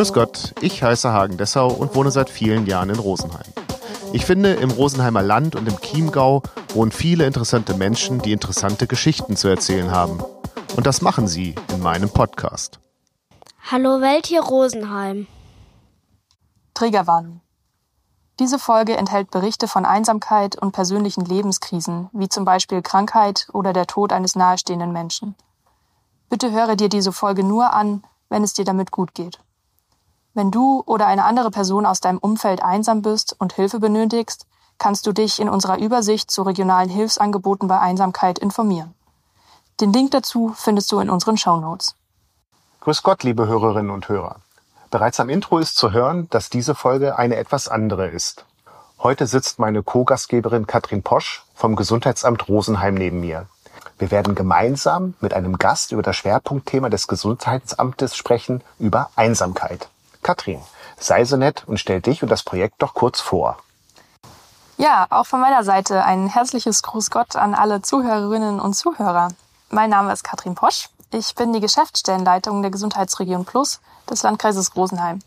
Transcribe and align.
Grüß 0.00 0.14
Gott, 0.14 0.54
ich 0.62 0.82
heiße 0.82 1.12
Hagen 1.12 1.36
Dessau 1.36 1.68
und 1.68 1.94
wohne 1.94 2.10
seit 2.10 2.30
vielen 2.30 2.64
Jahren 2.64 2.88
in 2.88 2.98
Rosenheim. 2.98 3.52
Ich 4.14 4.24
finde, 4.24 4.54
im 4.54 4.70
Rosenheimer 4.70 5.20
Land 5.20 5.56
und 5.56 5.68
im 5.68 5.78
Chiemgau 5.78 6.42
wohnen 6.72 6.90
viele 6.90 7.26
interessante 7.26 7.74
Menschen, 7.74 8.18
die 8.18 8.32
interessante 8.32 8.86
Geschichten 8.86 9.36
zu 9.36 9.48
erzählen 9.48 9.90
haben. 9.90 10.24
Und 10.74 10.86
das 10.86 11.02
machen 11.02 11.28
sie 11.28 11.54
in 11.70 11.80
meinem 11.80 12.08
Podcast. 12.08 12.80
Hallo 13.70 14.00
Welt 14.00 14.24
hier 14.24 14.40
Rosenheim. 14.40 15.26
Triggerwarnung. 16.72 17.42
Diese 18.38 18.58
Folge 18.58 18.96
enthält 18.96 19.30
Berichte 19.30 19.68
von 19.68 19.84
Einsamkeit 19.84 20.56
und 20.56 20.72
persönlichen 20.72 21.26
Lebenskrisen, 21.26 22.08
wie 22.14 22.30
zum 22.30 22.46
Beispiel 22.46 22.80
Krankheit 22.80 23.48
oder 23.52 23.74
der 23.74 23.86
Tod 23.86 24.14
eines 24.14 24.34
nahestehenden 24.34 24.94
Menschen. 24.94 25.34
Bitte 26.30 26.52
höre 26.52 26.76
dir 26.76 26.88
diese 26.88 27.12
Folge 27.12 27.44
nur 27.44 27.74
an, 27.74 28.02
wenn 28.30 28.42
es 28.42 28.54
dir 28.54 28.64
damit 28.64 28.92
gut 28.92 29.12
geht. 29.12 29.40
Wenn 30.32 30.52
du 30.52 30.82
oder 30.86 31.08
eine 31.08 31.24
andere 31.24 31.50
Person 31.50 31.84
aus 31.84 32.00
deinem 32.00 32.18
Umfeld 32.18 32.62
einsam 32.62 33.02
bist 33.02 33.34
und 33.38 33.52
Hilfe 33.52 33.80
benötigst, 33.80 34.46
kannst 34.78 35.06
du 35.06 35.12
dich 35.12 35.40
in 35.40 35.48
unserer 35.48 35.78
Übersicht 35.78 36.30
zu 36.30 36.42
regionalen 36.42 36.88
Hilfsangeboten 36.88 37.66
bei 37.66 37.80
Einsamkeit 37.80 38.38
informieren. 38.38 38.94
Den 39.80 39.92
Link 39.92 40.12
dazu 40.12 40.54
findest 40.56 40.92
du 40.92 41.00
in 41.00 41.10
unseren 41.10 41.36
Show 41.36 41.56
Notes. 41.56 41.96
Grüß 42.80 43.02
Gott, 43.02 43.24
liebe 43.24 43.48
Hörerinnen 43.48 43.90
und 43.90 44.08
Hörer. 44.08 44.36
Bereits 44.90 45.18
am 45.18 45.28
Intro 45.28 45.58
ist 45.58 45.76
zu 45.76 45.90
hören, 45.90 46.28
dass 46.30 46.48
diese 46.48 46.74
Folge 46.74 47.18
eine 47.18 47.36
etwas 47.36 47.68
andere 47.68 48.08
ist. 48.08 48.44
Heute 48.98 49.26
sitzt 49.26 49.58
meine 49.58 49.82
Co-Gastgeberin 49.82 50.66
Katrin 50.66 51.02
Posch 51.02 51.44
vom 51.54 51.74
Gesundheitsamt 51.74 52.48
Rosenheim 52.48 52.94
neben 52.94 53.20
mir. 53.20 53.46
Wir 53.98 54.10
werden 54.10 54.34
gemeinsam 54.34 55.14
mit 55.20 55.34
einem 55.34 55.58
Gast 55.58 55.92
über 55.92 56.02
das 56.02 56.16
Schwerpunktthema 56.16 56.88
des 56.88 57.08
Gesundheitsamtes 57.08 58.16
sprechen, 58.16 58.62
über 58.78 59.10
Einsamkeit. 59.16 59.88
Katrin, 60.22 60.60
sei 60.98 61.24
so 61.24 61.36
nett 61.36 61.64
und 61.66 61.78
stell 61.78 62.00
dich 62.00 62.22
und 62.22 62.28
das 62.28 62.42
Projekt 62.42 62.82
doch 62.82 62.94
kurz 62.94 63.20
vor. 63.20 63.58
Ja, 64.76 65.06
auch 65.10 65.26
von 65.26 65.40
meiner 65.40 65.62
Seite 65.62 66.04
ein 66.04 66.26
herzliches 66.28 66.82
Gruß 66.82 67.10
Gott 67.10 67.36
an 67.36 67.54
alle 67.54 67.82
Zuhörerinnen 67.82 68.60
und 68.60 68.74
Zuhörer. 68.74 69.28
Mein 69.68 69.90
Name 69.90 70.12
ist 70.12 70.24
Katrin 70.24 70.54
Posch. 70.54 70.88
Ich 71.12 71.34
bin 71.34 71.52
die 71.52 71.60
Geschäftsstellenleitung 71.60 72.62
der 72.62 72.70
Gesundheitsregion 72.70 73.44
Plus 73.44 73.80
des 74.08 74.22
Landkreises 74.22 74.74
Rosenheim. 74.76 75.20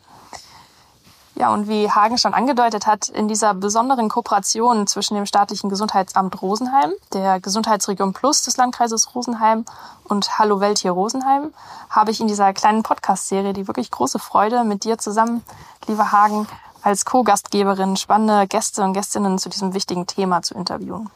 Ja, 1.35 1.51
und 1.51 1.67
wie 1.67 1.89
Hagen 1.89 2.19
schon 2.19 2.35
angedeutet 2.35 2.85
hat, 2.85 3.09
in 3.09 3.27
dieser 3.27 3.55
besonderen 3.55 4.07
Kooperation 4.07 4.85
zwischen 4.85 5.15
dem 5.15 5.25
staatlichen 5.25 5.67
Gesundheitsamt 5.67 6.39
Rosenheim, 6.43 6.91
der 7.11 7.39
Gesundheitsregion 7.39 8.13
Plus 8.13 8.43
des 8.43 8.57
Landkreises 8.57 9.15
Rosenheim 9.15 9.65
und 10.03 10.37
Hallo 10.37 10.59
Welt 10.59 10.77
hier 10.77 10.91
Rosenheim, 10.91 11.51
habe 11.89 12.11
ich 12.11 12.21
in 12.21 12.27
dieser 12.27 12.53
kleinen 12.53 12.83
Podcast-Serie 12.83 13.53
die 13.53 13.67
wirklich 13.67 13.89
große 13.89 14.19
Freude, 14.19 14.63
mit 14.63 14.83
dir 14.83 14.99
zusammen, 14.99 15.43
lieber 15.87 16.11
Hagen, 16.11 16.47
als 16.83 17.03
Co-Gastgeberin 17.03 17.97
spannende 17.97 18.45
Gäste 18.45 18.83
und 18.83 18.93
Gästinnen 18.93 19.39
zu 19.39 19.49
diesem 19.49 19.73
wichtigen 19.73 20.05
Thema 20.05 20.43
zu 20.43 20.53
interviewen. 20.53 21.09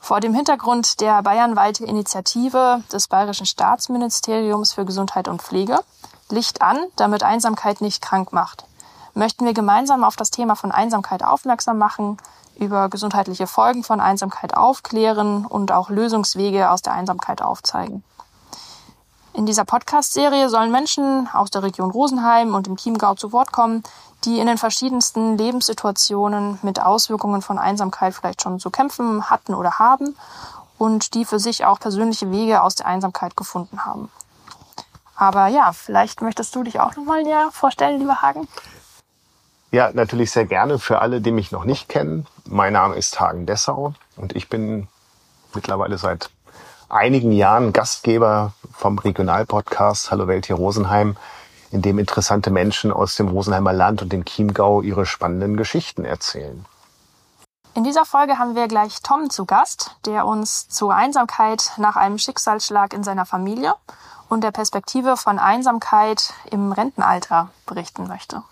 Vor 0.00 0.20
dem 0.20 0.32
Hintergrund 0.32 1.02
der 1.02 1.22
bayernweite 1.22 1.84
Initiative 1.84 2.82
des 2.90 3.08
Bayerischen 3.08 3.46
Staatsministeriums 3.46 4.72
für 4.72 4.86
Gesundheit 4.86 5.28
und 5.28 5.42
Pflege 5.42 5.80
Licht 6.30 6.62
an, 6.62 6.78
damit 6.96 7.22
Einsamkeit 7.22 7.82
nicht 7.82 8.00
krank 8.00 8.32
macht 8.32 8.64
möchten 9.14 9.44
wir 9.44 9.54
gemeinsam 9.54 10.04
auf 10.04 10.16
das 10.16 10.30
Thema 10.30 10.54
von 10.54 10.72
Einsamkeit 10.72 11.24
aufmerksam 11.24 11.78
machen, 11.78 12.18
über 12.58 12.88
gesundheitliche 12.88 13.46
Folgen 13.46 13.82
von 13.82 14.00
Einsamkeit 14.00 14.56
aufklären 14.56 15.46
und 15.46 15.72
auch 15.72 15.90
Lösungswege 15.90 16.70
aus 16.70 16.82
der 16.82 16.92
Einsamkeit 16.92 17.42
aufzeigen. 17.42 18.04
In 19.34 19.46
dieser 19.46 19.64
Podcast-Serie 19.64 20.50
sollen 20.50 20.70
Menschen 20.70 21.28
aus 21.32 21.50
der 21.50 21.62
Region 21.62 21.90
Rosenheim 21.90 22.54
und 22.54 22.66
im 22.66 22.76
Chiemgau 22.76 23.14
zu 23.14 23.32
Wort 23.32 23.50
kommen, 23.50 23.82
die 24.24 24.38
in 24.38 24.46
den 24.46 24.58
verschiedensten 24.58 25.38
Lebenssituationen 25.38 26.58
mit 26.62 26.80
Auswirkungen 26.80 27.40
von 27.40 27.58
Einsamkeit 27.58 28.14
vielleicht 28.14 28.42
schon 28.42 28.60
zu 28.60 28.70
kämpfen 28.70 29.30
hatten 29.30 29.54
oder 29.54 29.78
haben 29.78 30.16
und 30.78 31.14
die 31.14 31.24
für 31.24 31.38
sich 31.38 31.64
auch 31.64 31.80
persönliche 31.80 32.30
Wege 32.30 32.62
aus 32.62 32.74
der 32.74 32.86
Einsamkeit 32.86 33.36
gefunden 33.36 33.86
haben. 33.86 34.10
Aber 35.16 35.46
ja, 35.46 35.72
vielleicht 35.72 36.20
möchtest 36.20 36.54
du 36.54 36.62
dich 36.62 36.80
auch 36.80 36.96
nochmal 36.96 37.22
näher 37.22 37.48
vorstellen, 37.52 38.00
lieber 38.00 38.22
Hagen? 38.22 38.48
Ja, 39.72 39.90
natürlich 39.90 40.30
sehr 40.30 40.44
gerne 40.44 40.78
für 40.78 41.00
alle, 41.00 41.22
die 41.22 41.32
mich 41.32 41.50
noch 41.50 41.64
nicht 41.64 41.88
kennen. 41.88 42.26
Mein 42.44 42.74
Name 42.74 42.94
ist 42.94 43.18
Hagen 43.18 43.46
Dessau 43.46 43.94
und 44.16 44.36
ich 44.36 44.50
bin 44.50 44.86
mittlerweile 45.54 45.96
seit 45.96 46.28
einigen 46.90 47.32
Jahren 47.32 47.72
Gastgeber 47.72 48.52
vom 48.74 48.98
Regionalpodcast 48.98 50.10
Hallo 50.10 50.28
Welt 50.28 50.44
hier 50.44 50.56
Rosenheim, 50.56 51.16
in 51.70 51.80
dem 51.80 51.98
interessante 51.98 52.50
Menschen 52.50 52.92
aus 52.92 53.16
dem 53.16 53.28
Rosenheimer 53.28 53.72
Land 53.72 54.02
und 54.02 54.12
dem 54.12 54.26
Chiemgau 54.26 54.82
ihre 54.82 55.06
spannenden 55.06 55.56
Geschichten 55.56 56.04
erzählen. 56.04 56.66
In 57.74 57.82
dieser 57.82 58.04
Folge 58.04 58.38
haben 58.38 58.54
wir 58.54 58.68
gleich 58.68 59.00
Tom 59.00 59.30
zu 59.30 59.46
Gast, 59.46 59.96
der 60.04 60.26
uns 60.26 60.68
zur 60.68 60.94
Einsamkeit 60.94 61.72
nach 61.78 61.96
einem 61.96 62.18
Schicksalsschlag 62.18 62.92
in 62.92 63.04
seiner 63.04 63.24
Familie 63.24 63.72
und 64.28 64.44
der 64.44 64.50
Perspektive 64.50 65.16
von 65.16 65.38
Einsamkeit 65.38 66.34
im 66.50 66.72
Rentenalter 66.72 67.48
berichten 67.64 68.06
möchte. 68.06 68.42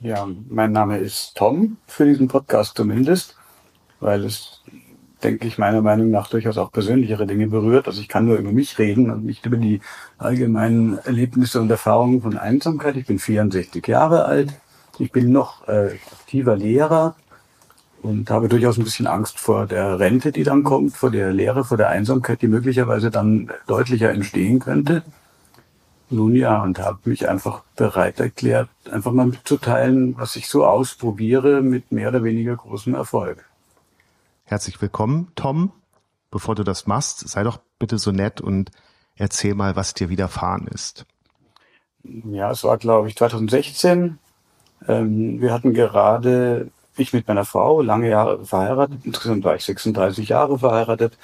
Ja, 0.00 0.28
mein 0.50 0.72
Name 0.72 0.98
ist 0.98 1.34
Tom, 1.34 1.78
für 1.86 2.04
diesen 2.04 2.28
Podcast 2.28 2.76
zumindest, 2.76 3.36
weil 4.00 4.22
es, 4.24 4.62
denke 5.22 5.46
ich, 5.46 5.56
meiner 5.56 5.80
Meinung 5.80 6.10
nach 6.10 6.28
durchaus 6.28 6.58
auch 6.58 6.70
persönlichere 6.70 7.26
Dinge 7.26 7.46
berührt. 7.46 7.86
Also 7.86 8.02
ich 8.02 8.08
kann 8.08 8.26
nur 8.26 8.36
über 8.36 8.52
mich 8.52 8.78
reden 8.78 9.10
und 9.10 9.24
nicht 9.24 9.46
über 9.46 9.56
die 9.56 9.80
allgemeinen 10.18 10.98
Erlebnisse 10.98 11.60
und 11.62 11.70
Erfahrungen 11.70 12.20
von 12.20 12.36
Einsamkeit. 12.36 12.96
Ich 12.96 13.06
bin 13.06 13.18
64 13.18 13.86
Jahre 13.86 14.26
alt. 14.26 14.52
Ich 14.98 15.10
bin 15.10 15.32
noch 15.32 15.66
äh, 15.68 15.96
aktiver 16.12 16.56
Lehrer 16.56 17.16
und 18.02 18.30
habe 18.30 18.48
durchaus 18.48 18.76
ein 18.76 18.84
bisschen 18.84 19.06
Angst 19.06 19.40
vor 19.40 19.66
der 19.66 19.98
Rente, 19.98 20.32
die 20.32 20.44
dann 20.44 20.64
kommt, 20.64 20.96
vor 20.96 21.10
der 21.10 21.32
Lehre, 21.32 21.64
vor 21.64 21.78
der 21.78 21.88
Einsamkeit, 21.88 22.42
die 22.42 22.48
möglicherweise 22.48 23.10
dann 23.10 23.50
deutlicher 23.66 24.10
entstehen 24.10 24.58
könnte. 24.58 25.02
Nun 26.10 26.34
ja, 26.34 26.62
und 26.62 26.78
habe 26.78 26.98
mich 27.04 27.28
einfach 27.28 27.62
bereit 27.76 28.18
erklärt, 28.18 28.70
einfach 28.90 29.12
mal 29.12 29.26
mitzuteilen, 29.26 30.16
was 30.16 30.36
ich 30.36 30.48
so 30.48 30.64
ausprobiere 30.64 31.60
mit 31.60 31.92
mehr 31.92 32.08
oder 32.08 32.24
weniger 32.24 32.56
großem 32.56 32.94
Erfolg. 32.94 33.44
Herzlich 34.44 34.80
willkommen, 34.80 35.30
Tom. 35.34 35.72
Bevor 36.30 36.54
du 36.54 36.64
das 36.64 36.86
machst, 36.86 37.28
sei 37.28 37.42
doch 37.42 37.58
bitte 37.78 37.98
so 37.98 38.10
nett 38.10 38.40
und 38.40 38.70
erzähl 39.16 39.54
mal, 39.54 39.76
was 39.76 39.92
dir 39.92 40.08
widerfahren 40.08 40.66
ist. 40.66 41.04
Ja, 42.04 42.50
es 42.50 42.64
war, 42.64 42.78
glaube 42.78 43.08
ich, 43.08 43.16
2016. 43.16 44.18
Ähm, 44.86 45.40
wir 45.40 45.52
hatten 45.52 45.74
gerade, 45.74 46.70
ich 46.96 47.12
mit 47.12 47.28
meiner 47.28 47.44
Frau, 47.44 47.82
lange 47.82 48.08
Jahre 48.08 48.44
verheiratet. 48.46 49.00
Insgesamt 49.04 49.44
war 49.44 49.56
ich 49.56 49.64
36 49.64 50.30
Jahre 50.30 50.58
verheiratet 50.58 51.18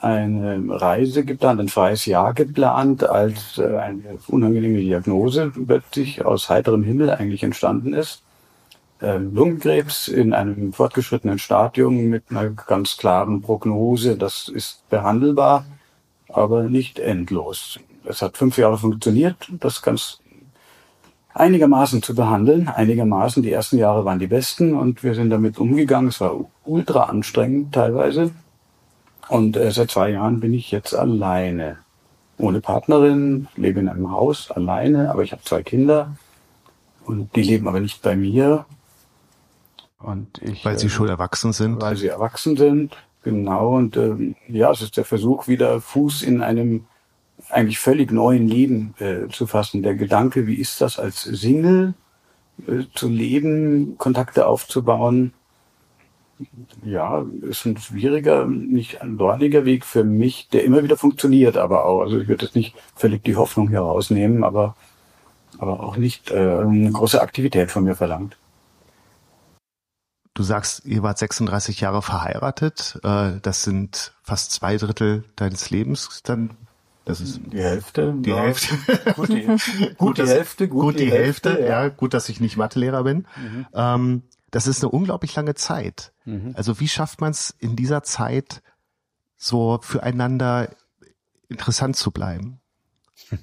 eine 0.00 0.62
Reise 0.68 1.24
geplant, 1.24 1.60
ein 1.60 1.68
freies 1.68 2.06
Jahr 2.06 2.32
geplant, 2.32 3.04
als 3.04 3.58
äh, 3.58 3.76
eine 3.76 4.18
unangenehme 4.28 4.78
Diagnose 4.78 5.52
plötzlich 5.66 6.24
aus 6.24 6.48
heiterem 6.48 6.82
Himmel 6.82 7.10
eigentlich 7.10 7.42
entstanden 7.42 7.92
ist. 7.92 8.22
Ähm, 9.02 9.34
Lungenkrebs 9.34 10.08
in 10.08 10.32
einem 10.32 10.72
fortgeschrittenen 10.72 11.38
Stadium 11.38 12.08
mit 12.08 12.24
einer 12.30 12.50
ganz 12.50 12.96
klaren 12.96 13.40
Prognose, 13.42 14.16
das 14.16 14.48
ist 14.48 14.88
behandelbar, 14.90 15.64
aber 16.28 16.64
nicht 16.64 16.98
endlos. 16.98 17.78
Es 18.04 18.22
hat 18.22 18.36
fünf 18.36 18.56
Jahre 18.58 18.78
funktioniert, 18.78 19.48
das 19.60 19.82
ganz 19.82 20.20
einigermaßen 21.34 22.02
zu 22.02 22.14
behandeln. 22.14 22.68
Einigermaßen, 22.68 23.42
die 23.42 23.52
ersten 23.52 23.78
Jahre 23.78 24.04
waren 24.04 24.18
die 24.18 24.26
besten 24.26 24.74
und 24.74 25.02
wir 25.02 25.14
sind 25.14 25.30
damit 25.30 25.58
umgegangen. 25.58 26.08
Es 26.08 26.20
war 26.20 26.34
ultra 26.64 27.04
anstrengend 27.04 27.74
teilweise. 27.74 28.32
Und 29.30 29.56
äh, 29.56 29.70
seit 29.70 29.92
zwei 29.92 30.10
Jahren 30.10 30.40
bin 30.40 30.52
ich 30.52 30.72
jetzt 30.72 30.92
alleine. 30.92 31.78
Ohne 32.36 32.60
Partnerin, 32.60 33.46
lebe 33.54 33.78
in 33.78 33.88
einem 33.88 34.10
Haus 34.10 34.50
alleine, 34.50 35.10
aber 35.10 35.22
ich 35.22 35.30
habe 35.30 35.42
zwei 35.44 35.62
Kinder 35.62 36.16
und 37.04 37.36
die 37.36 37.42
leben 37.42 37.68
aber 37.68 37.78
nicht 37.78 38.02
bei 38.02 38.16
mir. 38.16 38.64
Und 40.00 40.42
ich, 40.42 40.64
weil 40.64 40.78
sie 40.78 40.88
äh, 40.88 40.90
schon 40.90 41.08
erwachsen 41.08 41.52
sind. 41.52 41.80
Weil 41.80 41.96
sie 41.96 42.08
erwachsen 42.08 42.56
sind, 42.56 42.96
genau. 43.22 43.76
Und 43.76 43.96
äh, 43.96 44.34
ja, 44.48 44.72
es 44.72 44.82
ist 44.82 44.96
der 44.96 45.04
Versuch, 45.04 45.46
wieder 45.46 45.80
Fuß 45.80 46.22
in 46.22 46.42
einem 46.42 46.86
eigentlich 47.50 47.78
völlig 47.78 48.10
neuen 48.10 48.48
Leben 48.48 48.94
äh, 48.98 49.28
zu 49.28 49.46
fassen. 49.46 49.84
Der 49.84 49.94
Gedanke, 49.94 50.48
wie 50.48 50.56
ist 50.56 50.80
das 50.80 50.98
als 50.98 51.22
Single 51.22 51.94
äh, 52.66 52.82
zu 52.94 53.08
leben, 53.08 53.96
Kontakte 53.96 54.46
aufzubauen, 54.46 55.34
ja, 56.84 57.24
ist 57.42 57.66
ein 57.66 57.76
schwieriger, 57.76 58.46
nicht 58.46 59.02
ein 59.02 59.18
dorniger 59.18 59.64
Weg 59.64 59.84
für 59.84 60.04
mich, 60.04 60.48
der 60.48 60.64
immer 60.64 60.82
wieder 60.82 60.96
funktioniert, 60.96 61.56
aber 61.56 61.84
auch. 61.84 62.02
Also 62.02 62.18
ich 62.18 62.28
würde 62.28 62.46
jetzt 62.46 62.54
nicht 62.54 62.74
völlig 62.94 63.24
die 63.24 63.36
Hoffnung 63.36 63.68
herausnehmen, 63.68 64.44
aber, 64.44 64.76
aber 65.58 65.80
auch 65.80 65.96
nicht 65.96 66.30
äh, 66.30 66.36
eine 66.36 66.92
große 66.92 67.20
Aktivität 67.20 67.70
von 67.70 67.84
mir 67.84 67.94
verlangt. 67.94 68.36
Du 70.34 70.42
sagst, 70.42 70.84
ihr 70.86 71.02
wart 71.02 71.18
36 71.18 71.80
Jahre 71.80 72.02
verheiratet. 72.02 72.98
Äh, 73.02 73.40
das 73.42 73.62
sind 73.62 74.14
fast 74.22 74.52
zwei 74.52 74.76
Drittel 74.76 75.24
deines 75.36 75.70
Lebens 75.70 76.22
dann 76.22 76.56
das 77.04 77.20
ist 77.20 77.40
die 77.52 77.62
Hälfte. 77.62 78.14
Die 78.18 78.30
ja. 78.30 78.42
Hälfte. 78.42 78.76
gut, 79.14 79.28
die, 79.30 79.94
gut, 79.96 80.18
die 80.18 80.26
Hälfte. 80.26 80.68
Gut, 80.68 80.80
gut 80.80 80.94
die, 80.94 81.06
die 81.06 81.10
Hälfte. 81.10 81.50
Hälfte 81.50 81.64
ja. 81.64 81.82
ja. 81.84 81.88
gut, 81.88 82.14
dass 82.14 82.28
ich 82.28 82.40
nicht 82.40 82.56
Mathelehrer 82.56 83.02
bin. 83.04 83.26
Mhm. 83.36 83.66
Ähm, 83.74 84.22
das 84.50 84.66
ist 84.66 84.82
eine 84.82 84.90
unglaublich 84.90 85.34
lange 85.36 85.54
Zeit. 85.54 86.12
Mhm. 86.24 86.54
Also 86.56 86.80
wie 86.80 86.88
schafft 86.88 87.20
man 87.20 87.30
es 87.30 87.54
in 87.58 87.76
dieser 87.76 88.02
Zeit 88.02 88.62
so 89.36 89.78
füreinander 89.82 90.70
interessant 91.48 91.96
zu 91.96 92.10
bleiben? 92.10 92.60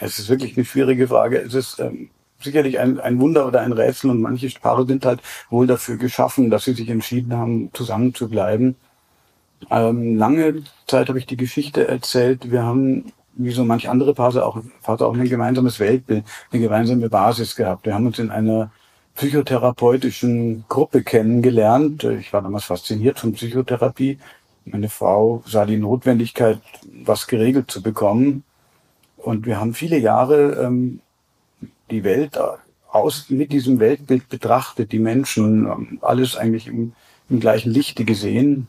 Es 0.00 0.20
ist 0.20 0.28
wirklich 0.28 0.56
eine 0.56 0.64
schwierige 0.64 1.08
Frage. 1.08 1.38
Es 1.40 1.54
ist 1.54 1.80
ähm, 1.80 2.10
sicherlich 2.40 2.78
ein, 2.78 3.00
ein 3.00 3.18
Wunder 3.18 3.48
oder 3.48 3.62
ein 3.62 3.72
Rätsel 3.72 4.10
und 4.10 4.20
manche 4.20 4.48
Paare 4.60 4.86
sind 4.86 5.04
halt 5.04 5.20
wohl 5.50 5.66
dafür 5.66 5.96
geschaffen, 5.96 6.50
dass 6.50 6.66
sie 6.66 6.74
sich 6.74 6.88
entschieden 6.88 7.36
haben, 7.36 7.70
zusammen 7.72 8.14
zu 8.14 8.28
bleiben. 8.28 8.76
Ähm, 9.70 10.16
lange 10.16 10.62
Zeit 10.86 11.08
habe 11.08 11.18
ich 11.18 11.26
die 11.26 11.36
Geschichte 11.36 11.88
erzählt. 11.88 12.52
Wir 12.52 12.62
haben, 12.62 13.12
wie 13.34 13.50
so 13.50 13.64
manch 13.64 13.88
andere 13.88 14.14
Paare 14.14 14.46
auch, 14.46 14.62
Paare 14.82 15.04
auch 15.04 15.14
ein 15.14 15.28
gemeinsames 15.28 15.80
Weltbild, 15.80 16.24
eine 16.52 16.62
gemeinsame 16.62 17.08
Basis 17.08 17.56
gehabt. 17.56 17.84
Wir 17.84 17.94
haben 17.94 18.06
uns 18.06 18.20
in 18.20 18.30
einer 18.30 18.70
psychotherapeutischen 19.18 20.64
Gruppe 20.68 21.02
kennengelernt. 21.02 22.04
Ich 22.04 22.32
war 22.32 22.40
damals 22.40 22.66
fasziniert 22.66 23.18
von 23.18 23.32
Psychotherapie. 23.32 24.18
Meine 24.64 24.88
Frau 24.88 25.42
sah 25.44 25.66
die 25.66 25.76
Notwendigkeit, 25.76 26.60
was 27.04 27.26
geregelt 27.26 27.68
zu 27.68 27.82
bekommen. 27.82 28.44
Und 29.16 29.44
wir 29.44 29.58
haben 29.58 29.74
viele 29.74 29.98
Jahre 29.98 30.62
ähm, 30.62 31.00
die 31.90 32.04
Welt 32.04 32.38
aus 32.92 33.28
mit 33.28 33.50
diesem 33.50 33.80
Weltbild 33.80 34.28
betrachtet, 34.28 34.92
die 34.92 35.00
Menschen, 35.00 35.66
ähm, 35.66 35.98
alles 36.00 36.36
eigentlich 36.36 36.68
im, 36.68 36.92
im 37.28 37.40
gleichen 37.40 37.72
Lichte 37.72 38.04
gesehen. 38.04 38.68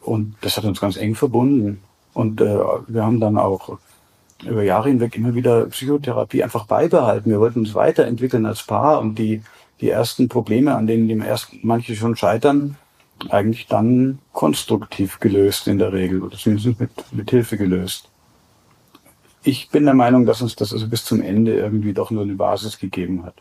Und 0.00 0.36
das 0.40 0.56
hat 0.56 0.66
uns 0.66 0.80
ganz 0.80 0.96
eng 0.96 1.16
verbunden. 1.16 1.82
Und 2.14 2.40
äh, 2.40 2.58
wir 2.86 3.04
haben 3.04 3.18
dann 3.18 3.36
auch 3.36 3.80
über 4.44 4.62
Jahre 4.62 4.88
hinweg 4.88 5.16
immer 5.16 5.34
wieder 5.34 5.66
Psychotherapie 5.66 6.42
einfach 6.42 6.66
beibehalten. 6.66 7.30
Wir 7.30 7.40
wollten 7.40 7.60
uns 7.60 7.74
weiterentwickeln 7.74 8.46
als 8.46 8.62
Paar 8.62 9.00
und 9.00 9.16
die, 9.16 9.42
die 9.80 9.90
ersten 9.90 10.28
Probleme, 10.28 10.74
an 10.74 10.86
denen 10.86 11.08
die 11.08 11.18
ersten 11.18 11.60
manche 11.62 11.96
schon 11.96 12.16
scheitern, 12.16 12.76
eigentlich 13.30 13.66
dann 13.66 14.20
konstruktiv 14.32 15.18
gelöst 15.18 15.66
in 15.66 15.78
der 15.78 15.92
Regel 15.92 16.22
oder 16.22 16.36
zumindest 16.36 16.78
mit, 16.78 16.90
mit 17.12 17.30
Hilfe 17.30 17.56
gelöst. 17.56 18.08
Ich 19.42 19.70
bin 19.70 19.84
der 19.84 19.94
Meinung, 19.94 20.26
dass 20.26 20.42
uns 20.42 20.56
das 20.56 20.72
also 20.72 20.88
bis 20.88 21.04
zum 21.04 21.22
Ende 21.22 21.54
irgendwie 21.54 21.92
doch 21.92 22.10
nur 22.10 22.22
eine 22.22 22.34
Basis 22.34 22.78
gegeben 22.78 23.24
hat. 23.24 23.34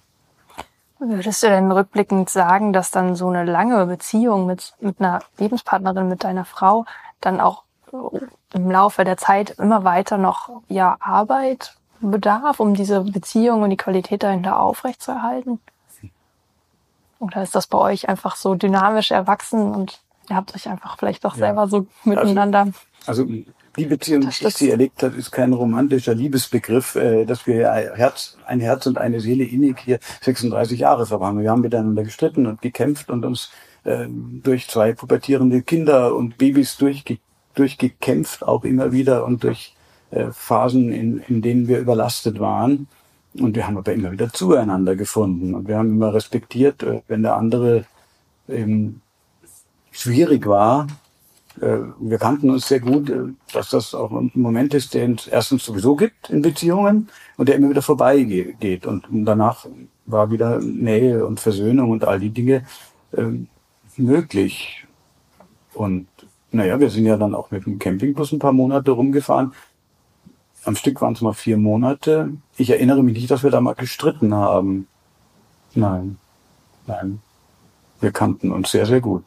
Würdest 1.00 1.44
du 1.44 1.48
denn 1.48 1.72
rückblickend 1.72 2.30
sagen, 2.30 2.74
dass 2.74 2.90
dann 2.90 3.16
so 3.16 3.28
eine 3.28 3.50
lange 3.50 3.86
Beziehung 3.86 4.48
mit, 4.48 4.74
mit 4.80 5.00
einer 5.00 5.20
Lebenspartnerin, 5.38 6.08
mit 6.08 6.24
deiner 6.24 6.46
Frau, 6.46 6.86
dann 7.22 7.40
auch 7.40 7.64
im 8.54 8.72
Laufe 8.72 9.04
der 9.04 9.18
Zeit 9.18 9.52
immer 9.58 9.84
weiter 9.84 10.18
noch 10.18 10.50
ja 10.68 10.98
Arbeit 11.00 11.76
bedarf, 12.00 12.60
um 12.60 12.74
diese 12.74 13.02
Beziehung 13.02 13.64
und 13.64 13.70
die 13.70 13.78
Qualität 13.78 14.24
dahinter 14.24 14.60
aufrechtzuerhalten? 14.60 15.60
Oder 17.20 17.42
ist 17.42 17.56
das 17.56 17.68
bei 17.68 17.78
euch 17.78 18.10
einfach 18.10 18.36
so 18.36 18.56
dynamisch 18.56 19.12
erwachsen 19.12 19.74
und 19.74 20.00
ihr 20.30 20.36
habt 20.36 20.56
euch 20.56 20.70
einfach 20.70 20.98
vielleicht 20.98 21.26
doch 21.26 21.36
selber 21.36 21.62
ja. 21.62 21.68
so 21.68 21.88
miteinander? 22.04 22.68
Also, 23.08 23.24
also 23.24 23.34
die 23.78 23.86
Beziehung, 23.86 24.22
die 24.22 24.28
ich 24.30 24.56
sie 24.56 24.72
erlebt 24.72 25.04
habe, 25.04 25.16
ist 25.18 25.32
kein 25.32 25.54
romantischer 25.54 26.14
Liebesbegriff, 26.14 26.96
äh, 26.96 27.26
dass 27.26 27.46
wir 27.48 27.72
ein 27.72 27.94
Herz, 27.96 28.38
ein 28.46 28.60
Herz 28.60 28.86
und 28.88 28.98
eine 28.98 29.20
Seele 29.20 29.44
innig 29.44 29.80
hier 29.80 30.00
36 30.22 30.80
Jahre 30.80 31.06
verwandeln. 31.06 31.44
Wir 31.44 31.52
haben 31.52 31.62
miteinander 31.62 32.04
gestritten 32.04 32.48
und 32.48 32.62
gekämpft 32.62 33.10
und 33.10 33.24
uns 33.24 33.52
äh, 33.84 34.08
durch 34.10 34.68
zwei 34.68 34.94
pubertierende 34.94 35.62
Kinder 35.62 36.16
und 36.16 36.38
Babys 36.38 36.78
durchge 36.78 37.20
durchgekämpft, 37.58 38.44
auch 38.44 38.64
immer 38.64 38.92
wieder 38.92 39.26
und 39.26 39.44
durch 39.44 39.76
äh, 40.12 40.32
Phasen, 40.32 40.92
in, 40.92 41.20
in 41.28 41.42
denen 41.42 41.68
wir 41.68 41.80
überlastet 41.80 42.40
waren. 42.40 42.88
Und 43.34 43.56
wir 43.56 43.68
haben 43.68 43.78
aber 43.78 43.94
immer 43.94 44.12
wieder 44.12 44.32
zueinander 44.32 44.96
gefunden. 44.96 45.54
Und 45.54 45.68
wir 45.68 45.78
haben 45.78 45.90
immer 45.90 46.14
respektiert, 46.14 46.84
äh, 46.84 47.02
wenn 47.08 47.24
der 47.24 47.36
andere 47.36 47.86
eben 48.48 49.02
schwierig 49.92 50.46
war. 50.48 50.88
Äh, 51.62 51.80
wir 52.00 52.18
kannten 52.18 52.50
uns 52.50 52.68
sehr 52.68 52.80
gut, 52.80 53.10
äh, 53.10 53.24
dass 53.52 53.72
das 53.72 53.94
auch 53.94 54.12
ein 54.12 54.32
Moment 54.36 54.74
ist, 54.74 54.94
den 54.94 55.16
es 55.16 55.28
erstens 55.28 55.66
sowieso 55.66 55.96
gibt 55.96 56.30
in 56.30 56.42
Beziehungen 56.42 57.10
und 57.38 57.50
der 57.50 57.56
immer 57.56 57.70
wieder 57.70 57.82
vorbeigeht. 57.82 58.86
Und 58.86 59.06
danach 59.12 59.66
war 60.06 60.32
wieder 60.32 60.60
Nähe 60.60 61.26
und 61.26 61.40
Versöhnung 61.40 61.92
und 61.92 62.06
all 62.06 62.20
die 62.20 62.30
Dinge 62.30 62.66
äh, 63.12 63.24
möglich. 63.98 64.86
Und 65.74 66.08
naja, 66.52 66.80
wir 66.80 66.90
sind 66.90 67.06
ja 67.06 67.18
dann 67.18 67.36
auch 67.36 67.52
mit 67.52 67.66
dem 67.66 67.80
Campingbus 67.80 68.32
ein 68.32 68.40
paar 68.40 68.54
Monate 68.54 68.92
rumgefahren. 68.92 69.54
Am 70.64 70.76
Stück 70.76 71.02
waren 71.02 71.14
es 71.14 71.22
mal 71.22 71.34
vier 71.34 71.58
Monate. 71.58 72.32
Ich 72.58 72.70
erinnere 72.70 73.04
mich 73.04 73.16
nicht, 73.16 73.32
dass 73.32 73.44
wir 73.44 73.52
da 73.52 73.62
mal 73.62 73.76
gestritten 73.76 74.34
haben. 74.34 74.88
Nein, 75.76 76.18
nein. 76.86 77.22
Wir 78.00 78.12
kannten 78.12 78.52
uns 78.52 78.72
sehr, 78.72 78.86
sehr 78.86 79.02
gut. 79.02 79.24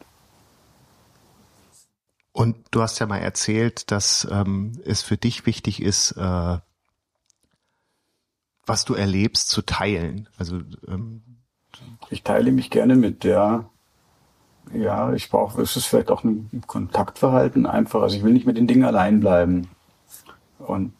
Und 2.33 2.55
du 2.71 2.81
hast 2.81 2.99
ja 2.99 3.05
mal 3.05 3.17
erzählt, 3.17 3.91
dass 3.91 4.27
ähm, 4.31 4.73
es 4.85 5.01
für 5.01 5.17
dich 5.17 5.45
wichtig 5.45 5.81
ist, 5.81 6.13
äh, 6.13 6.57
was 8.65 8.85
du 8.85 8.93
erlebst, 8.93 9.49
zu 9.49 9.61
teilen. 9.61 10.29
Also 10.37 10.61
ähm, 10.87 11.21
ich 12.09 12.23
teile 12.23 12.51
mich 12.51 12.69
gerne 12.69 12.95
mit, 12.95 13.23
ja. 13.23 13.69
Ja, 14.73 15.13
ich 15.13 15.29
brauche, 15.29 15.61
es 15.61 15.75
ist 15.75 15.87
vielleicht 15.87 16.11
auch 16.11 16.23
ein 16.23 16.61
Kontaktverhalten 16.65 17.65
einfach. 17.65 18.01
Also 18.01 18.15
ich 18.15 18.23
will 18.23 18.33
nicht 18.33 18.45
mit 18.45 18.57
den 18.57 18.67
Dingen 18.67 18.85
allein 18.85 19.19
bleiben. 19.19 19.67
Und 20.59 20.93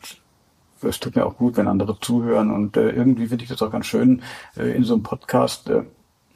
es 0.81 0.99
tut 0.99 1.15
mir 1.15 1.25
auch 1.25 1.37
gut, 1.37 1.57
wenn 1.57 1.67
andere 1.67 1.99
zuhören. 1.99 2.51
Und 2.51 2.77
äh, 2.77 2.89
irgendwie 2.89 3.27
finde 3.27 3.43
ich 3.43 3.49
das 3.49 3.61
auch 3.61 3.71
ganz 3.71 3.85
schön 3.85 4.21
äh, 4.57 4.75
in 4.75 4.83
so 4.83 4.95
einem 4.95 5.03
Podcast. 5.03 5.69
Äh, 5.69 5.83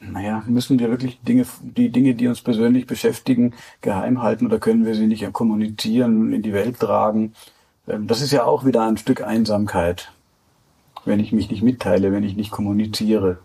naja, 0.00 0.42
müssen 0.46 0.78
wir 0.78 0.90
wirklich 0.90 1.20
Dinge, 1.20 1.46
die 1.62 1.90
Dinge, 1.90 2.14
die 2.14 2.28
uns 2.28 2.42
persönlich 2.42 2.86
beschäftigen, 2.86 3.54
geheim 3.80 4.22
halten 4.22 4.46
oder 4.46 4.58
können 4.58 4.84
wir 4.84 4.94
sie 4.94 5.06
nicht 5.06 5.30
kommunizieren, 5.32 6.32
in 6.32 6.42
die 6.42 6.52
Welt 6.52 6.78
tragen? 6.80 7.34
Ähm, 7.88 8.06
das 8.06 8.22
ist 8.22 8.32
ja 8.32 8.44
auch 8.44 8.64
wieder 8.64 8.86
ein 8.86 8.96
Stück 8.96 9.22
Einsamkeit, 9.22 10.12
wenn 11.04 11.20
ich 11.20 11.32
mich 11.32 11.50
nicht 11.50 11.62
mitteile, 11.62 12.12
wenn 12.12 12.24
ich 12.24 12.36
nicht 12.36 12.50
kommuniziere. 12.50 13.38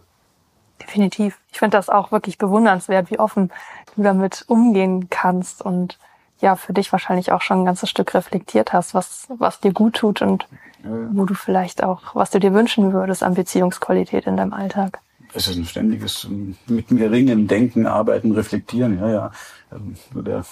Definitiv. 0.81 1.39
Ich 1.51 1.59
finde 1.59 1.77
das 1.77 1.89
auch 1.89 2.11
wirklich 2.11 2.37
bewundernswert, 2.37 3.11
wie 3.11 3.19
offen 3.19 3.51
du 3.95 4.03
damit 4.03 4.45
umgehen 4.47 5.09
kannst 5.09 5.61
und 5.61 5.97
ja, 6.39 6.55
für 6.55 6.73
dich 6.73 6.91
wahrscheinlich 6.91 7.31
auch 7.31 7.41
schon 7.41 7.61
ein 7.61 7.65
ganzes 7.65 7.89
Stück 7.89 8.13
reflektiert 8.15 8.73
hast, 8.73 8.93
was, 8.93 9.27
was 9.37 9.59
dir 9.59 9.73
gut 9.73 9.97
tut 9.97 10.21
und 10.21 10.47
ja. 10.83 10.89
wo 11.11 11.25
du 11.25 11.35
vielleicht 11.35 11.83
auch, 11.83 12.15
was 12.15 12.31
du 12.31 12.39
dir 12.39 12.53
wünschen 12.53 12.93
würdest 12.93 13.21
an 13.21 13.35
Beziehungsqualität 13.35 14.25
in 14.25 14.37
deinem 14.37 14.53
Alltag. 14.53 14.99
Es 15.33 15.47
ist 15.47 15.55
ein 15.55 15.65
ständiges 15.65 16.27
mit 16.67 16.91
mir 16.91 17.09
ringen, 17.09 17.47
denken, 17.47 17.87
arbeiten, 17.87 18.33
reflektieren, 18.33 18.99
ja, 18.99 19.09
ja. 19.09 19.31
Ähm, 19.71 19.95
der, 20.13 20.43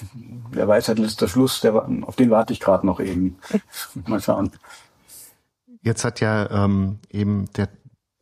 der 0.56 0.68
Weisheit 0.68 1.00
letzter 1.00 1.28
Schluss, 1.28 1.60
der, 1.60 1.76
auf 2.04 2.16
den 2.16 2.30
warte 2.30 2.54
ich 2.54 2.62
gerade 2.62 2.86
noch 2.86 3.00
eben. 3.02 3.38
Mal 4.08 4.22
schauen. 4.22 4.52
Jetzt 5.82 6.06
hat 6.06 6.22
ja 6.22 6.50
ähm, 6.50 7.00
eben 7.10 7.52
der 7.58 7.68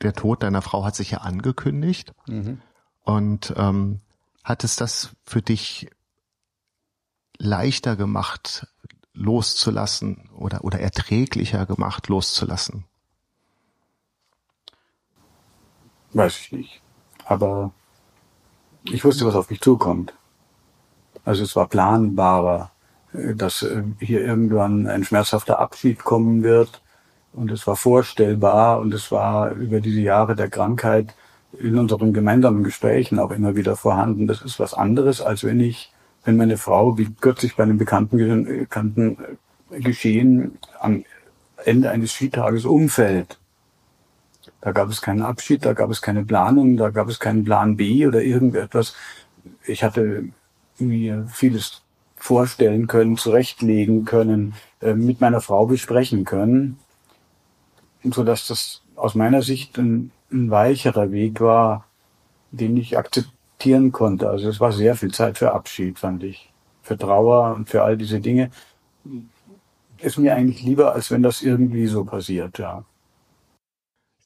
der 0.02 0.14
Tod 0.14 0.44
deiner 0.44 0.62
Frau 0.62 0.86
hat 0.86 0.96
sich 0.96 1.12
ja 1.12 1.20
angekündigt. 1.20 2.14
Mhm. 2.28 2.62
Und 3.04 3.54
ähm, 3.58 4.02
hat 4.44 4.64
es 4.64 4.76
das 4.76 5.12
für 5.24 5.42
dich 5.42 5.90
leichter 7.38 7.96
gemacht, 7.96 8.68
loszulassen 9.14 10.30
oder, 10.38 10.64
oder 10.64 10.80
erträglicher 10.80 11.66
gemacht, 11.66 12.08
loszulassen? 12.08 12.86
Weiß 16.14 16.38
ich 16.40 16.52
nicht. 16.52 16.82
Aber 17.26 17.72
ich 18.84 19.04
wusste, 19.04 19.26
was 19.26 19.36
auf 19.36 19.50
mich 19.50 19.62
zukommt. 19.62 20.14
Also 21.26 21.44
es 21.44 21.56
war 21.56 21.68
planbarer, 21.68 22.72
äh, 23.14 23.36
dass 23.36 23.64
äh, 23.64 23.84
hier 24.00 24.22
irgendwann 24.22 24.88
ein 24.88 25.04
schmerzhafter 25.04 25.60
Abschied 25.60 26.04
kommen 26.04 26.44
wird 26.44 26.82
und 27.38 27.52
es 27.52 27.68
war 27.68 27.76
vorstellbar 27.76 28.80
und 28.80 28.94
es 28.94 29.12
war 29.12 29.52
über 29.52 29.80
diese 29.80 30.02
Jahre 30.02 30.36
der 30.36 30.50
Krankheit 30.50 31.14
in 31.60 31.78
unseren 31.78 32.12
gemeinsamen 32.12 32.64
Gesprächen 32.64 33.20
auch 33.20 33.32
immer 33.32 33.56
wieder 33.56 33.76
vorhanden. 33.76 34.28
Das 34.28 34.42
ist 34.42 34.60
was 34.60 34.74
anderes, 34.74 35.22
als 35.22 35.44
wenn 35.44 35.60
ich, 35.60 35.94
wenn 36.26 36.36
meine 36.36 36.58
Frau, 36.58 36.98
wie 36.98 37.14
kürzlich 37.22 37.56
bei 37.56 37.64
einem 37.64 37.78
bekannten, 37.78 38.18
bekannten 38.18 39.18
Geschehen 39.70 40.58
am 40.80 41.06
Ende 41.64 41.92
eines 41.92 42.14
Skitages 42.14 42.66
umfällt. 42.66 43.38
Da 44.62 44.72
gab 44.72 44.90
es 44.90 45.02
keinen 45.02 45.22
Abschied, 45.22 45.64
da 45.64 45.74
gab 45.74 45.92
es 45.92 46.02
keine 46.02 46.26
Planung, 46.26 46.76
da 46.76 46.90
gab 46.90 47.08
es 47.08 47.20
keinen 47.20 47.44
Plan 47.44 47.78
B 47.78 48.08
oder 48.08 48.24
irgendetwas. 48.24 48.96
Ich 49.66 49.84
hatte 49.84 50.24
mir 50.80 51.28
vieles 51.32 51.84
vorstellen 52.16 52.88
können, 52.88 53.16
zurechtlegen 53.16 54.06
können, 54.06 54.56
äh, 54.82 54.94
mit 54.94 55.22
meiner 55.22 55.40
Frau 55.40 55.68
besprechen 55.68 56.26
können, 56.26 56.80
so 58.14 58.24
dass 58.24 58.48
das 58.48 58.82
aus 58.96 59.16
meiner 59.16 59.42
Sicht 59.42 59.78
ein, 59.78 60.12
ein 60.32 60.50
weicherer 60.50 61.12
Weg 61.12 61.42
war, 61.42 61.86
den 62.52 62.78
ich 62.78 62.98
akzeptieren 62.98 63.92
konnte. 63.92 64.30
Also 64.30 64.50
es 64.50 64.60
war 64.60 64.72
sehr 64.72 64.96
viel 64.96 65.14
Zeit 65.14 65.38
für 65.38 65.54
Abschied, 65.54 66.00
fand 66.00 66.24
ich. 66.24 66.52
Für 66.82 66.98
Trauer 66.98 67.56
und 67.56 67.70
für 67.70 67.84
all 67.84 67.98
diese 67.98 68.20
Dinge. 68.20 68.50
Ist 69.98 70.18
mir 70.18 70.36
eigentlich 70.36 70.64
lieber, 70.64 70.94
als 70.94 71.12
wenn 71.12 71.24
das 71.24 71.42
irgendwie 71.42 71.88
so 71.88 72.06
passiert, 72.06 72.60
ja. 72.60 72.86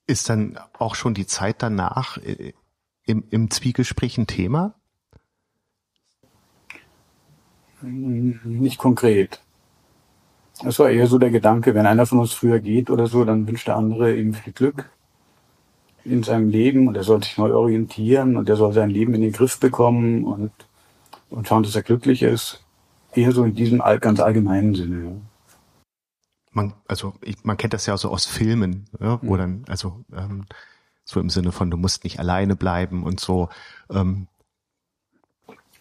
Ist 0.05 0.29
dann 0.29 0.59
auch 0.77 0.95
schon 0.95 1.13
die 1.13 1.25
Zeit 1.25 1.61
danach 1.63 2.17
äh, 2.17 2.53
im, 3.05 3.23
im 3.29 3.49
Zwiegespräch 3.49 4.17
ein 4.17 4.27
Thema? 4.27 4.75
Nicht 7.81 8.77
konkret. 8.77 9.41
Es 10.63 10.79
war 10.79 10.89
eher 10.89 11.07
so 11.07 11.17
der 11.17 11.31
Gedanke, 11.31 11.73
wenn 11.73 11.85
einer 11.85 12.05
von 12.05 12.19
uns 12.19 12.33
früher 12.33 12.59
geht 12.59 12.89
oder 12.89 13.07
so, 13.07 13.25
dann 13.25 13.47
wünscht 13.47 13.67
der 13.67 13.77
andere 13.77 14.15
ihm 14.15 14.33
viel 14.33 14.53
Glück 14.53 14.89
in 16.03 16.23
seinem 16.23 16.49
Leben 16.49 16.87
und 16.87 16.95
er 16.95 17.03
soll 17.03 17.23
sich 17.23 17.37
neu 17.37 17.53
orientieren 17.53 18.37
und 18.37 18.49
er 18.49 18.55
soll 18.55 18.73
sein 18.73 18.89
Leben 18.89 19.13
in 19.13 19.21
den 19.21 19.31
Griff 19.31 19.59
bekommen 19.59 20.23
und, 20.23 20.51
und 21.29 21.47
schauen, 21.47 21.63
dass 21.63 21.75
er 21.75 21.83
glücklich 21.83 22.23
ist. 22.23 22.63
Eher 23.13 23.31
so 23.31 23.43
in 23.43 23.55
diesem 23.55 23.81
ganz 23.99 24.19
allgemeinen 24.19 24.73
Sinne. 24.73 25.21
Man, 26.51 26.73
also 26.87 27.13
ich, 27.21 27.43
man 27.43 27.57
kennt 27.57 27.73
das 27.73 27.85
ja 27.85 27.97
so 27.97 28.09
aus 28.09 28.25
Filmen, 28.25 28.85
ja, 28.99 29.19
wo 29.21 29.33
mhm. 29.33 29.37
dann, 29.37 29.65
also 29.67 30.03
ähm, 30.13 30.45
so 31.03 31.19
im 31.19 31.29
Sinne 31.29 31.51
von, 31.51 31.69
du 31.71 31.77
musst 31.77 32.03
nicht 32.03 32.19
alleine 32.19 32.55
bleiben 32.55 33.03
und 33.03 33.19
so. 33.19 33.49
Ähm, 33.89 34.27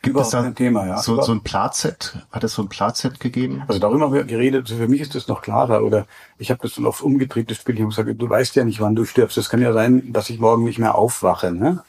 Gibt 0.02 0.18
es 0.18 0.30
da 0.30 0.50
Thema, 0.50 0.86
ja. 0.86 0.98
so, 0.98 1.20
so 1.20 1.32
ein 1.32 1.42
Platset? 1.42 2.16
Hat 2.32 2.42
es 2.42 2.54
so 2.54 2.62
ein 2.62 2.68
Platset 2.68 3.20
gegeben? 3.20 3.62
Also 3.68 3.78
darüber 3.78 4.06
haben 4.06 4.14
wir 4.14 4.24
geredet. 4.24 4.70
Für 4.70 4.88
mich 4.88 5.02
ist 5.02 5.14
das 5.14 5.28
noch 5.28 5.42
klarer. 5.42 5.84
Oder 5.84 6.06
ich 6.38 6.50
habe 6.50 6.60
das 6.62 6.74
dann 6.74 6.86
oft 6.86 7.02
umgedreht, 7.02 7.50
das 7.50 7.58
Spiel. 7.58 7.74
Ich 7.74 7.82
habe 7.82 7.90
gesagt, 7.90 8.22
du 8.22 8.28
weißt 8.28 8.56
ja 8.56 8.64
nicht, 8.64 8.80
wann 8.80 8.94
du 8.94 9.04
stirbst. 9.04 9.36
Es 9.36 9.50
kann 9.50 9.60
ja 9.60 9.74
sein, 9.74 10.12
dass 10.12 10.30
ich 10.30 10.38
morgen 10.38 10.64
nicht 10.64 10.78
mehr 10.78 10.94
aufwache. 10.94 11.52
Ne? 11.52 11.82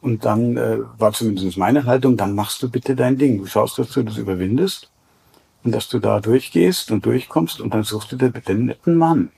Und 0.00 0.24
dann 0.24 0.56
äh, 0.56 0.78
war 0.98 1.12
zumindest 1.12 1.58
meine 1.58 1.84
Haltung, 1.84 2.16
dann 2.16 2.34
machst 2.34 2.62
du 2.62 2.70
bitte 2.70 2.96
dein 2.96 3.18
Ding. 3.18 3.38
Du 3.38 3.46
schaust, 3.46 3.78
dass 3.78 3.90
du 3.90 4.02
das 4.02 4.16
überwindest 4.16 4.90
und 5.62 5.72
dass 5.72 5.88
du 5.88 5.98
da 5.98 6.20
durchgehst 6.20 6.90
und 6.90 7.04
durchkommst 7.04 7.60
und 7.60 7.74
dann 7.74 7.82
suchst 7.82 8.12
du 8.12 8.16
dir 8.16 8.30
bitte 8.30 8.52
einen 8.52 8.66
netten 8.66 8.96
Mann 8.96 9.30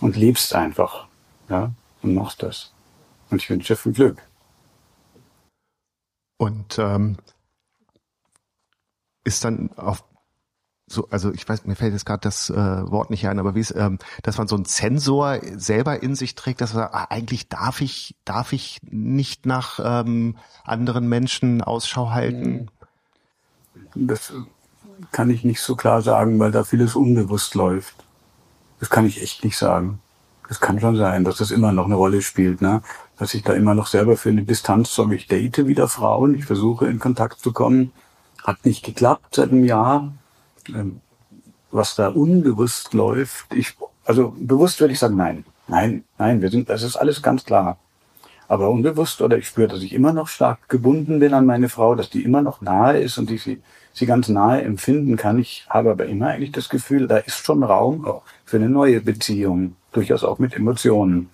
und 0.00 0.16
lebst 0.16 0.54
einfach. 0.54 1.06
Ja, 1.48 1.72
und 2.02 2.14
machst 2.14 2.42
das. 2.42 2.72
Und 3.30 3.42
ich 3.42 3.50
wünsche 3.50 3.72
dir 3.72 3.76
viel 3.76 3.92
Glück. 3.92 4.22
Und 6.38 6.78
ähm, 6.78 7.16
ist 9.24 9.44
dann 9.44 9.70
auf 9.76 10.04
so, 10.86 11.08
also 11.10 11.32
ich 11.32 11.48
weiß, 11.48 11.64
mir 11.64 11.74
fällt 11.74 11.92
jetzt 11.92 12.04
gerade 12.04 12.20
das 12.20 12.50
äh, 12.50 12.54
Wort 12.54 13.08
nicht 13.08 13.26
ein, 13.26 13.38
aber 13.38 13.54
wie 13.54 13.60
es, 13.60 13.74
ähm, 13.74 13.98
dass 14.22 14.36
man 14.36 14.46
so 14.46 14.56
einen 14.56 14.66
Sensor 14.66 15.38
selber 15.56 16.02
in 16.02 16.14
sich 16.14 16.34
trägt, 16.34 16.60
dass 16.60 16.74
man 16.74 16.82
sagt, 16.82 16.94
ah, 16.94 17.06
eigentlich 17.08 17.48
darf 17.48 17.80
ich, 17.80 18.16
darf 18.24 18.52
ich 18.52 18.78
nicht 18.82 19.46
nach 19.46 19.80
ähm, 19.82 20.36
anderen 20.64 21.08
Menschen 21.08 21.62
Ausschau 21.62 22.10
halten. 22.10 22.68
Das 23.94 24.34
kann 25.12 25.30
ich 25.30 25.44
nicht 25.44 25.60
so 25.60 25.76
klar 25.76 26.02
sagen, 26.02 26.38
weil 26.38 26.50
da 26.50 26.64
vieles 26.64 26.94
unbewusst 26.94 27.54
läuft. 27.54 27.94
Das 28.78 28.90
kann 28.90 29.06
ich 29.06 29.22
echt 29.22 29.44
nicht 29.44 29.56
sagen. 29.56 30.00
Das 30.48 30.60
kann 30.60 30.80
schon 30.80 30.96
sein, 30.96 31.24
dass 31.24 31.38
das 31.38 31.50
immer 31.50 31.72
noch 31.72 31.86
eine 31.86 31.94
Rolle 31.94 32.20
spielt, 32.20 32.60
ne? 32.60 32.82
dass 33.16 33.32
ich 33.32 33.42
da 33.42 33.54
immer 33.54 33.74
noch 33.74 33.86
selber 33.86 34.16
für 34.16 34.28
eine 34.28 34.42
Distanz 34.42 34.94
sorge. 34.94 35.14
Ich 35.14 35.28
date 35.28 35.66
wieder 35.66 35.88
Frauen, 35.88 36.34
ich 36.34 36.44
versuche 36.44 36.86
in 36.86 36.98
Kontakt 36.98 37.40
zu 37.40 37.52
kommen. 37.52 37.92
Hat 38.42 38.64
nicht 38.64 38.84
geklappt 38.84 39.34
seit 39.34 39.50
einem 39.50 39.64
Jahr. 39.64 40.12
Ähm, 40.68 41.00
was 41.72 41.96
da 41.96 42.08
unbewusst 42.08 42.92
läuft, 42.92 43.52
ich, 43.54 43.74
also 44.04 44.34
bewusst 44.38 44.80
würde 44.80 44.92
ich 44.92 44.98
sagen, 44.98 45.16
nein, 45.16 45.44
nein, 45.66 46.04
nein, 46.18 46.42
wir 46.42 46.50
sind, 46.50 46.68
das 46.68 46.82
ist 46.82 46.96
alles 46.96 47.22
ganz 47.22 47.44
klar. 47.44 47.78
Aber 48.46 48.68
unbewusst 48.68 49.22
oder 49.22 49.38
ich 49.38 49.48
spüre, 49.48 49.68
dass 49.68 49.82
ich 49.82 49.94
immer 49.94 50.12
noch 50.12 50.28
stark 50.28 50.68
gebunden 50.68 51.20
bin 51.20 51.32
an 51.32 51.46
meine 51.46 51.70
Frau, 51.70 51.94
dass 51.94 52.10
die 52.10 52.22
immer 52.22 52.42
noch 52.42 52.60
nahe 52.60 53.00
ist 53.00 53.16
und 53.16 53.30
ich 53.30 53.42
sie, 53.42 53.62
sie 53.94 54.04
ganz 54.04 54.28
nahe 54.28 54.60
empfinden 54.60 55.16
kann. 55.16 55.38
Ich 55.38 55.64
habe 55.70 55.90
aber 55.90 56.04
immer 56.04 56.28
eigentlich 56.28 56.52
das 56.52 56.68
Gefühl, 56.68 57.08
da 57.08 57.16
ist 57.16 57.38
schon 57.38 57.62
Raum 57.62 58.06
für 58.44 58.58
eine 58.58 58.68
neue 58.68 59.00
Beziehung, 59.00 59.76
durchaus 59.92 60.22
auch 60.22 60.38
mit 60.38 60.54
Emotionen. 60.54 61.30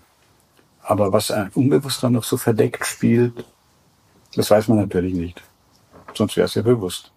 Aber 0.82 1.12
was 1.12 1.32
ein 1.32 1.50
Unbewusster 1.54 2.08
noch 2.08 2.24
so 2.24 2.36
verdeckt 2.36 2.86
spielt, 2.86 3.44
das 4.36 4.50
weiß 4.50 4.68
man 4.68 4.78
natürlich 4.78 5.14
nicht. 5.14 5.42
Sonst 6.18 6.36
wäre 6.36 6.44
es 6.44 6.54
ja 6.54 6.62
bewusst. 6.62 7.12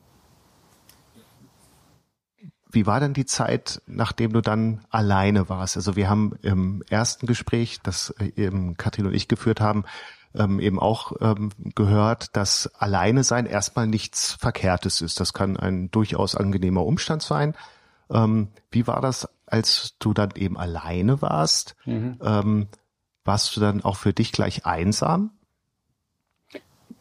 Wie 2.71 2.85
war 2.85 3.01
denn 3.01 3.13
die 3.13 3.25
Zeit, 3.25 3.81
nachdem 3.85 4.31
du 4.31 4.39
dann 4.39 4.85
alleine 4.89 5.49
warst? 5.49 5.75
Also 5.75 5.97
wir 5.97 6.09
haben 6.09 6.37
im 6.41 6.83
ersten 6.89 7.27
Gespräch, 7.27 7.79
das 7.83 8.11
äh, 8.19 8.31
eben 8.37 8.77
Katrin 8.77 9.07
und 9.07 9.13
ich 9.13 9.27
geführt 9.27 9.59
haben, 9.59 9.83
ähm, 10.33 10.61
eben 10.61 10.79
auch 10.79 11.11
ähm, 11.19 11.49
gehört, 11.75 12.37
dass 12.37 12.73
alleine 12.75 13.25
sein 13.25 13.45
erstmal 13.45 13.87
nichts 13.87 14.33
Verkehrtes 14.39 15.01
ist. 15.01 15.19
Das 15.19 15.33
kann 15.33 15.57
ein 15.57 15.91
durchaus 15.91 16.35
angenehmer 16.35 16.85
Umstand 16.85 17.21
sein. 17.21 17.55
Ähm, 18.09 18.47
wie 18.69 18.87
war 18.87 19.01
das, 19.01 19.27
als 19.45 19.97
du 19.99 20.13
dann 20.13 20.31
eben 20.35 20.57
alleine 20.57 21.21
warst? 21.21 21.75
Mhm 21.83 22.67
warst 23.23 23.55
du 23.55 23.61
dann 23.61 23.83
auch 23.83 23.97
für 23.97 24.13
dich 24.13 24.31
gleich 24.31 24.65
einsam? 24.65 25.31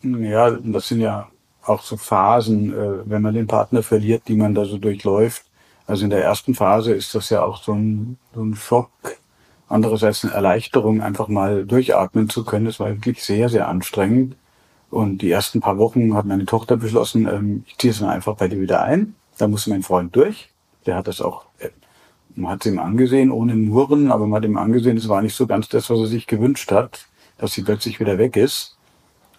Ja, 0.03 0.51
das 0.51 0.89
sind 0.89 1.01
ja 1.01 1.31
auch 1.71 1.83
so 1.83 1.97
Phasen, 1.97 2.73
äh, 2.73 3.09
wenn 3.09 3.23
man 3.23 3.35
den 3.35 3.47
Partner 3.47 3.83
verliert, 3.83 4.23
die 4.29 4.37
man 4.37 4.55
da 4.55 4.65
so 4.65 4.79
durchläuft. 4.79 5.45
Also 5.87 6.05
in 6.05 6.11
der 6.11 6.23
ersten 6.23 6.55
Phase 6.55 6.93
ist 6.93 7.15
das 7.15 7.31
ja 7.31 7.43
auch 7.43 7.63
so 7.63 7.73
ein, 7.73 8.19
so 8.35 8.43
ein 8.43 8.55
Schock. 8.55 8.91
Andererseits 9.69 10.25
eine 10.25 10.35
Erleichterung, 10.35 11.01
einfach 11.01 11.29
mal 11.29 11.65
durchatmen 11.65 12.29
zu 12.29 12.45
können. 12.45 12.67
Das 12.67 12.81
war 12.81 12.89
wirklich 12.89 13.23
sehr, 13.25 13.49
sehr 13.49 13.69
anstrengend. 13.69 14.37
Und 14.91 15.23
die 15.23 15.31
ersten 15.31 15.61
paar 15.61 15.79
Wochen 15.79 16.15
hat 16.15 16.27
meine 16.27 16.45
Tochter 16.45 16.77
beschlossen, 16.77 17.29
ähm, 17.29 17.65
ich 17.67 17.79
ziehe 17.79 17.93
es 17.93 18.01
dann 18.01 18.09
einfach 18.11 18.37
bei 18.37 18.49
dir 18.49 18.61
wieder 18.61 18.83
ein. 18.83 19.15
Da 19.39 19.49
muss 19.49 19.67
mein 19.67 19.83
Freund 19.83 20.15
durch. 20.17 20.51
Der 20.87 20.97
hat 20.97 21.07
das 21.07 21.21
auch 21.21 21.45
äh, 21.59 21.71
man 22.35 22.53
hat 22.53 22.65
es 22.65 22.73
ihm 22.73 22.79
angesehen, 22.79 23.31
ohne 23.31 23.55
Murren, 23.55 24.11
aber 24.11 24.27
man 24.27 24.39
hat 24.39 24.45
ihm 24.45 24.57
angesehen, 24.57 24.97
es 24.97 25.09
war 25.09 25.23
nicht 25.23 25.35
so 25.35 25.47
ganz 25.47 25.69
das, 25.69 25.91
was 25.91 25.99
er 25.99 26.07
sich 26.07 26.27
gewünscht 26.27 26.71
hat, 26.73 27.07
dass 27.39 27.53
sie 27.53 27.63
plötzlich 27.63 28.01
wieder 28.01 28.19
weg 28.19 28.37
ist. 28.37 28.77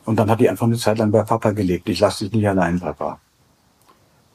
Und 0.06 0.18
dann 0.18 0.30
hat 0.30 0.40
die 0.40 0.50
einfach 0.50 0.66
eine 0.66 0.78
Zeit 0.78 0.98
lang 0.98 1.12
bei 1.12 1.24
Papa 1.24 1.52
gelebt. 1.52 1.90
Ich 1.90 2.00
lasse 2.00 2.26
dich 2.26 2.34
nicht 2.34 2.48
allein, 2.48 2.80
Papa. 2.80 3.20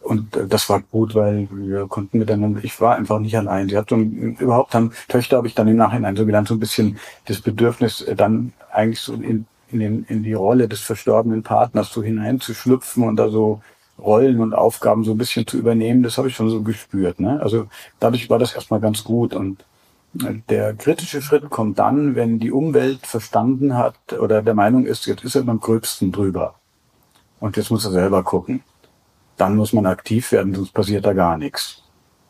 Und 0.07 0.37
äh, 0.37 0.47
das 0.47 0.69
war 0.69 0.81
gut, 0.81 1.15
weil 1.15 1.49
wir 1.51 1.87
konnten 1.89 2.19
miteinander, 2.19 2.63
ich 2.63 2.81
war 2.81 2.97
einfach 2.97 3.19
nicht 3.19 3.37
allein. 3.37 3.69
Sie 3.69 3.77
hat 3.77 3.91
so, 3.91 3.97
überhaupt 3.97 4.75
haben, 4.75 4.93
Töchter 5.09 5.37
habe 5.37 5.49
ich 5.49 5.55
dann 5.55 5.69
im 5.69 5.77
Nachhinein 5.77 6.17
so 6.17 6.25
gelernt, 6.25 6.49
so 6.49 6.55
ein 6.55 6.61
bisschen 6.61 6.99
das 7.27 7.41
Bedürfnis, 7.41 8.03
äh, 8.03 8.15
dann 8.15 8.53
eigentlich 8.73 9.01
so 9.01 9.15
in, 9.15 9.47
in, 9.71 9.81
den, 9.81 10.05
in 10.05 10.23
die 10.23 10.35
Rolle 10.35 10.69
des 10.69 10.81
verstorbenen 10.81 11.43
Partners 11.43 11.93
so 11.93 12.03
hineinzuschlüpfen 12.03 13.03
und 13.03 13.17
da 13.17 13.29
so 13.29 13.61
Rollen 13.99 14.41
und 14.41 14.55
Aufgaben 14.55 15.05
so 15.05 15.13
ein 15.13 15.19
bisschen 15.19 15.47
zu 15.47 15.59
übernehmen, 15.59 16.03
das 16.03 16.19
habe 16.19 16.29
ich 16.29 16.37
schon 16.37 16.51
so 16.51 16.63
gespürt. 16.63 17.19
Ne? 17.19 17.41
Also 17.43 17.67
dadurch 17.99 18.29
war 18.29 18.39
das 18.39 18.55
erstmal 18.55 18.81
ganz 18.81 19.03
gut. 19.03 19.35
Und 19.35 19.65
der 20.49 20.75
kritische 20.75 21.23
Schritt 21.23 21.51
kommt 21.51 21.79
dann, 21.79 22.15
wenn 22.15 22.39
die 22.39 22.53
Umwelt 22.53 23.07
verstanden 23.07 23.77
hat 23.77 24.13
oder 24.19 24.43
der 24.43 24.55
Meinung 24.55 24.87
ist, 24.87 25.07
jetzt 25.07 25.25
ist 25.25 25.35
er 25.35 25.43
beim 25.43 25.61
Gröbsten 25.61 26.13
drüber. 26.13 26.55
Und 27.41 27.57
jetzt 27.57 27.71
muss 27.71 27.85
er 27.85 27.91
selber 27.91 28.23
gucken. 28.23 28.63
Dann 29.37 29.57
muss 29.57 29.73
man 29.73 29.87
aktiv 29.87 30.33
werden, 30.33 30.55
sonst 30.55 30.73
passiert 30.73 31.05
da 31.05 31.13
gar 31.13 31.37
nichts. 31.37 31.83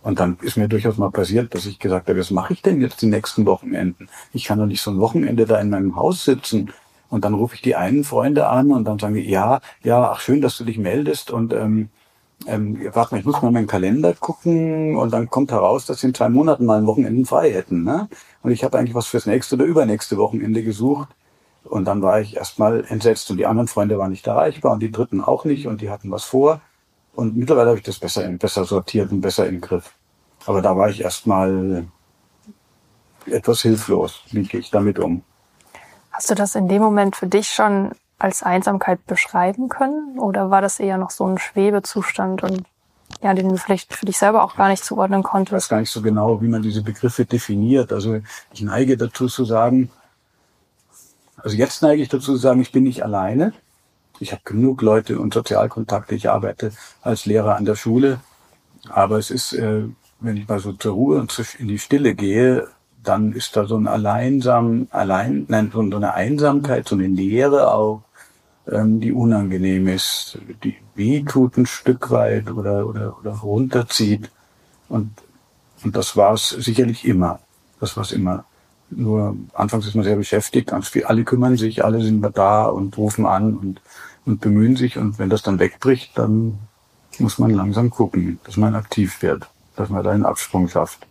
Und 0.02 0.21
dann 0.21 0.38
ist 0.43 0.57
mir 0.57 0.69
durchaus 0.69 0.99
mal 0.99 1.11
passiert, 1.11 1.55
dass 1.55 1.66
ich 1.66 1.78
gesagt 1.78 2.09
habe, 2.09 2.19
was 2.19 2.31
mache 2.31 2.52
ich 2.52 2.62
denn 2.62 2.81
jetzt 2.81 3.02
die 3.02 3.07
nächsten 3.07 3.45
Wochenenden? 3.47 4.09
Ich 4.33 4.45
kann 4.45 4.59
doch 4.59 4.66
nicht 4.66 4.83
so 4.83 4.90
ein 4.90 5.00
Wochenende 5.00 5.47
da 5.47 5.61
in 5.61 5.71
meinem 5.71 5.97
Haus 5.97 6.25
sitzen 6.25 6.73
und 7.09 7.25
dann 7.25 7.35
rufe 7.35 7.55
ich 7.55 7.62
die 7.62 7.76
einen 7.76 8.05
Freunde 8.05 8.49
an 8.49 8.71
und 8.71 8.85
dann 8.85 8.99
sagen 8.99 9.14
die, 9.14 9.28
ja, 9.28 9.61
ja, 9.83 10.11
ach 10.11 10.21
schön, 10.21 10.40
dass 10.40 10.59
du 10.59 10.64
dich 10.64 10.78
meldest 10.78 11.31
und 11.31 11.52
ähm, 11.52 11.88
ähm, 12.47 12.78
warte 12.93 13.14
mal, 13.14 13.19
ich 13.19 13.25
muss 13.25 13.40
mal 13.40 13.50
meinen 13.50 13.66
Kalender 13.66 14.12
gucken 14.14 14.97
und 14.97 15.12
dann 15.12 15.31
kommt 15.31 15.50
heraus, 15.50 15.87
dass 15.87 16.00
sie 16.00 16.09
in 16.09 16.14
zwei 16.14 16.28
Monaten 16.28 16.66
mal 16.66 16.78
ein 16.78 16.87
Wochenende 16.87 17.25
frei 17.25 17.50
hätten. 17.52 17.83
Ne? 17.83 18.09
Und 18.43 18.50
ich 18.50 18.62
habe 18.62 18.78
eigentlich 18.78 18.95
was 18.95 19.07
fürs 19.07 19.26
nächste 19.26 19.55
oder 19.55 19.64
übernächste 19.64 20.19
Wochenende 20.19 20.62
gesucht. 20.62 21.09
Und 21.64 21.87
dann 21.87 22.02
war 22.02 22.21
ich 22.21 22.37
erstmal 22.37 22.85
entsetzt 22.85 23.31
und 23.31 23.38
die 23.38 23.47
anderen 23.47 23.66
Freunde 23.66 23.99
waren 23.99 24.11
nicht 24.11 24.26
erreichbar 24.26 24.73
und 24.73 24.81
die 24.81 24.93
dritten 24.93 25.21
auch 25.21 25.45
nicht 25.45 25.66
und 25.66 25.81
die 25.81 25.90
hatten 25.90 26.11
was 26.11 26.25
vor. 26.25 26.61
Und 27.14 27.37
mittlerweile 27.37 27.71
habe 27.71 27.78
ich 27.78 27.85
das 27.85 27.99
besser, 27.99 28.28
besser 28.28 28.64
sortiert 28.64 29.11
und 29.11 29.21
besser 29.21 29.47
im 29.49 29.61
Griff. 29.61 29.93
Aber 30.45 30.62
da 30.62 30.76
war 30.76 30.90
ich 30.90 31.00
erstmal 31.00 31.87
etwas 33.26 33.62
hilflos. 33.62 34.23
Wie 34.31 34.43
gehe 34.43 34.61
ich 34.61 34.71
damit 34.71 34.99
um? 34.99 35.23
Hast 36.12 36.31
du 36.31 36.35
das 36.35 36.55
in 36.55 36.69
dem 36.69 36.83
Moment 36.83 37.16
für 37.16 37.26
dich 37.26 37.49
schon 37.49 37.90
als 38.18 38.42
Einsamkeit 38.42 39.06
beschreiben 39.06 39.68
können? 39.68 40.18
Oder 40.18 40.50
war 40.50 40.62
das 40.62 40.80
eher 40.80 40.99
noch 40.99 41.11
so 41.11 41.26
ein 41.26 41.38
Schwebezustand 41.38 42.42
und 42.42 42.62
ja, 43.23 43.35
den 43.35 43.49
du 43.49 43.56
vielleicht 43.56 43.94
für 43.94 44.06
dich 44.06 44.18
selber 44.18 44.42
auch 44.42 44.56
gar 44.56 44.68
nicht 44.68 44.85
zuordnen 44.85 45.23
konntest? 45.23 45.50
Ich 45.50 45.62
weiß 45.62 45.68
gar 45.68 45.80
nicht 45.80 45.90
so 45.90 46.02
genau, 46.02 46.40
wie 46.42 46.49
man 46.49 46.62
diese 46.62 46.82
Begriffe 46.82 47.25
definiert. 47.25 47.92
Also 47.92 48.20
ich 48.52 48.62
neige 48.62 48.96
dazu 48.96 49.28
zu 49.28 49.44
sagen, 49.44 49.90
also 51.37 51.56
jetzt 51.56 51.82
neige 51.82 52.02
ich 52.02 52.08
dazu 52.08 52.32
zu 52.32 52.37
sagen, 52.37 52.61
ich 52.61 52.73
bin 52.73 52.85
nicht 52.85 53.04
alleine. 53.04 53.52
Ich 54.18 54.32
habe 54.32 54.42
genug 54.44 54.82
Leute 54.82 55.18
und 55.20 55.35
Sozialkontakte. 55.35 56.14
Ich 56.14 56.30
arbeite 56.30 56.73
als 57.02 57.26
Lehrer 57.26 57.56
an 57.56 57.64
der 57.64 57.76
Schule. 57.76 58.20
Aber 58.88 59.18
es 59.18 59.30
ist, 59.30 59.52
äh, 59.52 59.85
wenn 60.20 60.37
ich 60.37 60.49
mal 60.49 60.58
so 60.58 60.73
zur 60.73 60.94
Ruhe 60.94 61.20
und 61.20 61.38
in 61.58 61.68
die 61.68 61.78
Stille 61.78 62.14
gehe, 62.14 62.68
dann 63.02 63.32
ist 63.32 63.56
da 63.56 63.66
so 63.66 63.76
ein 63.76 63.87
Alleinsam, 63.87 64.88
allein, 64.90 65.44
nein, 65.49 65.70
so 65.73 65.80
eine 65.80 66.14
Einsamkeit, 66.14 66.88
so 66.88 66.96
eine 66.96 67.06
Leere 67.06 67.73
auch, 67.73 68.02
ähm, 68.70 69.00
die 69.00 69.12
unangenehm 69.12 69.88
ist, 69.88 70.38
die 70.64 70.76
weh 70.94 71.23
tut 71.23 71.56
ein 71.56 71.66
Stück 71.66 72.11
weit 72.11 72.50
oder, 72.50 72.87
oder, 72.87 73.18
oder 73.18 73.30
runterzieht. 73.32 74.30
Und, 74.88 75.11
und 75.85 75.96
das 75.96 76.16
war 76.16 76.35
es 76.35 76.49
sicherlich 76.49 77.04
immer. 77.04 77.40
Das 77.80 77.96
war 77.96 78.02
es 78.02 78.12
immer. 78.12 78.44
Nur 78.90 79.37
anfangs 79.52 79.87
ist 79.87 79.94
man 79.94 80.04
sehr 80.04 80.16
beschäftigt, 80.16 80.68
ganz 80.68 80.88
viel, 80.88 81.04
alle 81.04 81.25
kümmern 81.25 81.56
sich, 81.56 81.85
alle 81.85 82.00
sind 82.00 82.25
da 82.37 82.66
und 82.66 82.96
rufen 82.96 83.26
an 83.26 83.56
und, 83.56 83.80
und 84.25 84.40
bemühen 84.40 84.76
sich. 84.76 84.96
Und 84.96 85.18
wenn 85.18 85.28
das 85.28 85.42
dann 85.42 85.58
wegbricht, 85.58 86.16
dann 86.16 86.58
muss 87.18 87.38
man 87.38 87.50
langsam 87.50 87.90
gucken, 87.90 88.38
dass 88.44 88.56
man 88.56 88.75
aktiv 88.75 89.23
wird, 89.23 89.49
dass 89.75 89.88
man 89.88 90.04
da 90.04 90.11
einen 90.11 90.25
Absprung 90.25 90.68
schafft. 90.68 91.06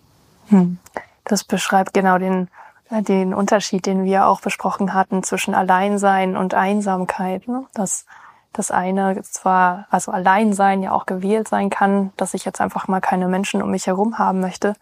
Hm. 0.48 0.78
Das 1.26 1.44
beschreibt 1.44 1.94
genau 1.94 2.18
den 2.18 2.48
den 2.92 3.34
Unterschied, 3.34 3.86
den 3.86 4.04
wir 4.04 4.28
auch 4.28 4.42
besprochen 4.42 4.94
hatten 4.94 5.24
zwischen 5.24 5.56
Alleinsein 5.56 6.38
und 6.38 6.54
Einsamkeit. 6.54 7.48
Ne? 7.48 7.66
Dass 7.74 8.06
das 8.54 8.72
eine 8.72 9.22
zwar, 9.24 9.88
also 9.90 10.12
Alleinsein 10.12 10.82
ja 10.82 10.92
auch 10.92 11.06
gewählt 11.06 11.48
sein 11.48 11.70
kann, 11.70 12.12
dass 12.18 12.34
ich 12.34 12.46
jetzt 12.46 12.62
einfach 12.62 12.88
mal 12.88 13.02
keine 13.02 13.28
Menschen 13.28 13.62
um 13.62 13.72
mich 13.72 13.88
herum 13.88 14.18
haben 14.18 14.40
möchte 14.40 14.76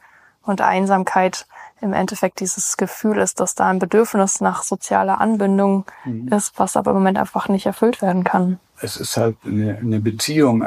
und 0.44 0.62
Einsamkeit 0.62 1.48
im 1.82 1.94
Endeffekt 1.94 2.40
dieses 2.40 2.78
Gefühl 2.78 3.18
ist, 3.18 3.40
dass 3.40 3.56
da 3.56 3.68
ein 3.68 3.80
Bedürfnis 3.80 4.42
nach 4.42 4.64
sozialer 4.64 5.20
Anbindung 5.20 5.86
mhm. 6.06 6.28
ist, 6.30 6.58
was 6.58 6.78
aber 6.78 6.92
im 6.92 6.98
Moment 6.98 7.18
einfach 7.18 7.50
nicht 7.50 7.66
erfüllt 7.66 8.02
werden 8.02 8.24
kann. 8.24 8.60
Es 8.82 8.98
ist 8.98 9.18
halt 9.18 9.38
eine, 9.46 9.78
eine 9.78 10.00
Beziehung, 10.00 10.64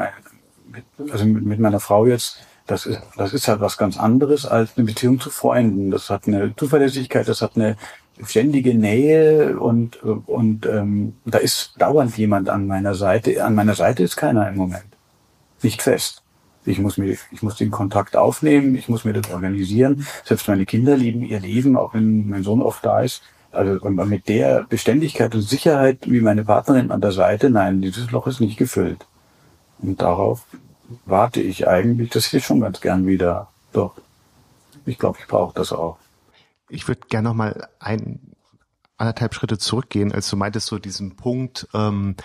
also 1.11 1.25
mit, 1.25 1.45
mit 1.45 1.61
meiner 1.61 1.81
Frau 1.81 2.07
jetzt, 2.07 2.39
das 2.67 2.87
ist, 2.87 3.01
das 3.17 3.33
ist 3.33 3.49
halt 3.49 3.61
was 3.61 3.79
ganz 3.79 3.97
anderes 3.99 4.45
als 4.45 4.77
eine 4.77 4.87
Beziehung 4.87 5.21
zu 5.21 5.31
Freunden. 5.31 5.91
Das 5.91 6.11
hat 6.11 6.27
eine 6.27 6.55
Zuverlässigkeit, 6.57 7.29
das 7.29 7.43
hat 7.43 7.57
eine 7.57 7.77
ständige 8.25 8.75
Nähe 8.75 9.59
und, 9.59 10.03
und 10.03 10.67
ähm, 10.67 11.15
da 11.25 11.39
ist 11.39 11.75
dauernd 11.79 12.17
jemand 12.17 12.49
an 12.49 12.67
meiner 12.67 12.95
Seite. 12.95 13.45
An 13.45 13.55
meiner 13.55 13.75
Seite 13.75 14.03
ist 14.03 14.17
keiner 14.17 14.49
im 14.49 14.57
Moment. 14.57 14.87
Nicht 15.63 15.83
fest. 15.83 16.23
Ich 16.65 16.81
muss 16.81 16.99
mir, 16.99 17.17
ich 17.31 17.43
muss 17.43 17.57
den 17.57 17.71
Kontakt 17.71 18.17
aufnehmen, 18.17 18.75
ich 18.75 18.89
muss 18.89 19.05
mir 19.05 19.13
das 19.13 19.33
organisieren. 19.33 20.07
Selbst 20.25 20.49
meine 20.49 20.67
Kinder 20.67 20.97
lieben 20.97 21.23
ihr 21.23 21.39
Leben, 21.39 21.77
auch 21.77 21.95
wenn 21.95 22.29
mein 22.29 22.43
Sohn 22.43 22.63
oft 22.63 22.85
da 22.85 23.01
ist. 23.01 23.23
Also 23.53 23.89
mit 23.89 24.29
der 24.29 24.67
Beständigkeit 24.69 25.35
und 25.35 25.43
Sicherheit 25.43 25.99
wie 26.11 26.21
meine 26.21 26.45
Partnerin 26.45 26.91
an 26.91 27.01
der 27.01 27.13
Seite, 27.13 27.49
nein, 27.49 27.81
dieses 27.81 28.11
Loch 28.11 28.27
ist 28.27 28.41
nicht 28.41 28.59
gefüllt. 28.59 29.07
Und 29.79 30.03
darauf 30.03 30.45
warte 31.05 31.41
ich 31.41 31.67
eigentlich, 31.69 32.11
das 32.11 32.33
ich 32.33 32.45
schon 32.45 32.61
ganz 32.61 32.81
gern 32.81 33.07
wieder. 33.07 33.49
Doch. 33.73 33.97
Ich 34.85 34.99
glaube, 34.99 35.19
ich 35.21 35.27
brauche 35.27 35.55
das 35.55 35.73
auch. 35.73 35.99
Ich 36.69 36.87
würde 36.89 37.03
gerne 37.09 37.29
noch 37.29 37.35
mal 37.35 37.69
ein 37.79 38.21
anderthalb 38.97 39.35
Schritte 39.35 39.59
zurückgehen, 39.59 40.13
als 40.13 40.29
du 40.31 40.37
meintest 40.37 40.67
so 40.67 40.79
diesen 40.79 41.17
Punkt, 41.17 41.69
ähm, 41.75 42.17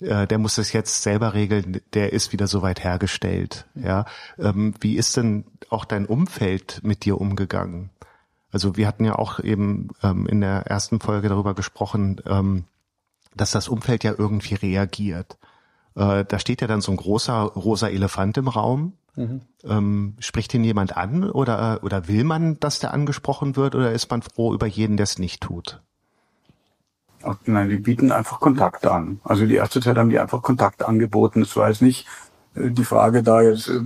äh, 0.00 0.26
der 0.26 0.38
muss 0.38 0.56
das 0.56 0.72
jetzt 0.72 1.02
selber 1.02 1.34
regeln, 1.34 1.80
der 1.92 2.12
ist 2.12 2.32
wieder 2.32 2.46
so 2.46 2.62
weit 2.62 2.82
hergestellt. 2.84 3.66
Ja, 3.74 4.06
ähm, 4.38 4.74
wie 4.80 4.96
ist 4.96 5.16
denn 5.16 5.44
auch 5.68 5.84
dein 5.84 6.06
Umfeld 6.06 6.80
mit 6.82 7.04
dir 7.04 7.20
umgegangen? 7.20 7.90
Also 8.52 8.76
wir 8.76 8.86
hatten 8.86 9.04
ja 9.04 9.16
auch 9.16 9.40
eben 9.40 9.88
ähm, 10.02 10.26
in 10.26 10.40
der 10.40 10.66
ersten 10.66 11.00
Folge 11.00 11.28
darüber 11.28 11.54
gesprochen, 11.54 12.20
ähm, 12.26 12.64
dass 13.34 13.52
das 13.52 13.68
Umfeld 13.68 14.02
ja 14.02 14.14
irgendwie 14.16 14.54
reagiert. 14.54 15.36
Äh, 15.94 16.24
da 16.24 16.38
steht 16.38 16.60
ja 16.60 16.66
dann 16.66 16.80
so 16.80 16.92
ein 16.92 16.96
großer 16.96 17.40
rosa 17.40 17.88
Elefant 17.88 18.36
im 18.38 18.48
Raum. 18.48 18.94
Mhm. 19.16 19.40
Ähm, 19.64 20.16
spricht 20.20 20.54
ihn 20.54 20.64
jemand 20.64 20.96
an 20.96 21.28
oder, 21.28 21.80
oder 21.82 22.06
will 22.06 22.24
man, 22.24 22.60
dass 22.60 22.78
der 22.78 22.94
angesprochen 22.94 23.56
wird 23.56 23.74
oder 23.74 23.92
ist 23.92 24.10
man 24.10 24.22
froh 24.22 24.54
über 24.54 24.66
jeden, 24.66 24.96
der 24.96 25.04
es 25.04 25.18
nicht 25.18 25.42
tut? 25.42 25.82
Ach, 27.22 27.36
nein, 27.44 27.68
die 27.68 27.76
bieten 27.76 28.12
einfach 28.12 28.40
Kontakte 28.40 28.90
an. 28.92 29.20
Also 29.24 29.46
die 29.46 29.56
erste 29.56 29.80
Zeit 29.80 29.98
haben 29.98 30.10
die 30.10 30.18
einfach 30.18 30.42
Kontakt 30.42 30.82
angeboten. 30.82 31.42
Es 31.42 31.56
war 31.56 31.68
jetzt 31.68 31.82
nicht 31.82 32.06
äh, 32.54 32.70
die 32.70 32.84
Frage, 32.84 33.22
da 33.22 33.42
jetzt 33.42 33.68
äh, 33.68 33.82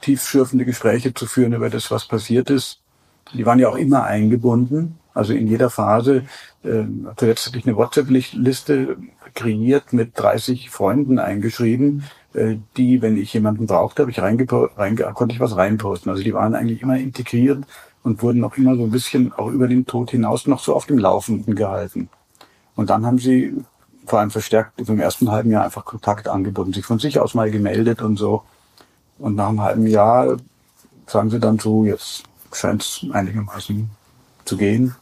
tiefschürfende 0.00 0.64
Gespräche 0.64 1.14
zu 1.14 1.26
führen 1.26 1.54
über 1.54 1.70
das, 1.70 1.90
was 1.90 2.06
passiert 2.06 2.50
ist. 2.50 2.80
Die 3.32 3.46
waren 3.46 3.58
ja 3.58 3.68
auch 3.68 3.76
immer 3.76 4.04
eingebunden. 4.04 4.98
Also 5.14 5.32
in 5.32 5.46
jeder 5.46 5.70
Phase. 5.70 6.24
Äh, 6.64 6.84
hatte 7.06 7.34
ich 7.56 7.66
eine 7.66 7.76
WhatsApp-Liste 7.76 8.96
kreiert 9.34 9.92
mit 9.92 10.18
30 10.18 10.70
Freunden 10.70 11.18
eingeschrieben, 11.18 12.04
äh, 12.34 12.56
die, 12.76 13.02
wenn 13.02 13.16
ich 13.16 13.32
jemanden 13.32 13.66
brauchte, 13.66 14.02
habe 14.02 14.10
ich 14.10 14.20
reinge 14.20 14.46
konnte 14.46 15.34
ich 15.34 15.40
was 15.40 15.56
reinposten. 15.56 16.10
Also 16.10 16.22
die 16.22 16.34
waren 16.34 16.54
eigentlich 16.54 16.82
immer 16.82 16.96
integriert 16.96 17.64
und 18.02 18.22
wurden 18.22 18.42
auch 18.44 18.56
immer 18.56 18.76
so 18.76 18.84
ein 18.84 18.90
bisschen 18.90 19.32
auch 19.32 19.48
über 19.48 19.68
den 19.68 19.86
Tod 19.86 20.10
hinaus 20.10 20.46
noch 20.46 20.60
so 20.60 20.74
auf 20.74 20.86
dem 20.86 20.98
Laufenden 20.98 21.54
gehalten. 21.54 22.08
Und 22.74 22.90
dann 22.90 23.06
haben 23.06 23.18
sie 23.18 23.54
vor 24.06 24.18
allem 24.18 24.30
verstärkt 24.30 24.80
im 24.80 25.00
ersten 25.00 25.30
halben 25.30 25.50
Jahr 25.50 25.64
einfach 25.64 25.84
Kontakt 25.84 26.26
angeboten, 26.26 26.72
sich 26.72 26.84
von 26.84 26.98
sich 26.98 27.20
aus 27.20 27.34
mal 27.34 27.50
gemeldet 27.50 28.02
und 28.02 28.16
so. 28.16 28.42
Und 29.18 29.36
nach 29.36 29.48
einem 29.48 29.60
halben 29.60 29.86
Jahr 29.86 30.36
sagen 31.06 31.30
sie 31.30 31.38
dann 31.38 31.58
so, 31.58 31.84
jetzt 31.84 32.24
scheint 32.52 32.82
es 32.82 33.06
einigermaßen 33.12 33.90
zu 34.44 34.56
gehen. 34.56 34.96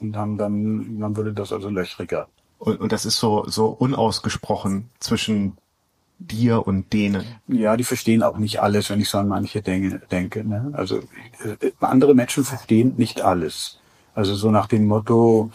Und 0.00 0.12
dann, 0.12 0.36
dann, 0.36 1.00
dann 1.00 1.16
würde 1.16 1.32
das 1.32 1.52
also 1.52 1.68
löchriger. 1.68 2.28
Und, 2.58 2.80
und 2.80 2.92
das 2.92 3.04
ist 3.06 3.18
so, 3.18 3.44
so 3.46 3.66
unausgesprochen 3.66 4.90
zwischen 4.98 5.56
dir 6.18 6.66
und 6.66 6.92
denen. 6.92 7.24
Ja, 7.48 7.76
die 7.76 7.84
verstehen 7.84 8.22
auch 8.22 8.38
nicht 8.38 8.60
alles, 8.60 8.90
wenn 8.90 9.00
ich 9.00 9.08
so 9.08 9.18
an 9.18 9.28
manche 9.28 9.62
Dinge 9.62 10.00
denke. 10.10 10.44
Ne? 10.44 10.70
Also 10.72 10.98
äh, 10.98 11.72
andere 11.80 12.14
Menschen 12.14 12.44
verstehen 12.44 12.94
nicht 12.96 13.20
alles. 13.20 13.80
Also 14.14 14.34
so 14.34 14.50
nach 14.50 14.66
dem 14.66 14.86
Motto, 14.86 15.50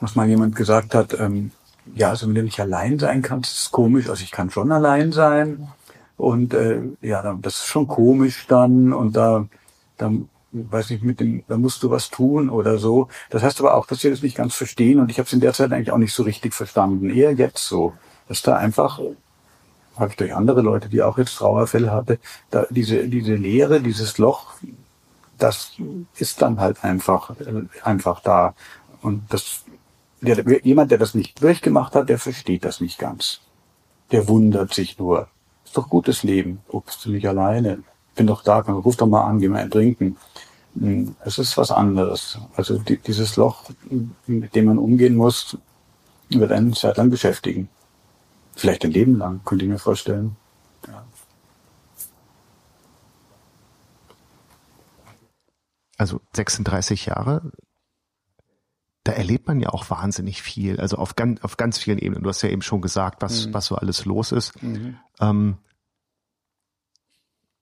was 0.00 0.16
mal 0.16 0.28
jemand 0.28 0.56
gesagt 0.56 0.94
hat, 0.94 1.18
ähm, 1.18 1.52
ja, 1.94 2.10
also 2.10 2.26
wenn 2.26 2.34
du 2.34 2.42
nicht 2.42 2.60
allein 2.60 2.98
sein 2.98 3.22
kannst, 3.22 3.52
ist 3.52 3.60
es 3.60 3.70
komisch. 3.70 4.08
Also 4.08 4.22
ich 4.22 4.30
kann 4.30 4.50
schon 4.50 4.72
allein 4.72 5.12
sein. 5.12 5.68
Und 6.16 6.52
äh, 6.54 6.82
ja, 7.00 7.34
das 7.40 7.54
ist 7.54 7.66
schon 7.66 7.88
komisch 7.88 8.46
dann. 8.46 8.92
Und 8.92 9.16
da, 9.16 9.46
da 9.96 10.12
weiß 10.52 10.90
nicht, 10.90 11.04
mit 11.04 11.20
dem, 11.20 11.44
da 11.48 11.56
musst 11.56 11.82
du 11.82 11.90
was 11.90 12.10
tun 12.10 12.50
oder 12.50 12.78
so. 12.78 13.08
Das 13.30 13.42
heißt 13.42 13.60
aber 13.60 13.74
auch, 13.74 13.86
dass 13.86 14.02
wir 14.02 14.10
das 14.10 14.22
nicht 14.22 14.36
ganz 14.36 14.54
verstehen 14.54 15.00
und 15.00 15.10
ich 15.10 15.18
habe 15.18 15.26
es 15.26 15.32
in 15.32 15.40
der 15.40 15.52
Zeit 15.52 15.72
eigentlich 15.72 15.92
auch 15.92 15.98
nicht 15.98 16.12
so 16.12 16.22
richtig 16.22 16.54
verstanden. 16.54 17.10
Eher 17.10 17.32
jetzt 17.32 17.66
so, 17.66 17.92
dass 18.28 18.42
da 18.42 18.56
einfach, 18.56 19.00
habe 19.96 20.10
ich 20.10 20.16
durch 20.16 20.34
andere 20.34 20.62
Leute, 20.62 20.88
die 20.88 21.02
auch 21.02 21.18
jetzt 21.18 21.36
Trauerfälle 21.36 21.92
hatte, 21.92 22.18
da 22.50 22.66
diese, 22.70 23.08
diese 23.08 23.34
Leere, 23.34 23.80
dieses 23.80 24.18
Loch, 24.18 24.54
das 25.38 25.72
ist 26.16 26.42
dann 26.42 26.60
halt 26.60 26.84
einfach, 26.84 27.30
äh, 27.40 27.62
einfach 27.82 28.20
da. 28.20 28.54
Und 29.02 29.22
das, 29.30 29.64
der, 30.20 30.44
jemand, 30.64 30.90
der 30.90 30.98
das 30.98 31.14
nicht 31.14 31.42
durchgemacht 31.42 31.94
hat, 31.94 32.08
der 32.08 32.18
versteht 32.18 32.64
das 32.64 32.80
nicht 32.80 32.98
ganz. 32.98 33.40
Der 34.12 34.28
wundert 34.28 34.74
sich 34.74 34.98
nur. 34.98 35.28
Ist 35.64 35.76
doch 35.76 35.88
gutes 35.88 36.24
Leben. 36.24 36.60
Oh, 36.68 36.80
bist 36.80 37.04
du 37.04 37.10
nicht 37.10 37.28
alleine? 37.28 37.82
Bin 38.20 38.26
doch 38.26 38.42
da, 38.42 38.58
ruf 38.58 38.96
doch 38.96 39.06
mal 39.06 39.22
an, 39.22 39.40
geh 39.40 39.48
mal 39.48 39.62
ein 39.62 39.70
trinken. 39.70 40.18
Hm, 40.78 41.16
es 41.24 41.38
ist 41.38 41.56
was 41.56 41.70
anderes. 41.70 42.38
Also 42.54 42.78
die, 42.78 42.98
dieses 42.98 43.36
Loch, 43.36 43.70
mit 44.26 44.54
dem 44.54 44.66
man 44.66 44.76
umgehen 44.76 45.16
muss, 45.16 45.56
wird 46.28 46.52
einen 46.52 46.74
Zeit 46.74 46.98
lang 46.98 47.08
beschäftigen. 47.08 47.70
Vielleicht 48.54 48.84
ein 48.84 48.90
Leben 48.90 49.16
lang, 49.16 49.40
könnte 49.46 49.64
ich 49.64 49.70
mir 49.70 49.78
vorstellen. 49.78 50.36
Ja. 50.86 51.02
Also 55.96 56.20
36 56.36 57.06
Jahre, 57.06 57.52
da 59.04 59.12
erlebt 59.12 59.48
man 59.48 59.60
ja 59.60 59.70
auch 59.70 59.88
wahnsinnig 59.88 60.42
viel. 60.42 60.78
Also 60.78 60.98
auf 60.98 61.16
ganz, 61.16 61.40
auf 61.40 61.56
ganz 61.56 61.78
vielen 61.78 61.98
Ebenen. 61.98 62.22
Du 62.22 62.28
hast 62.28 62.42
ja 62.42 62.50
eben 62.50 62.60
schon 62.60 62.82
gesagt, 62.82 63.22
was, 63.22 63.46
mhm. 63.46 63.54
was 63.54 63.64
so 63.64 63.76
alles 63.76 64.04
los 64.04 64.30
ist. 64.30 64.62
Mhm. 64.62 64.98
Ähm, 65.20 65.56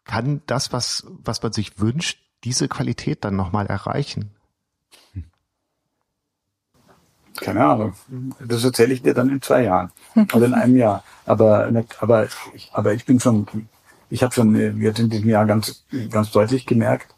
kann 0.08 0.42
das, 0.46 0.72
was, 0.72 1.06
was 1.22 1.42
man 1.42 1.52
sich 1.52 1.78
wünscht, 1.78 2.18
diese 2.42 2.66
Qualität 2.66 3.24
dann 3.24 3.36
nochmal 3.36 3.66
erreichen? 3.66 4.30
Keine 7.36 7.64
Ahnung. 7.64 7.92
Das 8.44 8.64
erzähle 8.64 8.94
ich 8.94 9.02
dir 9.02 9.14
dann 9.14 9.28
in 9.28 9.40
zwei 9.40 9.62
Jahren 9.64 9.92
oder 10.34 10.46
in 10.46 10.54
einem 10.54 10.76
Jahr. 10.76 11.04
Aber, 11.24 11.70
aber, 12.00 12.26
aber 12.72 12.94
ich 12.94 13.04
bin 13.04 13.20
schon, 13.20 13.46
ich 14.10 14.24
habe 14.24 14.34
schon 14.34 14.80
jetzt 14.80 14.98
in 14.98 15.10
diesem 15.10 15.28
Jahr 15.28 15.46
ganz, 15.46 15.84
ganz 16.10 16.32
deutlich 16.32 16.66
gemerkt, 16.66 17.14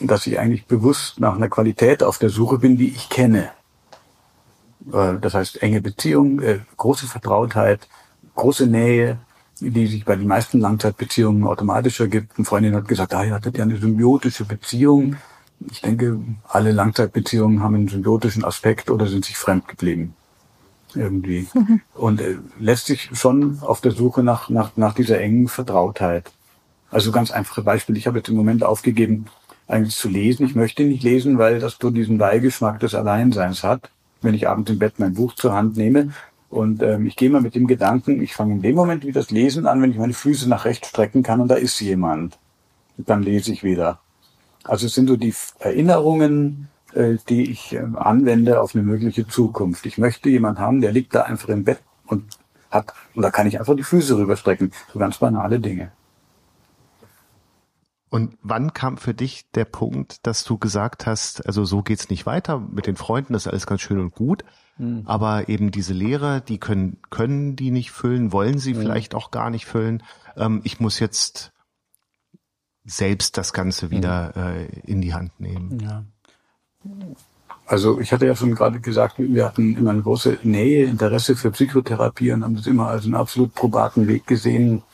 dass 0.00 0.26
ich 0.26 0.38
eigentlich 0.38 0.66
bewusst 0.66 1.20
nach 1.20 1.34
einer 1.34 1.50
Qualität 1.50 2.02
auf 2.02 2.18
der 2.18 2.30
Suche 2.30 2.58
bin, 2.58 2.78
die 2.78 2.88
ich 2.88 3.10
kenne. 3.10 3.50
Äh, 4.90 5.18
das 5.20 5.34
heißt, 5.34 5.62
enge 5.62 5.82
Beziehung, 5.82 6.40
äh, 6.40 6.60
große 6.78 7.06
Vertrautheit, 7.06 7.86
große 8.34 8.66
Nähe, 8.66 9.18
die 9.60 9.86
sich 9.86 10.04
bei 10.04 10.16
den 10.16 10.26
meisten 10.26 10.60
Langzeitbeziehungen 10.60 11.44
automatisch 11.44 12.00
ergibt. 12.00 12.32
Eine 12.36 12.44
Freundin 12.44 12.74
hat 12.74 12.88
gesagt, 12.88 13.14
ah, 13.14 13.24
ihr 13.24 13.34
hattet 13.34 13.56
ja 13.56 13.64
eine 13.64 13.76
symbiotische 13.76 14.44
Beziehung. 14.44 15.16
Ich 15.70 15.80
denke, 15.80 16.18
alle 16.48 16.72
Langzeitbeziehungen 16.72 17.62
haben 17.62 17.74
einen 17.74 17.88
symbiotischen 17.88 18.44
Aspekt 18.44 18.90
oder 18.90 19.06
sind 19.06 19.24
sich 19.24 19.36
fremd 19.36 19.68
geblieben. 19.68 20.14
Irgendwie. 20.94 21.48
Mhm. 21.54 21.80
Und 21.94 22.20
äh, 22.20 22.36
lässt 22.58 22.86
sich 22.86 23.10
schon 23.14 23.58
auf 23.60 23.80
der 23.80 23.92
Suche 23.92 24.22
nach, 24.22 24.48
nach, 24.48 24.76
nach 24.76 24.94
dieser 24.94 25.20
engen 25.20 25.48
Vertrautheit. 25.48 26.30
Also 26.90 27.10
ganz 27.10 27.30
einfache 27.30 27.62
Beispiele. 27.62 27.98
Ich 27.98 28.06
habe 28.06 28.18
jetzt 28.18 28.28
im 28.28 28.36
Moment 28.36 28.62
aufgegeben, 28.62 29.26
eigentlich 29.66 29.96
zu 29.96 30.08
lesen. 30.08 30.46
Ich 30.46 30.54
möchte 30.54 30.84
nicht 30.84 31.02
lesen, 31.02 31.38
weil 31.38 31.58
das 31.58 31.78
so 31.80 31.90
diesen 31.90 32.18
Beigeschmack 32.18 32.80
des 32.80 32.94
Alleinseins 32.94 33.64
hat, 33.64 33.90
wenn 34.22 34.34
ich 34.34 34.48
abends 34.48 34.70
im 34.70 34.78
Bett 34.78 34.94
mein 34.98 35.14
Buch 35.14 35.34
zur 35.34 35.52
Hand 35.52 35.76
nehme. 35.76 36.12
Und 36.54 36.84
ähm, 36.84 37.04
ich 37.04 37.16
gehe 37.16 37.30
mal 37.30 37.40
mit 37.40 37.56
dem 37.56 37.66
Gedanken, 37.66 38.22
ich 38.22 38.32
fange 38.32 38.54
in 38.54 38.62
dem 38.62 38.76
Moment 38.76 39.04
wieder 39.04 39.20
das 39.20 39.32
Lesen 39.32 39.66
an, 39.66 39.82
wenn 39.82 39.90
ich 39.90 39.98
meine 39.98 40.12
Füße 40.12 40.48
nach 40.48 40.64
rechts 40.66 40.88
strecken 40.88 41.24
kann 41.24 41.40
und 41.40 41.48
da 41.48 41.56
ist 41.56 41.80
jemand. 41.80 42.38
Dann 42.96 43.24
lese 43.24 43.52
ich 43.52 43.64
wieder. 43.64 43.98
Also 44.62 44.86
es 44.86 44.94
sind 44.94 45.08
so 45.08 45.16
die 45.16 45.34
Erinnerungen, 45.58 46.68
äh, 46.92 47.16
die 47.28 47.50
ich 47.50 47.72
äh, 47.72 47.82
anwende 47.96 48.60
auf 48.60 48.76
eine 48.76 48.84
mögliche 48.84 49.26
Zukunft. 49.26 49.84
Ich 49.84 49.98
möchte 49.98 50.30
jemand 50.30 50.60
haben, 50.60 50.80
der 50.80 50.92
liegt 50.92 51.16
da 51.16 51.22
einfach 51.22 51.48
im 51.48 51.64
Bett 51.64 51.80
und 52.06 52.22
hat, 52.70 52.94
und 53.16 53.22
da 53.22 53.32
kann 53.32 53.48
ich 53.48 53.58
einfach 53.58 53.74
die 53.74 53.82
Füße 53.82 54.16
rüberstrecken. 54.16 54.70
So 54.92 55.00
ganz 55.00 55.18
banale 55.18 55.58
Dinge. 55.58 55.90
Und 58.14 58.38
wann 58.42 58.72
kam 58.72 58.96
für 58.96 59.12
dich 59.12 59.50
der 59.56 59.64
Punkt, 59.64 60.24
dass 60.24 60.44
du 60.44 60.56
gesagt 60.56 61.04
hast, 61.04 61.44
also 61.48 61.64
so 61.64 61.82
geht's 61.82 62.10
nicht 62.10 62.26
weiter 62.26 62.60
mit 62.60 62.86
den 62.86 62.94
Freunden, 62.94 63.32
das 63.32 63.46
ist 63.46 63.48
alles 63.50 63.66
ganz 63.66 63.80
schön 63.80 63.98
und 63.98 64.14
gut, 64.14 64.44
mhm. 64.78 65.02
aber 65.04 65.48
eben 65.48 65.72
diese 65.72 65.94
Lehre, 65.94 66.40
die 66.40 66.58
können 66.58 66.98
können 67.10 67.56
die 67.56 67.72
nicht 67.72 67.90
füllen, 67.90 68.30
wollen 68.30 68.58
sie 68.60 68.74
mhm. 68.74 68.78
vielleicht 68.78 69.16
auch 69.16 69.32
gar 69.32 69.50
nicht 69.50 69.66
füllen. 69.66 70.04
Ähm, 70.36 70.60
ich 70.62 70.78
muss 70.78 71.00
jetzt 71.00 71.50
selbst 72.84 73.36
das 73.36 73.52
Ganze 73.52 73.90
wieder 73.90 74.32
mhm. 74.36 74.42
äh, 74.42 74.66
in 74.88 75.00
die 75.00 75.12
Hand 75.12 75.40
nehmen. 75.40 75.80
Ja. 75.80 76.04
Also 77.66 77.98
ich 77.98 78.12
hatte 78.12 78.26
ja 78.26 78.36
schon 78.36 78.54
gerade 78.54 78.78
gesagt, 78.78 79.16
wir 79.18 79.44
hatten 79.44 79.76
immer 79.76 79.90
eine 79.90 80.02
große 80.02 80.38
Nähe, 80.44 80.84
Interesse 80.84 81.34
für 81.34 81.50
Psychotherapie 81.50 82.30
und 82.30 82.44
haben 82.44 82.54
das 82.54 82.68
immer 82.68 82.86
als 82.86 83.06
einen 83.06 83.16
absolut 83.16 83.56
probaten 83.56 84.06
Weg 84.06 84.24
gesehen, 84.28 84.84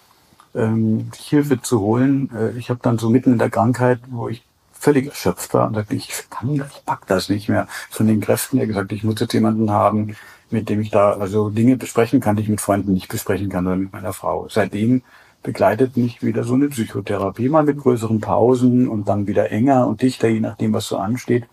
ähm, 0.54 1.10
Hilfe 1.16 1.60
zu 1.60 1.80
holen. 1.80 2.30
Äh, 2.34 2.58
ich 2.58 2.70
habe 2.70 2.80
dann 2.82 2.98
so 2.98 3.10
mitten 3.10 3.32
in 3.32 3.38
der 3.38 3.50
Krankheit, 3.50 4.00
wo 4.08 4.28
ich 4.28 4.42
völlig 4.72 5.08
erschöpft 5.08 5.52
war 5.52 5.68
und 5.68 5.74
sagte, 5.74 5.94
ich 5.94 6.10
kann, 6.30 6.54
ich 6.54 6.84
pack 6.86 7.06
das 7.06 7.28
nicht 7.28 7.48
mehr. 7.48 7.68
Von 7.90 8.06
den 8.06 8.20
Kräften 8.20 8.58
her 8.58 8.66
gesagt, 8.66 8.92
ich 8.92 9.04
muss 9.04 9.20
jetzt 9.20 9.34
jemanden 9.34 9.70
haben, 9.70 10.16
mit 10.50 10.68
dem 10.68 10.80
ich 10.80 10.90
da 10.90 11.12
also 11.12 11.50
Dinge 11.50 11.76
besprechen 11.76 12.20
kann, 12.20 12.36
die 12.36 12.42
ich 12.42 12.48
mit 12.48 12.60
Freunden 12.60 12.94
nicht 12.94 13.08
besprechen 13.08 13.50
kann 13.50 13.66
oder 13.66 13.76
mit 13.76 13.92
meiner 13.92 14.12
Frau. 14.12 14.48
Seitdem 14.48 15.02
begleitet 15.42 15.96
mich 15.96 16.22
wieder 16.22 16.44
so 16.44 16.54
eine 16.54 16.68
Psychotherapie, 16.68 17.48
mal 17.48 17.62
mit 17.62 17.78
größeren 17.78 18.20
Pausen 18.20 18.88
und 18.88 19.08
dann 19.08 19.26
wieder 19.26 19.50
enger 19.50 19.86
und 19.86 20.02
dichter, 20.02 20.28
je 20.28 20.40
nachdem, 20.40 20.72
was 20.72 20.86
so 20.86 20.96
ansteht. 20.96 21.44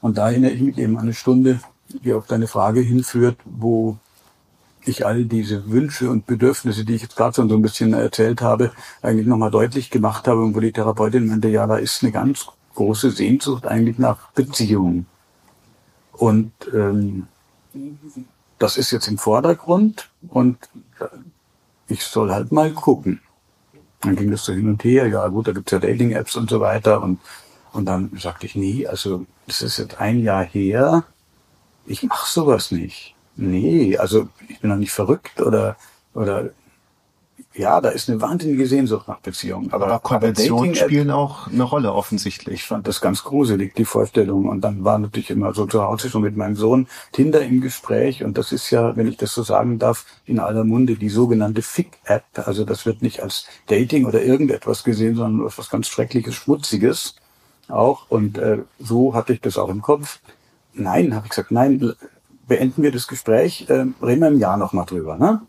Und 0.00 0.18
da 0.18 0.30
erinnere 0.30 0.52
ich 0.52 0.60
mich 0.60 0.78
eben 0.78 0.96
an 0.96 1.04
eine 1.04 1.14
Stunde, 1.14 1.60
die 1.88 2.12
auf 2.12 2.26
deine 2.26 2.46
Frage 2.46 2.80
hinführt, 2.80 3.36
wo 3.44 3.98
ich 4.88 5.04
all 5.04 5.24
diese 5.24 5.68
Wünsche 5.70 6.10
und 6.10 6.26
Bedürfnisse, 6.26 6.84
die 6.84 6.94
ich 6.94 7.02
jetzt 7.02 7.16
gerade 7.16 7.34
schon 7.34 7.48
so 7.48 7.56
ein 7.56 7.62
bisschen 7.62 7.92
erzählt 7.92 8.40
habe, 8.40 8.72
eigentlich 9.02 9.26
nochmal 9.26 9.50
deutlich 9.50 9.90
gemacht 9.90 10.28
habe 10.28 10.42
und 10.42 10.54
wo 10.54 10.60
die 10.60 10.72
Therapeutin 10.72 11.26
meinte, 11.26 11.48
ja, 11.48 11.66
da 11.66 11.76
ist 11.76 12.02
eine 12.02 12.12
ganz 12.12 12.46
große 12.74 13.10
Sehnsucht 13.10 13.66
eigentlich 13.66 13.98
nach 13.98 14.30
Beziehungen. 14.32 15.06
Und 16.12 16.52
ähm, 16.72 17.26
das 18.58 18.76
ist 18.76 18.90
jetzt 18.90 19.08
im 19.08 19.18
Vordergrund 19.18 20.08
und 20.28 20.56
ich 21.88 22.02
soll 22.02 22.30
halt 22.30 22.52
mal 22.52 22.72
gucken. 22.72 23.20
Dann 24.00 24.16
ging 24.16 24.30
das 24.30 24.44
so 24.44 24.52
hin 24.52 24.68
und 24.68 24.84
her, 24.84 25.08
ja 25.08 25.26
gut, 25.28 25.48
da 25.48 25.52
gibt's 25.52 25.72
ja 25.72 25.78
Dating-Apps 25.78 26.36
und 26.36 26.48
so 26.48 26.60
weiter 26.60 27.02
und, 27.02 27.18
und 27.72 27.86
dann 27.86 28.10
sagte 28.18 28.46
ich, 28.46 28.54
nee, 28.54 28.86
also 28.86 29.26
das 29.46 29.62
ist 29.62 29.78
jetzt 29.78 30.00
ein 30.00 30.20
Jahr 30.20 30.44
her, 30.44 31.04
ich 31.86 32.02
mach 32.02 32.26
sowas 32.26 32.70
nicht. 32.70 33.15
Nee, 33.36 33.96
also 33.98 34.28
ich 34.48 34.60
bin 34.60 34.70
doch 34.70 34.76
nicht 34.76 34.92
verrückt 34.92 35.40
oder, 35.40 35.76
oder 36.14 36.50
ja, 37.56 37.80
da 37.80 37.88
ist 37.88 38.08
eine 38.08 38.20
wahnsinnige 38.20 38.66
Sehnsucht 38.66 39.08
nach 39.08 39.20
Beziehungen. 39.20 39.72
Aber, 39.72 39.86
aber 39.86 39.98
Konventionen 40.00 40.74
spielen 40.74 41.10
auch 41.10 41.46
eine 41.48 41.62
Rolle 41.62 41.92
offensichtlich. 41.92 42.54
Ich 42.56 42.66
fand 42.66 42.86
das 42.86 43.00
ganz 43.00 43.24
gruselig, 43.24 43.74
die 43.74 43.86
Vorstellung. 43.86 44.46
Und 44.46 44.60
dann 44.60 44.84
war 44.84 44.98
natürlich 44.98 45.30
immer 45.30 45.54
so 45.54 45.66
zu 45.66 45.82
Hause 45.82 46.10
schon 46.10 46.22
mit 46.22 46.36
meinem 46.36 46.56
Sohn 46.56 46.86
Tinder 47.12 47.40
im 47.40 47.62
Gespräch. 47.62 48.22
Und 48.22 48.36
das 48.36 48.52
ist 48.52 48.70
ja, 48.70 48.94
wenn 48.96 49.08
ich 49.08 49.16
das 49.16 49.32
so 49.32 49.42
sagen 49.42 49.78
darf, 49.78 50.04
in 50.26 50.38
aller 50.38 50.64
Munde 50.64 50.96
die 50.96 51.08
sogenannte 51.08 51.62
Fick-App. 51.62 52.24
Also 52.34 52.64
das 52.64 52.84
wird 52.84 53.00
nicht 53.00 53.22
als 53.22 53.46
Dating 53.66 54.04
oder 54.04 54.22
irgendetwas 54.22 54.84
gesehen, 54.84 55.16
sondern 55.16 55.46
als 55.46 55.56
was 55.56 55.70
ganz 55.70 55.88
Schreckliches, 55.88 56.34
Schmutziges 56.34 57.16
auch. 57.68 58.10
Und 58.10 58.36
äh, 58.36 58.58
so 58.78 59.14
hatte 59.14 59.32
ich 59.32 59.40
das 59.40 59.56
auch 59.56 59.70
im 59.70 59.80
Kopf. 59.80 60.20
Nein, 60.74 61.14
habe 61.14 61.24
ich 61.24 61.30
gesagt, 61.30 61.52
nein, 61.52 61.94
beenden 62.46 62.82
wir 62.82 62.92
das 62.92 63.06
Gespräch, 63.06 63.66
äh, 63.68 63.86
reden 64.02 64.20
wir 64.20 64.28
im 64.28 64.38
Jahr 64.38 64.56
noch 64.56 64.72
mal 64.72 64.84
drüber, 64.84 65.16
ne? 65.16 65.42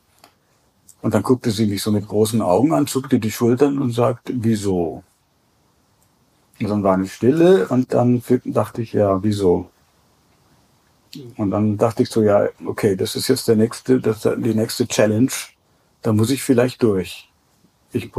Und 1.02 1.14
dann 1.14 1.24
guckte 1.24 1.52
sie 1.52 1.68
mich 1.68 1.84
so 1.84 1.92
mit 1.92 2.08
großen 2.08 2.42
Augen 2.42 2.74
an, 2.74 2.88
zuckte 2.88 3.20
die 3.20 3.32
Schultern 3.32 3.78
und 3.78 3.92
sagte, 3.92 4.34
wieso? 4.36 5.04
Und 6.60 6.70
dann 6.70 6.84
war 6.84 6.96
eine 6.96 7.08
Stille 7.08 7.68
und 7.68 7.94
dann 7.94 8.24
dachte 8.46 8.82
ich, 8.82 8.94
ja, 8.94 9.22
wieso? 9.24 9.70
Und 11.38 11.52
dann 11.52 11.78
dachte 11.78 12.04
ich 12.04 12.10
so, 12.10 12.24
ja, 12.24 12.48
okay, 12.66 12.96
das 12.96 13.16
ist 13.16 13.28
jetzt 13.28 13.48
der 13.48 13.56
nächste, 13.56 14.00
das 14.00 14.22
die 14.22 14.56
nächste 14.56 14.88
Challenge. 14.88 15.32
Da 16.02 16.14
muss 16.14 16.32
ich 16.32 16.44
vielleicht 16.44 16.82
durch. 16.84 17.30
Ich 17.92 18.12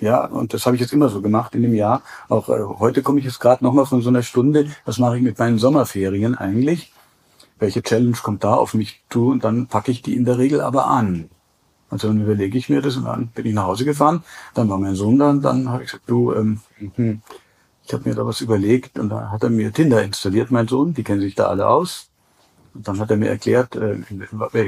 ja, 0.00 0.24
und 0.24 0.52
das 0.52 0.66
habe 0.66 0.74
ich 0.74 0.82
jetzt 0.82 0.92
immer 0.92 1.08
so 1.08 1.22
gemacht 1.22 1.54
in 1.54 1.62
dem 1.62 1.74
Jahr. 1.74 2.02
Auch 2.28 2.48
äh, 2.48 2.60
heute 2.80 3.02
komme 3.02 3.20
ich 3.20 3.24
jetzt 3.24 3.38
gerade 3.38 3.62
nochmal 3.62 3.86
von 3.86 4.02
so 4.02 4.08
einer 4.08 4.24
Stunde. 4.24 4.68
Was 4.84 4.98
mache 4.98 5.16
ich 5.16 5.22
mit 5.22 5.38
meinen 5.38 5.58
Sommerferien 5.58 6.34
eigentlich? 6.34 6.92
Welche 7.62 7.82
Challenge 7.82 8.16
kommt 8.22 8.44
da 8.44 8.54
auf 8.54 8.74
mich 8.74 9.02
zu 9.08 9.28
und 9.28 9.44
dann 9.44 9.68
packe 9.68 9.90
ich 9.90 10.02
die 10.02 10.16
in 10.16 10.24
der 10.24 10.36
Regel 10.36 10.60
aber 10.60 10.86
an. 10.88 11.30
Und 11.90 12.02
dann 12.02 12.20
überlege 12.20 12.58
ich 12.58 12.68
mir 12.68 12.82
das 12.82 12.96
und 12.96 13.04
dann 13.04 13.28
bin 13.28 13.46
ich 13.46 13.54
nach 13.54 13.64
Hause 13.64 13.84
gefahren, 13.84 14.24
dann 14.54 14.68
war 14.68 14.78
mein 14.78 14.94
Sohn 14.94 15.18
dann, 15.18 15.40
dann 15.40 15.68
habe 15.68 15.84
ich 15.84 15.90
gesagt, 15.90 16.08
du, 16.08 16.34
ähm, 16.34 16.60
hm, 16.96 17.22
ich 17.84 17.92
habe 17.92 18.08
mir 18.08 18.14
da 18.14 18.26
was 18.26 18.40
überlegt 18.40 18.98
und 18.98 19.10
dann 19.10 19.30
hat 19.30 19.42
er 19.42 19.50
mir 19.50 19.72
Tinder 19.72 20.02
installiert, 20.02 20.50
mein 20.50 20.68
Sohn, 20.68 20.94
die 20.94 21.04
kennen 21.04 21.20
sich 21.20 21.34
da 21.34 21.46
alle 21.46 21.68
aus. 21.68 22.08
Und 22.74 22.88
dann 22.88 22.98
hat 22.98 23.10
er 23.10 23.18
mir 23.18 23.28
erklärt, 23.28 23.76
äh, 23.76 23.98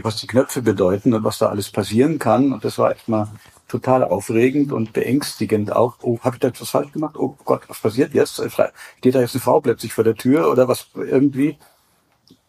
was 0.02 0.16
die 0.16 0.26
Knöpfe 0.26 0.61
bedeuten 0.61 1.14
und 1.14 1.24
was 1.24 1.38
da 1.38 1.46
alles 1.46 1.70
passieren 1.70 2.18
kann. 2.18 2.52
Und 2.52 2.62
das 2.62 2.76
war 2.76 2.90
echt 2.90 3.09
mal 3.09 3.28
total 3.66 4.04
aufregend 4.04 4.72
und 4.72 4.92
beängstigend 4.92 5.74
auch. 5.74 5.96
Oh, 6.02 6.18
habe 6.20 6.37
ich 6.37 6.40
da 6.40 6.48
etwas 6.48 6.68
falsch 6.68 6.92
gemacht? 6.92 7.16
Oh 7.16 7.35
Gott, 7.46 7.62
was 7.68 7.80
passiert 7.80 8.12
jetzt? 8.12 8.35
Steht 8.35 9.14
da 9.14 9.20
jetzt 9.20 9.35
eine 9.35 9.40
Frau 9.40 9.61
plötzlich 9.61 9.94
vor 9.94 10.04
der 10.04 10.16
Tür 10.16 10.50
oder 10.50 10.68
was 10.68 10.88
irgendwie? 10.94 11.57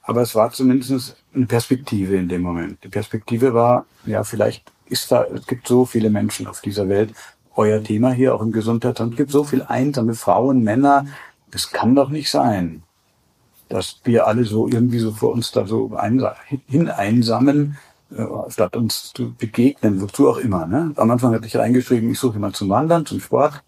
Aber 0.05 0.21
es 0.21 0.35
war 0.35 0.51
zumindest 0.51 1.17
eine 1.33 1.47
Perspektive 1.47 2.15
in 2.15 2.29
dem 2.29 2.43
Moment. 2.43 2.83
Die 2.83 2.89
Perspektive 2.89 3.53
war, 3.53 3.85
ja, 4.05 4.23
vielleicht 4.23 4.71
ist 4.87 5.11
da, 5.11 5.23
es 5.23 5.47
gibt 5.47 5.67
so 5.67 5.85
viele 5.85 6.11
Menschen 6.11 6.45
auf 6.45 6.61
dieser 6.61 6.87
Welt. 6.89 7.13
Euer 7.55 7.83
Thema 7.83 8.11
hier 8.11 8.35
auch 8.35 8.41
im 8.41 8.51
Gesundheitsamt, 8.51 9.13
es 9.13 9.17
gibt 9.17 9.31
so 9.31 9.43
viele 9.43 9.67
einsame 9.69 10.13
Frauen, 10.13 10.63
Männer. 10.63 11.07
Das 11.49 11.71
kann 11.71 11.95
doch 11.95 12.09
nicht 12.09 12.29
sein, 12.29 12.83
dass 13.67 14.01
wir 14.03 14.27
alle 14.27 14.43
so 14.43 14.67
irgendwie 14.67 14.99
so 14.99 15.11
vor 15.11 15.31
uns 15.31 15.51
da 15.51 15.65
so 15.65 15.97
hineinsamen, 16.67 17.77
äh, 18.15 18.25
statt 18.49 18.75
uns 18.75 19.11
zu 19.11 19.33
begegnen, 19.33 20.01
wozu 20.01 20.29
auch 20.29 20.37
immer. 20.37 20.67
Ne? 20.67 20.91
Am 20.97 21.09
Anfang 21.09 21.33
hatte 21.33 21.47
ich 21.47 21.55
reingeschrieben, 21.55 22.11
ich 22.11 22.19
suche 22.19 22.35
jemand 22.35 22.55
zum 22.55 22.69
Wandern, 22.69 23.07
zum 23.07 23.19
Sport. 23.19 23.63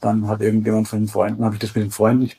Dann 0.00 0.28
hat 0.28 0.42
irgendjemand 0.42 0.86
von 0.86 1.00
den 1.00 1.08
Freunden, 1.08 1.44
habe 1.44 1.54
ich 1.54 1.60
das 1.60 1.74
mit 1.74 1.84
den 1.84 1.90
Freunden, 1.90 2.24
ich 2.24 2.38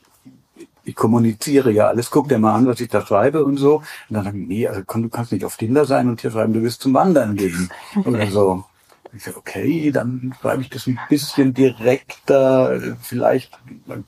ich 0.84 0.94
kommuniziere 0.94 1.70
ja 1.70 1.88
alles, 1.88 2.10
guck 2.10 2.28
dir 2.28 2.38
mal 2.38 2.54
an, 2.54 2.66
was 2.66 2.80
ich 2.80 2.88
da 2.88 3.04
schreibe 3.04 3.44
und 3.44 3.56
so. 3.56 3.76
Und 3.76 4.14
dann 4.14 4.24
sagen, 4.24 4.46
nee, 4.46 4.66
also 4.66 4.82
du 4.82 5.08
kannst 5.08 5.32
nicht 5.32 5.44
auf 5.44 5.56
Tinder 5.56 5.84
sein 5.84 6.08
und 6.08 6.20
hier 6.20 6.30
schreiben, 6.30 6.52
du 6.52 6.62
willst 6.62 6.82
zum 6.82 6.94
Wandern 6.94 7.36
gehen 7.36 7.70
oder 8.04 8.26
so. 8.26 8.64
Ich 9.12 9.24
sage, 9.24 9.38
okay, 9.38 9.90
dann 9.90 10.34
schreibe 10.40 10.62
ich 10.62 10.70
das 10.70 10.86
ein 10.86 10.98
bisschen 11.08 11.52
direkter, 11.52 12.80
vielleicht 13.02 13.58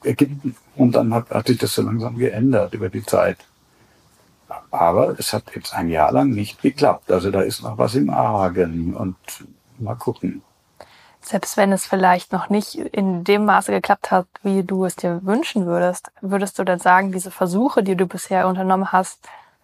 ergibt, 0.04 0.46
und 0.76 0.94
dann 0.94 1.12
hat, 1.12 1.30
hat 1.30 1.48
sich 1.48 1.58
das 1.58 1.74
so 1.74 1.82
langsam 1.82 2.16
geändert 2.16 2.72
über 2.74 2.88
die 2.88 3.04
Zeit. 3.04 3.38
Aber 4.70 5.18
es 5.18 5.32
hat 5.32 5.44
jetzt 5.54 5.74
ein 5.74 5.88
Jahr 5.88 6.12
lang 6.12 6.30
nicht 6.30 6.62
geklappt. 6.62 7.10
Also 7.10 7.30
da 7.30 7.40
ist 7.40 7.62
noch 7.62 7.78
was 7.78 7.94
im 7.96 8.10
Argen 8.10 8.94
und 8.94 9.16
mal 9.78 9.96
gucken 9.96 10.42
selbst 11.22 11.56
wenn 11.56 11.72
es 11.72 11.86
vielleicht 11.86 12.32
noch 12.32 12.48
nicht 12.50 12.74
in 12.74 13.24
dem 13.24 13.44
Maße 13.44 13.72
geklappt 13.72 14.10
hat, 14.10 14.26
wie 14.42 14.62
du 14.62 14.84
es 14.84 14.96
dir 14.96 15.20
wünschen 15.22 15.66
würdest, 15.66 16.10
würdest 16.20 16.58
du 16.58 16.64
dann 16.64 16.78
sagen, 16.78 17.12
diese 17.12 17.30
Versuche, 17.30 17.82
die 17.82 17.96
du 17.96 18.06
bisher 18.06 18.48
unternommen 18.48 18.92
hast, 18.92 19.20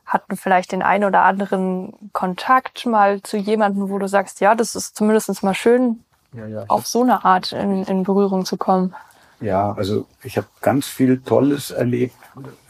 hatten 0.07 0.37
vielleicht 0.37 0.73
den 0.73 0.83
einen 0.83 1.05
oder 1.05 1.23
anderen 1.23 1.93
Kontakt 2.13 2.87
mal 2.87 3.23
zu 3.23 3.37
jemandem, 3.37 3.91
wo 3.91 3.99
du 3.99 4.09
sagst, 4.09 4.41
ja, 4.41 4.55
das 4.55 4.75
ist 4.75 4.97
zumindest 4.97 5.43
mal 5.43 5.55
schön, 5.55 6.03
ja, 6.33 6.47
ja. 6.47 6.65
auf 6.69 6.87
so 6.87 7.03
eine 7.03 7.25
Art 7.25 7.53
in, 7.53 7.85
in 7.85 8.05
Berührung 8.05 8.45
zu 8.45 8.57
kommen? 8.57 8.95
Ja, 9.41 9.73
also 9.73 10.07
ich 10.23 10.37
habe 10.37 10.49
ganz 10.63 10.87
viel 10.87 11.21
Tolles 11.21 11.71
erlebt, 11.71 12.15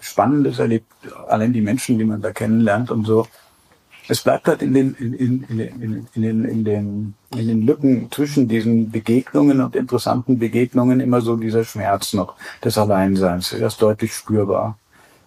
Spannendes 0.00 0.58
erlebt, 0.58 0.90
allein 1.28 1.52
die 1.52 1.60
Menschen, 1.60 1.98
die 1.98 2.04
man 2.04 2.20
da 2.20 2.32
kennenlernt 2.32 2.90
und 2.90 3.04
so. 3.04 3.26
Es 4.08 4.22
bleibt 4.22 4.48
halt 4.48 4.62
in 4.62 4.72
den, 4.72 4.94
in, 4.94 5.12
in, 5.12 5.42
in, 5.44 6.08
in, 6.14 6.22
den, 6.22 6.44
in, 6.44 6.64
den, 6.64 7.14
in 7.36 7.48
den 7.48 7.62
Lücken 7.62 8.10
zwischen 8.10 8.48
diesen 8.48 8.90
Begegnungen 8.90 9.60
und 9.60 9.76
interessanten 9.76 10.38
Begegnungen 10.38 11.00
immer 11.00 11.20
so 11.20 11.36
dieser 11.36 11.62
Schmerz 11.64 12.14
noch 12.14 12.34
des 12.64 12.78
Alleinseins. 12.78 13.52
Er 13.52 13.66
ist 13.66 13.82
deutlich 13.82 14.14
spürbar. 14.14 14.78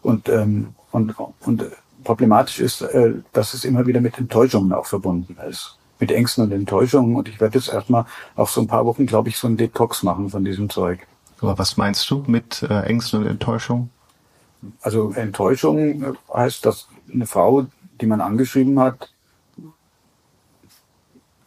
Und, 0.01 0.29
ähm, 0.29 0.73
und, 0.91 1.15
und 1.41 1.65
problematisch 2.03 2.59
ist, 2.59 2.81
äh, 2.81 3.13
dass 3.33 3.53
es 3.53 3.65
immer 3.65 3.85
wieder 3.85 4.01
mit 4.01 4.17
Enttäuschungen 4.17 4.73
auch 4.73 4.87
verbunden 4.87 5.37
ist. 5.47 5.77
Mit 5.99 6.11
Ängsten 6.11 6.43
und 6.43 6.51
Enttäuschungen. 6.51 7.15
Und 7.15 7.29
ich 7.29 7.39
werde 7.39 7.59
jetzt 7.59 7.71
erstmal 7.71 8.05
auf 8.35 8.49
so 8.49 8.61
ein 8.61 8.67
paar 8.67 8.85
Wochen, 8.87 9.05
glaube 9.05 9.29
ich, 9.29 9.37
so 9.37 9.45
einen 9.45 9.57
Detox 9.57 10.01
machen 10.01 10.29
von 10.31 10.43
diesem 10.43 10.69
Zeug. 10.69 11.05
Aber 11.39 11.57
was 11.59 11.77
meinst 11.77 12.09
du 12.09 12.23
mit 12.25 12.63
äh, 12.63 12.81
Ängsten 12.81 13.21
und 13.21 13.27
Enttäuschungen? 13.27 13.91
Also 14.81 15.11
Enttäuschung 15.11 16.15
heißt, 16.33 16.65
dass 16.65 16.87
eine 17.11 17.25
Frau, 17.25 17.65
die 18.01 18.07
man 18.07 18.21
angeschrieben 18.21 18.79
hat, 18.79 19.13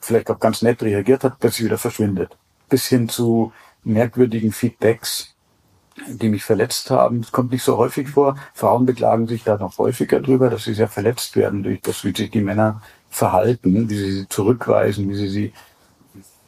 vielleicht 0.01 0.31
auch 0.31 0.39
ganz 0.39 0.63
nett 0.63 0.83
reagiert 0.83 1.25
hat, 1.25 1.43
dass 1.43 1.57
sie 1.57 1.65
wieder 1.65 1.79
verschwindet. 1.79 2.37
Bis 2.69 2.87
hin 2.87 3.09
zu 3.09 3.53
merkwürdigen 3.83 4.53
Feedbacks, 4.53 5.35
die 6.09 6.29
mich 6.29 6.45
verletzt 6.45 6.91
haben. 6.91 7.23
Das 7.23 7.33
kommt 7.33 7.53
nicht 7.53 7.63
so 7.63 7.77
häufig 7.77 8.09
vor. 8.09 8.37
Frauen 8.55 8.87
beklagen 8.87 9.27
sich 9.27 9.45
da 9.45 9.57
noch 9.57 9.79
häufiger 9.79 10.21
drüber, 10.21 10.51
dass 10.51 10.65
sie 10.65 10.75
sehr 10.75 10.89
verletzt 10.89 11.37
werden 11.37 11.63
durch 11.63 11.81
das, 11.81 12.05
wie 12.05 12.15
sich 12.15 12.31
die 12.31 12.41
Männer 12.41 12.83
verhalten, 13.11 13.89
wie 13.89 13.95
sie 13.95 14.13
sie 14.13 14.29
zurückweisen, 14.29 15.09
wie 15.09 15.15
sie 15.15 15.29
sie 15.29 15.53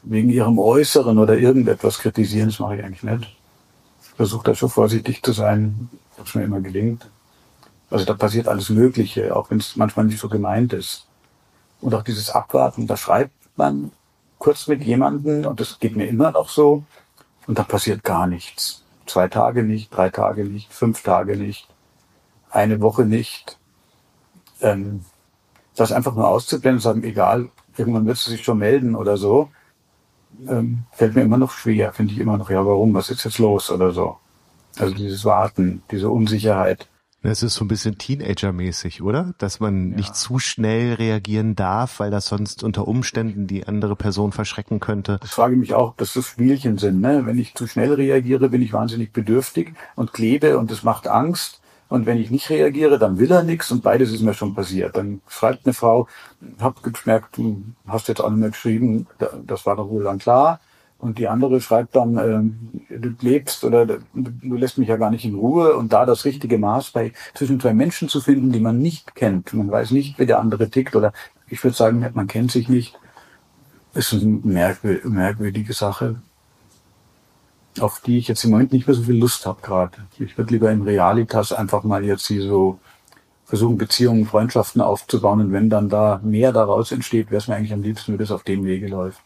wegen 0.03 0.31
ihrem 0.31 0.59
Äußeren 0.59 1.19
oder 1.19 1.37
irgendetwas 1.37 1.99
kritisieren. 1.99 2.49
Das 2.49 2.59
mache 2.59 2.77
ich 2.77 2.85
eigentlich 2.85 3.03
nicht. 3.03 3.37
Ich 4.03 4.17
versuche 4.17 4.45
da 4.45 4.55
schon 4.55 4.71
vorsichtig 4.71 5.23
zu 5.23 5.33
sein, 5.33 5.91
was 6.17 6.35
mir 6.35 6.45
immer 6.45 6.61
gelingt. 6.61 7.09
Also 7.91 8.05
da 8.05 8.15
passiert 8.15 8.49
alles 8.49 8.71
Mögliche, 8.71 9.35
auch 9.37 9.51
wenn 9.51 9.59
es 9.59 9.77
manchmal 9.77 10.07
nicht 10.07 10.19
so 10.19 10.29
gemeint 10.29 10.73
ist. 10.73 11.07
Und 11.81 11.95
auch 11.95 12.03
dieses 12.03 12.31
Abwarten, 12.31 12.87
da 12.87 12.97
schreibt 12.97 13.33
man 13.57 13.93
kurz 14.39 14.67
mit 14.67 14.83
jemandem 14.83 15.47
und 15.47 15.61
das 15.61 15.79
geht 15.79 15.97
mir 15.97 16.07
immer 16.07 16.33
noch 16.33 16.49
so 16.49 16.85
und 17.47 17.59
da 17.59 17.63
passiert 17.63 18.03
gar 18.03 18.27
nichts. 18.27 18.83
Zwei 19.07 19.29
Tage 19.29 19.63
nicht, 19.63 19.95
drei 19.95 20.11
Tage 20.11 20.45
nicht, 20.45 20.73
fünf 20.73 21.03
Tage 21.03 21.37
nicht, 21.37 21.69
eine 22.51 22.81
Woche 22.81 23.05
nicht. 23.05 23.59
Ähm, 24.61 25.05
das 25.77 25.93
einfach 25.93 26.15
nur 26.15 26.27
auszublenden, 26.27 26.81
sagen, 26.81 27.05
egal, 27.05 27.51
irgendwann 27.77 28.07
wird 28.07 28.17
sie 28.17 28.31
sich 28.31 28.43
schon 28.43 28.59
melden 28.59 28.97
oder 28.97 29.17
so, 29.17 29.51
ähm, 30.49 30.85
fällt 30.93 31.15
mir 31.15 31.23
immer 31.23 31.39
noch 31.39 31.53
schwer, 31.53 31.93
finde 31.93 32.15
ich 32.15 32.19
immer 32.19 32.37
noch, 32.37 32.51
ja, 32.51 32.65
warum, 32.65 32.95
was 32.95 33.11
ist 33.11 33.25
jetzt 33.25 33.39
los 33.39 33.71
oder 33.71 33.93
so. 33.93 34.17
Also 34.79 34.95
dieses 34.95 35.25
Warten, 35.25 35.83
diese 35.91 36.11
Unsicherheit. 36.11 36.89
Es 37.27 37.43
ist 37.43 37.55
so 37.55 37.65
ein 37.65 37.69
bisschen 37.69 37.99
Teenager-mäßig, 37.99 39.03
oder? 39.03 39.35
Dass 39.39 39.61
man 39.61 39.91
ja. 39.91 39.97
nicht 39.97 40.17
zu 40.17 40.39
schnell 40.39 40.95
reagieren 40.95 41.57
darf, 41.57 42.01
weil 42.01 42.11
das 42.11 42.27
sonst 42.27 42.63
unter 42.63 42.87
Umständen 42.87 43.47
die 43.47 43.67
andere 43.67 43.97
Person 43.97 44.33
verschrecken 44.33 44.81
könnte. 44.81 45.19
Das 45.21 45.33
frage 45.33 45.55
ich 45.55 45.61
mich 45.61 45.75
auch, 45.75 45.95
dass 45.97 46.15
das 46.15 46.27
Spielchen 46.27 46.79
sind. 46.79 47.01
Ne? 47.01 47.23
Wenn 47.25 47.39
ich 47.39 47.55
zu 47.55 47.67
schnell 47.67 47.93
reagiere, 47.95 48.49
bin 48.49 48.63
ich 48.63 48.73
wahnsinnig 48.73 49.13
bedürftig 49.13 49.75
und 49.95 50.13
klebe 50.13 50.59
und 50.59 50.71
es 50.71 50.83
macht 50.83 51.09
Angst. 51.09 51.61
Und 51.89 52.07
wenn 52.07 52.19
ich 52.19 52.31
nicht 52.31 52.51
reagiere, 52.51 52.99
dann 52.99 53.19
will 53.19 53.31
er 53.31 53.45
nichts 53.45 53.71
und 53.71 53.83
beides 53.83 54.13
ist 54.13 54.23
mir 54.23 54.35
schon 54.35 54.55
passiert. 54.55 54.97
Dann 54.97 55.21
schreibt 55.29 55.67
eine 55.67 55.73
Frau, 55.73 56.09
hab 56.61 56.83
gemerkt, 56.83 57.37
du 57.37 57.63
hast 57.87 58.09
jetzt 58.09 58.21
auch 58.21 58.31
nicht 58.31 58.41
mehr 58.41 58.51
geschrieben, 58.51 59.07
das 59.47 59.67
war 59.67 59.77
doch 59.77 59.89
wohl 59.89 60.03
dann 60.03 60.19
klar. 60.19 60.61
Und 60.99 61.19
die 61.19 61.29
andere 61.29 61.61
schreibt 61.61 61.95
dann, 61.95 62.17
ähm, 62.17 62.71
du 62.89 63.15
lebst 63.21 63.65
oder 63.65 63.85
du 63.85 64.55
lässt 64.55 64.79
mich 64.79 64.89
ja 64.89 64.97
gar 64.97 65.11
nicht 65.11 65.25
in 65.25 65.35
Ruhe. 65.35 65.77
Und 65.77 65.93
da 65.93 66.07
das 66.07 66.25
richtige 66.25 66.59
Maß 66.59 66.91
bei 66.91 67.13
zwischen 67.35 67.61
zwei 67.61 67.75
Menschen 67.75 68.09
zu 68.09 68.21
finden, 68.21 68.51
die 68.51 68.61
man 68.61 68.79
nicht 68.79 69.15
kennt, 69.15 69.53
man 69.53 69.71
weiß 69.71 69.91
nicht, 69.91 70.19
wie 70.19 70.27
der 70.27 70.41
andere 70.41 70.71
tickt 70.71 70.97
oder 70.97 71.13
ich 71.49 71.63
würde 71.63 71.77
sagen, 71.77 72.05
man 72.15 72.27
kennt 72.27 72.51
sich 72.51 72.69
nicht, 72.69 72.99
ist 73.95 74.13
eine 74.13 74.41
merkwürdige 75.05 75.73
Sache, 75.73 76.17
auf 77.81 78.01
die 78.01 78.19
ich 78.19 78.29
jetzt 78.29 78.45
im 78.45 78.51
Moment 78.51 78.73
nicht 78.73 78.87
mehr 78.87 78.97
so 78.97 79.03
viel 79.03 79.19
Lust 79.19 79.47
habe 79.47 79.61
gerade. 79.63 79.99
Ich 80.19 80.37
würde 80.37 80.53
lieber 80.53 80.71
in 80.71 80.83
Realitas 80.83 81.53
einfach 81.53 81.83
mal 81.85 82.05
jetzt 82.05 82.27
hier 82.27 82.43
so 82.43 82.79
versuchen, 83.45 83.79
Beziehungen, 83.79 84.27
Freundschaften 84.27 84.81
aufzubauen. 84.81 85.41
Und 85.41 85.53
wenn 85.53 85.71
dann 85.71 85.89
da 85.89 86.21
mehr 86.23 86.53
daraus 86.53 86.91
entsteht, 86.91 87.31
wäre 87.31 87.39
es 87.39 87.49
mir 87.49 87.55
eigentlich 87.55 87.73
am 87.73 87.83
liebsten, 87.83 88.13
wenn 88.13 88.19
das 88.19 88.31
auf 88.31 88.43
dem 88.43 88.65
Wege 88.65 88.89
läuft. 88.89 89.21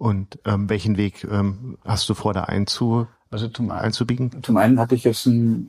Und 0.00 0.38
ähm, 0.46 0.70
welchen 0.70 0.96
Weg 0.96 1.28
ähm, 1.30 1.76
hast 1.84 2.08
du 2.08 2.14
vor, 2.14 2.32
da 2.32 2.44
einzu, 2.44 3.06
also 3.30 3.48
zum, 3.48 3.70
einzubiegen? 3.70 4.42
Zum 4.42 4.56
einen 4.56 4.80
hatte 4.80 4.94
ich 4.94 5.04
jetzt 5.04 5.26
ein, 5.26 5.68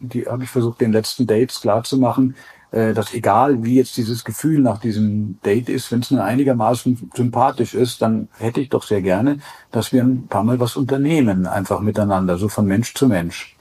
die 0.00 0.24
habe 0.24 0.44
ich 0.44 0.48
versucht, 0.48 0.80
den 0.80 0.92
letzten 0.92 1.26
Dates 1.26 1.60
klarzumachen, 1.60 2.36
äh, 2.70 2.94
dass 2.94 3.12
egal 3.12 3.64
wie 3.64 3.74
jetzt 3.74 3.98
dieses 3.98 4.24
Gefühl 4.24 4.60
nach 4.60 4.78
diesem 4.78 5.38
Date 5.44 5.68
ist, 5.68 5.92
wenn 5.92 6.00
es 6.00 6.10
nur 6.10 6.24
einigermaßen 6.24 7.10
sympathisch 7.14 7.74
ist, 7.74 8.00
dann 8.00 8.28
hätte 8.38 8.62
ich 8.62 8.70
doch 8.70 8.82
sehr 8.82 9.02
gerne, 9.02 9.40
dass 9.72 9.92
wir 9.92 10.02
ein 10.02 10.26
paar 10.26 10.42
Mal 10.42 10.58
was 10.58 10.78
unternehmen, 10.78 11.46
einfach 11.46 11.80
miteinander, 11.80 12.38
so 12.38 12.48
von 12.48 12.64
Mensch 12.64 12.94
zu 12.94 13.08
Mensch. 13.08 13.56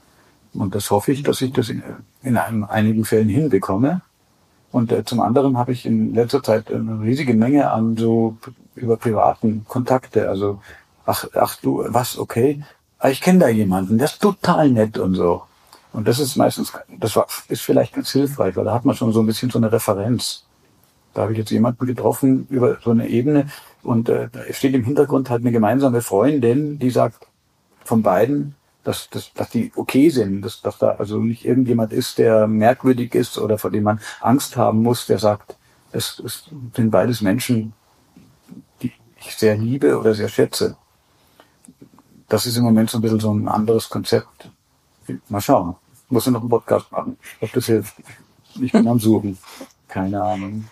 Und 0.53 0.75
das 0.75 0.91
hoffe 0.91 1.11
ich, 1.11 1.23
dass 1.23 1.41
ich 1.41 1.51
das 1.51 1.67
in, 1.67 1.83
in 2.23 2.37
einem, 2.37 2.63
einigen 2.63 3.03
Fällen 3.03 3.27
hinbekomme. 3.27 3.99
Und 4.71 4.93
äh, 4.93 5.03
zum 5.03 5.19
anderen 5.19 5.57
habe 5.57 5.73
ich 5.73 5.85
in 5.85 6.13
letzter 6.13 6.41
Zeit 6.41 6.71
eine 6.71 7.01
riesige 7.01 7.33
Menge 7.33 7.69
an 7.69 7.97
so 7.97 8.37
über 8.75 8.97
privaten 8.97 9.65
Kontakte. 9.67 10.29
Also, 10.29 10.61
ach, 11.05 11.25
ach 11.33 11.55
du, 11.61 11.83
was, 11.87 12.17
okay. 12.17 12.63
Ah, 12.99 13.09
ich 13.09 13.21
kenne 13.21 13.39
da 13.39 13.47
jemanden, 13.47 13.97
der 13.97 14.05
ist 14.05 14.21
total 14.21 14.69
nett 14.69 14.97
und 14.97 15.15
so. 15.15 15.43
Und 15.93 16.07
das 16.07 16.19
ist 16.19 16.35
meistens, 16.35 16.73
das 16.99 17.15
war, 17.15 17.27
ist 17.47 17.61
vielleicht 17.61 17.93
ganz 17.93 18.11
hilfreich, 18.11 18.55
weil 18.55 18.65
da 18.65 18.73
hat 18.73 18.85
man 18.85 18.95
schon 18.95 19.13
so 19.13 19.21
ein 19.21 19.25
bisschen 19.25 19.49
so 19.49 19.59
eine 19.59 19.71
Referenz. 19.71 20.43
Da 21.13 21.21
habe 21.21 21.31
ich 21.31 21.37
jetzt 21.37 21.51
jemanden 21.51 21.85
getroffen 21.85 22.47
über 22.49 22.77
so 22.83 22.91
eine 22.91 23.07
Ebene 23.07 23.47
und 23.81 24.09
äh, 24.09 24.27
da 24.29 24.41
steht 24.51 24.73
im 24.73 24.83
Hintergrund 24.83 25.29
halt 25.29 25.41
eine 25.41 25.53
gemeinsame 25.53 26.01
Freundin, 26.01 26.79
die 26.79 26.89
sagt 26.89 27.27
von 27.85 28.01
beiden, 28.01 28.55
dass, 28.83 29.09
dass, 29.09 29.33
dass 29.33 29.49
die 29.49 29.71
okay 29.75 30.09
sind, 30.09 30.41
dass, 30.41 30.61
dass 30.61 30.77
da 30.77 30.89
also 30.89 31.19
nicht 31.19 31.45
irgendjemand 31.45 31.93
ist, 31.93 32.17
der 32.17 32.47
merkwürdig 32.47 33.15
ist 33.15 33.37
oder 33.37 33.57
vor 33.57 33.71
dem 33.71 33.83
man 33.83 34.01
Angst 34.19 34.57
haben 34.57 34.81
muss, 34.81 35.05
der 35.05 35.19
sagt, 35.19 35.55
es, 35.91 36.21
es 36.25 36.49
sind 36.75 36.91
beides 36.91 37.21
Menschen, 37.21 37.73
ich 39.27 39.35
sehr 39.35 39.55
liebe 39.55 39.97
oder 39.97 40.13
sehr 40.13 40.29
schätze. 40.29 40.77
Das 42.27 42.45
ist 42.45 42.57
im 42.57 42.63
Moment 42.63 42.89
so 42.89 42.97
ein 42.97 43.01
bisschen 43.01 43.19
so 43.19 43.31
ein 43.31 43.47
anderes 43.47 43.89
Konzept. 43.89 44.49
Mal 45.29 45.41
schauen. 45.41 45.75
Muss 46.09 46.25
ja 46.25 46.31
noch 46.31 46.41
einen 46.41 46.49
Podcast 46.49 46.91
machen, 46.91 47.17
ob 47.41 47.51
das 47.51 47.65
hilft. 47.65 47.95
Ich 48.59 48.71
bin 48.71 48.87
am 48.87 48.99
Suchen. 48.99 49.37
Keine 49.87 50.21
Ahnung. 50.21 50.65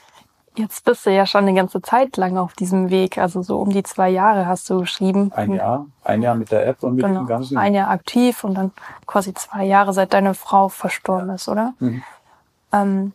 Jetzt 0.55 0.85
bist 0.85 1.05
du 1.05 1.09
ja 1.11 1.25
schon 1.25 1.45
eine 1.45 1.55
ganze 1.55 1.81
Zeit 1.81 2.15
lang 2.17 2.37
auf 2.37 2.53
diesem 2.53 2.91
Weg. 2.91 3.17
Also 3.17 3.41
so 3.41 3.59
um 3.59 3.71
die 3.71 3.81
zwei 3.81 4.09
Jahre 4.09 4.45
hast 4.45 4.69
du 4.69 4.79
geschrieben. 4.79 5.31
Ein 5.33 5.53
Jahr. 5.53 5.87
Ein 6.03 6.21
Jahr 6.21 6.35
mit 6.35 6.51
der 6.51 6.67
App 6.67 6.83
und 6.83 6.95
mit 6.95 7.05
genau. 7.05 7.21
dem 7.21 7.27
ganzen. 7.27 7.57
Ein 7.57 7.73
Jahr 7.73 7.89
aktiv 7.89 8.43
und 8.43 8.53
dann 8.55 8.71
quasi 9.07 9.33
zwei 9.33 9.65
Jahre, 9.65 9.93
seit 9.93 10.13
deine 10.13 10.35
Frau 10.35 10.69
verstorben 10.69 11.29
ja. 11.29 11.35
ist, 11.35 11.47
oder? 11.47 11.73
Mhm. 11.79 12.03
Ähm, 12.71 13.13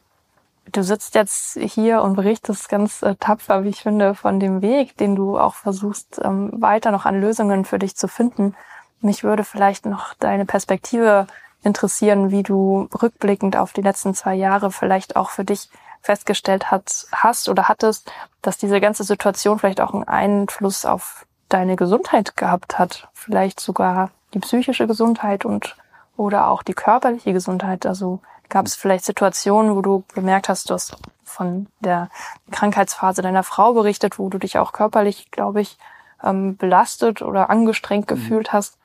du 0.73 0.83
sitzt 0.83 1.15
jetzt 1.15 1.59
hier 1.61 2.03
und 2.03 2.15
berichtest 2.15 2.69
ganz 2.69 3.03
äh, 3.03 3.15
tapfer, 3.17 3.65
wie 3.65 3.69
ich 3.69 3.83
finde, 3.83 4.15
von 4.15 4.41
dem 4.41 4.63
Weg, 4.63 4.97
den 4.97 5.17
du 5.17 5.39
auch 5.39 5.55
versuchst, 5.55 6.21
ähm, 6.23 6.51
weiter 6.61 6.91
noch 6.91 7.07
an 7.07 7.21
Lösungen 7.21 7.65
für 7.65 7.79
dich 7.79 7.97
zu 7.97 8.09
finden. 8.09 8.55
Mich 9.01 9.25
würde 9.25 9.45
vielleicht 9.45 9.87
noch 9.87 10.15
deine 10.15 10.45
Perspektive 10.45 11.27
interessieren, 11.63 12.31
wie 12.31 12.43
du 12.43 12.89
rückblickend 13.03 13.57
auf 13.57 13.73
die 13.73 13.83
letzten 13.83 14.15
zwei 14.15 14.35
Jahre 14.35 14.71
vielleicht 14.71 15.17
auch 15.17 15.31
für 15.31 15.45
dich 15.45 15.71
festgestellt 16.01 16.71
hat, 16.71 17.07
hast 17.13 17.49
oder 17.49 17.69
hattest, 17.69 18.11
dass 18.43 18.57
diese 18.57 18.81
ganze 18.81 19.05
Situation 19.05 19.59
vielleicht 19.59 19.81
auch 19.81 19.93
einen 19.93 20.05
Einfluss 20.05 20.85
auf 20.85 21.27
deine 21.49 21.77
Gesundheit 21.77 22.37
gehabt 22.37 22.79
hat. 22.79 23.09
Vielleicht 23.15 23.61
sogar 23.61 24.11
die 24.35 24.39
psychische 24.39 24.87
Gesundheit 24.87 25.45
und 25.45 25.77
oder 26.17 26.49
auch 26.49 26.63
die 26.63 26.75
körperliche 26.75 27.33
Gesundheit. 27.33 27.87
Also 27.87 28.21
Gab 28.49 28.67
es 28.67 28.75
vielleicht 28.75 29.05
Situationen, 29.05 29.77
wo 29.77 29.83
du 29.83 30.05
gemerkt 30.15 30.49
hast, 30.49 30.71
du 30.71 30.75
hast 30.75 30.97
von 31.25 31.67
der 31.81 32.09
Krankheitsphase 32.51 33.23
deiner 33.23 33.43
Frau 33.43 33.75
berichtet, 33.75 34.19
wo 34.19 34.29
du 34.29 34.39
dich 34.39 34.59
auch 34.59 34.73
körperlich, 34.73 35.31
glaube 35.31 35.61
ich, 35.61 35.79
ähm, 36.23 36.57
belastet 36.57 37.23
oder 37.23 37.51
angestrengt 37.51 38.11
mhm. 38.11 38.15
gefühlt 38.15 38.53
hast? 38.53 38.79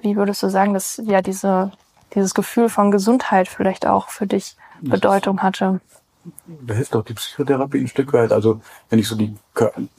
Wie 0.00 0.16
würdest 0.16 0.42
du 0.42 0.48
sagen, 0.48 0.72
dass 0.74 1.00
ja 1.04 1.20
diese, 1.20 1.72
dieses 2.14 2.34
Gefühl 2.34 2.68
von 2.68 2.90
Gesundheit 2.90 3.48
vielleicht 3.48 3.86
auch 3.86 4.08
für 4.08 4.26
dich 4.26 4.56
Bedeutung 4.80 5.42
hatte? 5.42 5.80
Da 6.46 6.74
hilft 6.74 6.94
auch 6.94 7.04
die 7.04 7.14
Psychotherapie 7.14 7.80
ein 7.80 7.88
Stück 7.88 8.12
weit. 8.12 8.32
Also 8.32 8.60
wenn 8.88 8.98
ich 8.98 9.08
so 9.08 9.16
die, 9.16 9.34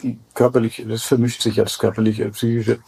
die 0.02 0.20
körperliche, 0.34 0.86
das 0.86 1.04
vermischt 1.04 1.42
sich 1.42 1.60
als 1.60 1.78
körperliche, 1.78 2.30
psychische. 2.30 2.80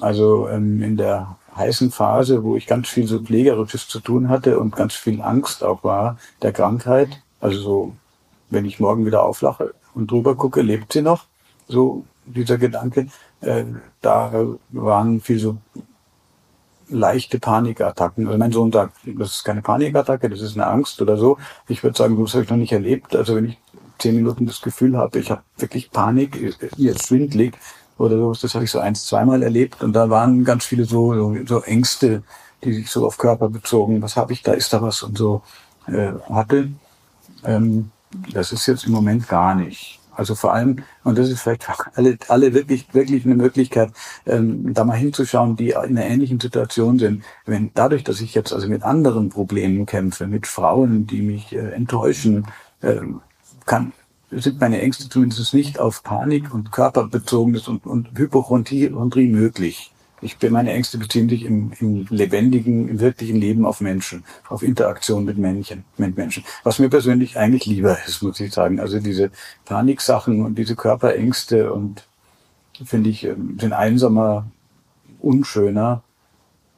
Also 0.00 0.48
ähm, 0.48 0.82
in 0.82 0.96
der 0.96 1.36
heißen 1.56 1.90
Phase, 1.90 2.42
wo 2.42 2.56
ich 2.56 2.66
ganz 2.66 2.88
viel 2.88 3.06
so 3.06 3.20
Pflegerisches 3.20 3.88
zu 3.88 4.00
tun 4.00 4.28
hatte 4.28 4.58
und 4.58 4.74
ganz 4.74 4.94
viel 4.94 5.20
Angst 5.20 5.62
auch 5.62 5.84
war 5.84 6.18
der 6.40 6.52
Krankheit. 6.52 7.22
Also 7.40 7.60
so, 7.60 7.96
wenn 8.50 8.64
ich 8.64 8.80
morgen 8.80 9.04
wieder 9.04 9.22
auflache 9.22 9.74
und 9.94 10.10
drüber 10.10 10.34
gucke, 10.34 10.62
lebt 10.62 10.92
sie 10.92 11.02
noch? 11.02 11.24
So 11.68 12.04
dieser 12.24 12.58
Gedanke. 12.58 13.08
Äh, 13.40 13.64
da 14.00 14.32
waren 14.70 15.20
viel 15.20 15.38
so 15.38 15.58
leichte 16.88 17.38
Panikattacken. 17.38 18.26
Also 18.26 18.38
mein 18.38 18.52
Sohn 18.52 18.72
sagt, 18.72 18.96
das 19.04 19.36
ist 19.36 19.44
keine 19.44 19.62
Panikattacke, 19.62 20.28
das 20.28 20.40
ist 20.40 20.56
eine 20.56 20.66
Angst 20.66 21.00
oder 21.00 21.16
so. 21.16 21.38
Ich 21.68 21.82
würde 21.82 21.96
sagen, 21.96 22.22
das 22.22 22.34
habe 22.34 22.44
ich 22.44 22.50
noch 22.50 22.56
nicht 22.56 22.72
erlebt. 22.72 23.16
Also 23.16 23.36
wenn 23.36 23.46
ich 23.46 23.58
zehn 23.98 24.14
Minuten 24.16 24.46
das 24.46 24.60
Gefühl 24.60 24.96
habe, 24.96 25.18
ich 25.18 25.30
habe 25.30 25.42
wirklich 25.56 25.90
Panik, 25.90 26.56
jetzt 26.76 27.06
schwindlig 27.06 27.56
oder 28.02 28.16
sowas, 28.18 28.40
das 28.40 28.54
habe 28.54 28.64
ich 28.64 28.70
so 28.70 28.78
eins, 28.78 29.06
zweimal 29.06 29.42
erlebt. 29.42 29.82
Und 29.82 29.92
da 29.94 30.10
waren 30.10 30.44
ganz 30.44 30.64
viele 30.64 30.84
so, 30.84 31.14
so, 31.14 31.36
so 31.46 31.62
Ängste, 31.62 32.22
die 32.64 32.72
sich 32.72 32.90
so 32.90 33.06
auf 33.06 33.18
Körper 33.18 33.48
bezogen. 33.48 34.02
Was 34.02 34.16
habe 34.16 34.32
ich 34.32 34.42
da? 34.42 34.52
Ist 34.52 34.72
da 34.72 34.82
was? 34.82 35.02
Und 35.02 35.16
so 35.16 35.42
äh, 35.86 36.12
hatte. 36.28 36.68
Ähm, 37.44 37.90
das 38.32 38.52
ist 38.52 38.66
jetzt 38.66 38.86
im 38.86 38.92
Moment 38.92 39.28
gar 39.28 39.54
nicht. 39.54 40.00
Also 40.14 40.34
vor 40.34 40.52
allem, 40.52 40.84
und 41.04 41.16
das 41.16 41.30
ist 41.30 41.40
vielleicht 41.40 41.66
alle, 41.94 42.18
alle 42.28 42.52
wirklich, 42.52 42.92
wirklich 42.92 43.24
eine 43.24 43.34
Möglichkeit, 43.34 43.92
ähm, 44.26 44.74
da 44.74 44.84
mal 44.84 44.96
hinzuschauen, 44.96 45.56
die 45.56 45.70
in 45.70 45.76
einer 45.96 46.04
ähnlichen 46.04 46.38
Situation 46.38 46.98
sind. 46.98 47.24
Wenn 47.46 47.70
dadurch, 47.74 48.04
dass 48.04 48.20
ich 48.20 48.34
jetzt 48.34 48.52
also 48.52 48.68
mit 48.68 48.82
anderen 48.82 49.30
Problemen 49.30 49.86
kämpfe, 49.86 50.26
mit 50.26 50.46
Frauen, 50.46 51.06
die 51.06 51.22
mich 51.22 51.54
äh, 51.54 51.70
enttäuschen, 51.70 52.46
äh, 52.82 53.00
kann, 53.64 53.92
sind 54.32 54.60
meine 54.60 54.80
Ängste 54.80 55.08
zumindest 55.08 55.54
nicht 55.54 55.78
auf 55.78 56.02
Panik 56.02 56.54
und 56.54 56.72
körperbezogenes 56.72 57.68
und, 57.68 57.86
und 57.86 58.16
Hypochondrie 58.16 58.88
möglich. 59.28 59.92
Ich 60.22 60.38
bin, 60.38 60.52
meine 60.52 60.72
Ängste 60.72 60.98
beziehen 60.98 61.28
sich 61.28 61.44
im, 61.44 61.72
im 61.80 62.06
lebendigen, 62.08 62.88
im 62.88 63.00
wirklichen 63.00 63.36
Leben 63.36 63.66
auf 63.66 63.80
Menschen, 63.80 64.24
auf 64.48 64.62
Interaktion 64.62 65.24
mit 65.24 65.36
Menschen, 65.36 65.84
mit 65.96 66.16
Menschen. 66.16 66.44
Was 66.62 66.78
mir 66.78 66.88
persönlich 66.88 67.36
eigentlich 67.36 67.66
lieber 67.66 67.98
ist, 68.06 68.22
muss 68.22 68.38
ich 68.38 68.52
sagen. 68.52 68.78
Also 68.78 69.00
diese 69.00 69.32
Paniksachen 69.64 70.44
und 70.44 70.56
diese 70.56 70.76
Körperängste 70.76 71.72
und 71.72 72.06
finde 72.84 73.10
ich, 73.10 73.24
ähm, 73.24 73.58
sind 73.60 73.72
einsamer, 73.72 74.46
unschöner. 75.20 76.02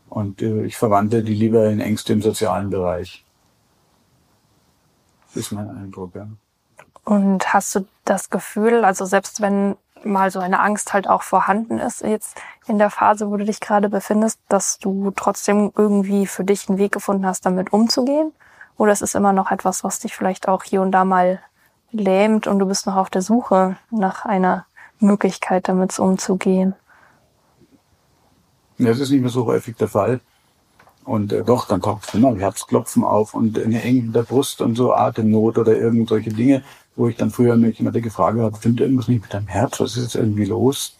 Und 0.08 0.40
äh, 0.40 0.64
ich 0.64 0.76
verwandle 0.76 1.22
die 1.22 1.34
lieber 1.34 1.68
in 1.68 1.80
Ängste 1.80 2.14
im 2.14 2.22
sozialen 2.22 2.70
Bereich. 2.70 3.24
Das 5.28 5.44
ist 5.44 5.52
mein 5.52 5.68
Eindruck, 5.68 6.14
ja. 6.14 6.28
Und 7.04 7.52
hast 7.52 7.74
du 7.74 7.86
das 8.04 8.30
Gefühl, 8.30 8.84
also 8.84 9.04
selbst 9.04 9.40
wenn 9.40 9.76
mal 10.04 10.30
so 10.30 10.38
eine 10.38 10.60
Angst 10.60 10.92
halt 10.92 11.08
auch 11.08 11.22
vorhanden 11.22 11.78
ist, 11.78 12.02
jetzt 12.02 12.36
in 12.66 12.78
der 12.78 12.90
Phase, 12.90 13.30
wo 13.30 13.36
du 13.36 13.44
dich 13.44 13.60
gerade 13.60 13.88
befindest, 13.88 14.38
dass 14.48 14.78
du 14.78 15.10
trotzdem 15.14 15.72
irgendwie 15.76 16.26
für 16.26 16.44
dich 16.44 16.68
einen 16.68 16.78
Weg 16.78 16.92
gefunden 16.92 17.26
hast, 17.26 17.46
damit 17.46 17.72
umzugehen? 17.72 18.32
Oder 18.76 18.92
ist 18.92 19.02
es 19.02 19.14
immer 19.14 19.32
noch 19.32 19.50
etwas, 19.50 19.84
was 19.84 20.00
dich 20.00 20.16
vielleicht 20.16 20.48
auch 20.48 20.64
hier 20.64 20.82
und 20.82 20.92
da 20.92 21.04
mal 21.04 21.40
lähmt 21.92 22.46
und 22.46 22.58
du 22.58 22.66
bist 22.66 22.86
noch 22.86 22.96
auf 22.96 23.10
der 23.10 23.22
Suche 23.22 23.76
nach 23.90 24.24
einer 24.24 24.66
Möglichkeit, 24.98 25.68
damit 25.68 25.98
umzugehen? 25.98 26.74
Ja, 28.78 28.88
das 28.88 28.98
ist 28.98 29.10
nicht 29.10 29.20
mehr 29.20 29.30
so 29.30 29.46
häufig 29.46 29.76
der 29.76 29.88
Fall. 29.88 30.20
Und 31.04 31.32
äh, 31.32 31.44
doch, 31.44 31.68
dann 31.68 31.82
taucht 31.82 32.14
immer 32.14 32.34
Herzklopfen 32.36 33.04
auf 33.04 33.34
und 33.34 33.58
eine 33.58 33.82
Enge 33.82 33.98
in 33.98 34.12
der 34.12 34.22
Brust 34.22 34.60
und 34.60 34.74
so 34.74 34.92
Atemnot 34.92 35.58
oder 35.58 35.76
irgend 35.76 36.08
solche 36.08 36.30
Dinge 36.30 36.64
wo 36.96 37.08
ich 37.08 37.16
dann 37.16 37.30
früher 37.30 37.56
mich 37.56 37.80
immer 37.80 37.90
gefragt 37.90 38.38
habe, 38.38 38.56
stimmt 38.56 38.80
irgendwas 38.80 39.08
nicht 39.08 39.22
mit 39.22 39.34
deinem 39.34 39.48
Herz, 39.48 39.80
was 39.80 39.96
ist 39.96 40.04
jetzt 40.04 40.14
irgendwie 40.14 40.44
los? 40.44 40.96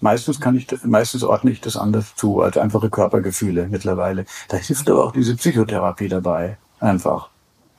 Meistens 0.00 0.40
kann 0.40 0.56
ich, 0.56 0.66
meistens 0.84 1.22
ordne 1.22 1.52
ich 1.52 1.60
das 1.60 1.76
anders 1.76 2.16
zu, 2.16 2.40
als 2.40 2.58
einfache 2.58 2.90
Körpergefühle 2.90 3.68
mittlerweile. 3.68 4.26
Da 4.48 4.56
hilft 4.56 4.90
aber 4.90 5.04
auch 5.04 5.12
diese 5.12 5.36
Psychotherapie 5.36 6.08
dabei. 6.08 6.58
Einfach. 6.80 7.28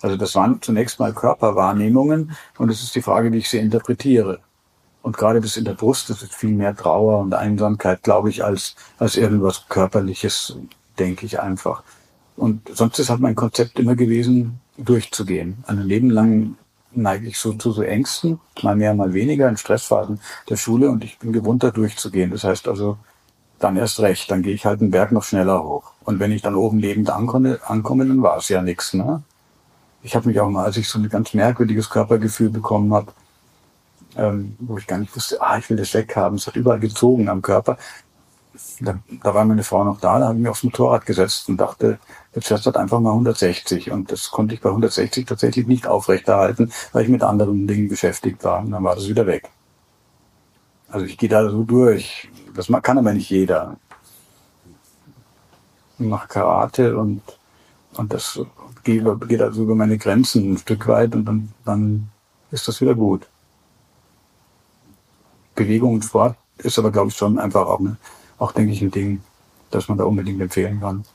Also 0.01 0.15
das 0.15 0.33
waren 0.35 0.61
zunächst 0.61 0.99
mal 0.99 1.13
Körperwahrnehmungen 1.13 2.31
und 2.57 2.69
es 2.69 2.81
ist 2.81 2.95
die 2.95 3.01
Frage, 3.01 3.31
wie 3.33 3.39
ich 3.39 3.49
sie 3.49 3.57
interpretiere. 3.57 4.39
Und 5.01 5.17
gerade 5.17 5.41
das 5.41 5.57
in 5.57 5.65
der 5.65 5.73
Brust, 5.73 6.09
das 6.09 6.23
ist 6.23 6.33
viel 6.33 6.51
mehr 6.51 6.75
Trauer 6.75 7.19
und 7.19 7.33
Einsamkeit, 7.33 8.03
glaube 8.03 8.29
ich, 8.29 8.43
als, 8.43 8.75
als 8.99 9.17
irgendwas 9.17 9.65
Körperliches, 9.67 10.55
denke 10.97 11.25
ich 11.25 11.41
einfach. 11.41 11.83
Und 12.37 12.69
sonst 12.73 12.99
ist 12.99 13.09
halt 13.09 13.19
mein 13.19 13.35
Konzept 13.35 13.79
immer 13.79 13.95
gewesen, 13.95 14.61
durchzugehen. 14.77 15.63
Ein 15.67 15.79
Leben 15.83 16.09
lang 16.09 16.57
neige 16.91 17.27
ich 17.27 17.37
so 17.39 17.53
zu 17.53 17.71
so 17.71 17.81
Ängsten, 17.81 18.39
mal 18.61 18.75
mehr, 18.75 18.93
mal 18.93 19.13
weniger 19.13 19.49
in 19.49 19.57
Stressphasen 19.57 20.19
der 20.49 20.57
Schule 20.57 20.89
und 20.89 21.03
ich 21.03 21.17
bin 21.19 21.33
gewohnt, 21.33 21.63
da 21.63 21.71
durchzugehen. 21.71 22.31
Das 22.31 22.43
heißt 22.43 22.67
also, 22.67 22.97
dann 23.59 23.77
erst 23.77 23.99
recht, 23.99 24.29
dann 24.29 24.43
gehe 24.43 24.53
ich 24.53 24.65
halt 24.65 24.81
den 24.81 24.91
Berg 24.91 25.11
noch 25.11 25.23
schneller 25.23 25.63
hoch. 25.63 25.93
Und 26.03 26.19
wenn 26.19 26.31
ich 26.31 26.41
dann 26.41 26.55
oben 26.55 26.79
lebend 26.79 27.09
ankomme, 27.09 27.59
ankomme 27.65 28.05
dann 28.05 28.21
war 28.21 28.37
es 28.37 28.49
ja 28.49 28.61
nichts. 28.61 28.93
Ne? 28.93 29.23
Ich 30.03 30.15
habe 30.15 30.27
mich 30.27 30.39
auch 30.39 30.49
mal, 30.49 30.65
als 30.65 30.77
ich 30.77 30.89
so 30.89 30.99
ein 30.99 31.09
ganz 31.09 31.33
merkwürdiges 31.33 31.89
Körpergefühl 31.89 32.49
bekommen 32.49 32.93
habe, 32.93 33.13
ähm, 34.15 34.55
wo 34.59 34.77
ich 34.77 34.85
gar 34.85 34.99
nicht 34.99 35.15
wusste, 35.15 35.41
ah, 35.41 35.57
ich 35.57 35.69
will 35.69 35.77
das 35.77 35.93
weghaben. 35.93 36.37
Es 36.37 36.45
hat 36.45 36.55
überall 36.55 36.79
gezogen 36.79 37.29
am 37.29 37.41
Körper 37.41 37.77
da, 38.79 38.99
da 39.23 39.33
war 39.33 39.45
meine 39.45 39.63
Frau 39.63 39.83
noch 39.83 39.99
da, 39.99 40.19
da 40.19 40.25
habe 40.27 40.35
ich 40.35 40.41
mich 40.41 40.49
aufs 40.49 40.63
Motorrad 40.63 41.05
gesetzt 41.05 41.49
und 41.49 41.57
dachte, 41.57 41.99
jetzt 42.35 42.47
fährst 42.47 42.65
du 42.65 42.67
halt 42.67 42.77
einfach 42.77 42.99
mal 42.99 43.11
160. 43.11 43.91
Und 43.91 44.11
das 44.11 44.31
konnte 44.31 44.55
ich 44.55 44.61
bei 44.61 44.69
160 44.69 45.25
tatsächlich 45.25 45.67
nicht 45.67 45.87
aufrechterhalten, 45.87 46.71
weil 46.91 47.03
ich 47.03 47.09
mit 47.09 47.23
anderen 47.23 47.67
Dingen 47.67 47.89
beschäftigt 47.89 48.43
war. 48.43 48.59
Und 48.59 48.71
dann 48.71 48.83
war 48.83 48.95
das 48.95 49.07
wieder 49.07 49.25
weg. 49.25 49.49
Also 50.89 51.05
ich 51.05 51.17
gehe 51.17 51.29
da 51.29 51.49
so 51.49 51.63
durch. 51.63 52.29
Das 52.55 52.67
kann 52.83 52.97
aber 52.97 53.13
nicht 53.13 53.29
jeder. 53.29 53.77
Ich 55.99 56.05
mache 56.05 56.27
Karate 56.27 56.97
und, 56.97 57.21
und 57.93 58.13
das 58.13 58.39
geht, 58.83 59.05
geht 59.27 59.41
also 59.41 59.63
über 59.63 59.75
meine 59.75 59.97
Grenzen 59.97 60.53
ein 60.53 60.57
Stück 60.57 60.87
weit 60.87 61.15
und 61.15 61.25
dann, 61.25 61.53
dann 61.65 62.09
ist 62.51 62.67
das 62.67 62.81
wieder 62.81 62.95
gut. 62.95 63.27
Bewegung 65.55 65.95
und 65.95 66.05
Sport 66.05 66.35
ist 66.57 66.77
aber, 66.79 66.91
glaube 66.91 67.09
ich, 67.09 67.15
schon 67.15 67.39
einfach 67.39 67.67
auch 67.67 67.79
eine 67.79 67.97
auch, 68.43 68.51
denke 68.51 68.73
ich, 68.73 68.81
ein 68.81 68.91
Ding, 68.91 69.21
das 69.71 69.87
man 69.87 69.97
da 69.97 70.03
unbedingt 70.03 70.41
empfehlen 70.41 70.81
kann. 70.81 71.05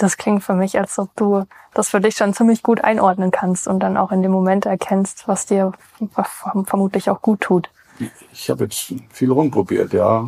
Das 0.00 0.16
klingt 0.16 0.42
für 0.42 0.54
mich, 0.54 0.78
als 0.78 0.98
ob 0.98 1.14
du 1.14 1.44
das 1.74 1.90
für 1.90 2.00
dich 2.00 2.16
schon 2.16 2.32
ziemlich 2.32 2.62
gut 2.62 2.82
einordnen 2.82 3.30
kannst 3.30 3.68
und 3.68 3.80
dann 3.80 3.98
auch 3.98 4.12
in 4.12 4.22
dem 4.22 4.32
Moment 4.32 4.64
erkennst, 4.64 5.28
was 5.28 5.44
dir 5.44 5.72
vermutlich 6.64 7.10
auch 7.10 7.20
gut 7.20 7.42
tut. 7.42 7.68
Ich 8.32 8.48
habe 8.48 8.64
jetzt 8.64 8.94
viel 9.10 9.30
rumprobiert, 9.30 9.92
ja, 9.92 10.26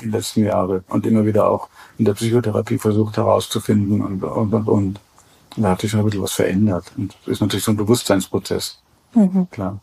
die 0.00 0.08
letzten 0.08 0.44
Jahre 0.44 0.82
und 0.88 1.06
immer 1.06 1.24
wieder 1.24 1.48
auch 1.48 1.68
in 1.98 2.04
der 2.04 2.14
Psychotherapie 2.14 2.78
versucht 2.78 3.16
herauszufinden 3.16 4.02
und, 4.02 4.24
und, 4.24 4.52
und, 4.52 4.68
und. 4.68 5.00
Da 5.56 5.70
hat 5.70 5.80
sich 5.82 5.92
schon 5.92 6.00
ein 6.00 6.06
bisschen 6.06 6.22
was 6.22 6.32
verändert. 6.32 6.90
Und 6.96 7.16
das 7.24 7.34
ist 7.34 7.40
natürlich 7.40 7.64
so 7.64 7.70
ein 7.70 7.76
Bewusstseinsprozess. 7.76 8.82
Mhm. 9.14 9.48
Klar. 9.52 9.78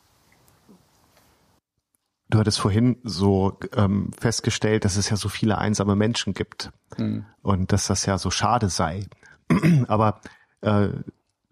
Du 2.30 2.40
hattest 2.40 2.60
vorhin 2.60 2.98
so 3.04 3.58
ähm, 3.76 4.12
festgestellt, 4.20 4.84
dass 4.84 4.98
es 4.98 5.10
ja 5.10 5.16
so 5.16 5.30
viele 5.30 5.58
einsame 5.58 5.96
Menschen 5.96 6.34
gibt 6.34 6.72
mhm. 6.98 7.26
und 7.42 7.72
dass 7.72 7.88
das 7.88 8.06
ja 8.06 8.18
so 8.18 8.32
schade 8.32 8.70
sei. 8.70 9.06
Aber 9.88 10.22
äh, 10.62 10.90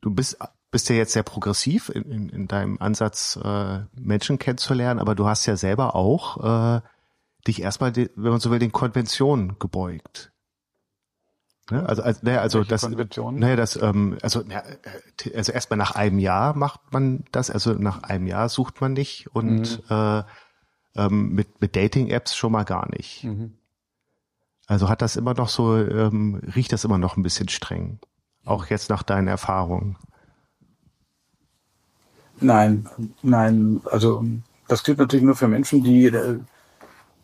du 0.02 0.12
bist 0.12 0.38
bist 0.76 0.90
ja 0.90 0.96
jetzt 0.98 1.14
sehr 1.14 1.24
progressiv 1.24 1.88
in, 1.88 2.04
in, 2.12 2.28
in 2.28 2.48
deinem 2.50 2.82
Ansatz, 2.82 3.40
äh, 3.42 3.80
Menschen 3.94 4.40
kennenzulernen, 4.40 5.00
aber 5.00 5.16
du 5.16 5.26
hast 5.26 5.46
ja 5.46 5.56
selber 5.56 5.96
auch 5.96 6.76
äh, 6.76 6.82
dich 7.48 7.62
erstmal, 7.62 7.96
wenn 7.96 8.10
man 8.18 8.42
so 8.42 8.52
will, 8.52 8.60
den 8.60 8.74
Konventionen 8.74 9.58
gebeugt. 9.58 10.34
Ne? 11.72 11.88
Also, 11.88 12.04
also, 12.04 12.20
ne, 12.24 12.42
also 12.42 12.66
das, 12.66 12.88
naja, 12.88 13.56
das, 13.56 13.82
ähm, 13.82 14.18
also, 14.22 14.42
ja, 14.42 14.64
also 15.34 15.54
erstmal 15.54 15.78
nach 15.78 15.96
einem 15.96 16.20
Jahr 16.20 16.58
macht 16.58 16.82
man 16.92 17.24
das, 17.32 17.50
also 17.50 17.72
nach 17.72 18.04
einem 18.04 18.28
Jahr 18.28 18.50
sucht 18.50 18.82
man 18.82 18.92
nicht 18.92 19.34
und 19.34 19.82
mhm. 19.90 19.96
äh, 19.96 20.24
ähm, 20.96 21.34
mit, 21.34 21.62
mit 21.62 21.76
Dating-Apps 21.76 22.36
schon 22.36 22.52
mal 22.52 22.64
gar 22.64 22.90
nicht. 22.90 23.24
Mhm. 23.24 23.54
Also 24.68 24.90
hat 24.90 25.02
das 25.02 25.16
immer 25.16 25.34
noch 25.34 25.50
so, 25.50 25.78
ähm, 25.78 26.42
riecht 26.56 26.72
das 26.72 26.84
immer 26.84 26.98
noch 26.98 27.18
ein 27.18 27.24
bisschen 27.24 27.50
streng. 27.50 28.00
Auch 28.46 28.68
jetzt 28.68 28.90
nach 28.90 29.04
deinen 29.04 29.28
Erfahrungen. 29.28 29.98
Nein, 32.40 32.90
nein, 33.22 33.82
also 33.86 34.24
das 34.68 34.84
gilt 34.84 34.98
natürlich 34.98 35.26
nur 35.26 35.36
für 35.36 35.48
Menschen, 35.48 35.84
die, 35.84 36.12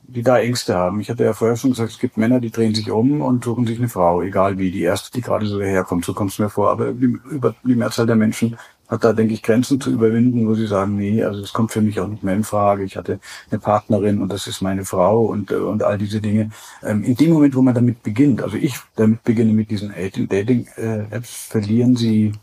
die 0.04 0.24
da 0.24 0.40
Ängste 0.40 0.76
haben. 0.76 1.00
Ich 1.02 1.10
hatte 1.10 1.24
ja 1.24 1.34
vorher 1.34 1.58
schon 1.58 1.72
gesagt, 1.72 1.92
es 1.92 2.00
gibt 2.00 2.18
Männer, 2.18 2.40
die 2.40 2.52
drehen 2.52 2.76
sich 2.76 2.92
um 2.92 3.22
und 3.22 3.44
suchen 3.44 3.68
sich 3.68 3.80
eine 3.80 3.90
Frau, 3.90 4.22
egal 4.22 4.58
wie, 4.58 4.72
die 4.72 4.84
erste, 4.84 5.12
die 5.12 5.22
gerade 5.22 5.48
so 5.48 5.62
herkommt, 5.62 6.06
so 6.06 6.14
kommt 6.14 6.32
es 6.32 6.40
mir 6.40 6.50
vor. 6.50 6.70
Aber 6.70 6.94
die, 6.94 7.18
über 7.30 7.56
die 7.64 7.76
Mehrzahl 7.76 8.06
der 8.06 8.16
Menschen 8.16 8.58
hat 8.92 9.06
da, 9.06 9.14
denke 9.14 9.34
ich, 9.34 9.42
Grenzen 9.42 9.80
zu 9.80 9.90
überwinden, 9.90 10.48
wo 10.48 10.54
sie 10.54 10.68
sagen, 10.68 10.98
nee, 10.98 11.24
also 11.24 11.40
das 11.40 11.54
kommt 11.54 11.72
für 11.72 11.82
mich 11.82 12.00
auch 12.02 12.08
nicht 12.08 12.24
mehr 12.24 12.36
in 12.36 12.44
Frage. 12.44 12.84
Ich 12.84 12.98
hatte 12.98 13.20
eine 13.50 13.60
Partnerin 13.60 14.22
und 14.22 14.32
das 14.32 14.48
ist 14.48 14.62
meine 14.62 14.84
Frau 14.84 15.26
und, 15.26 15.50
äh, 15.52 15.56
und 15.56 15.82
all 15.82 15.98
diese 15.98 16.20
Dinge. 16.20 16.52
Ähm, 16.84 17.04
in 17.04 17.16
dem 17.16 17.32
Moment, 17.32 17.56
wo 17.56 17.62
man 17.62 17.74
damit 17.74 18.04
beginnt, 18.04 18.44
also 18.44 18.58
ich 18.58 18.76
damit 18.98 19.24
beginne 19.24 19.54
mit 19.54 19.72
diesen 19.72 19.94
Dating-Apps, 19.94 21.48
verlieren 21.50 21.96
sie 21.96 22.34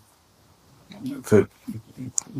ver, 1.23 1.47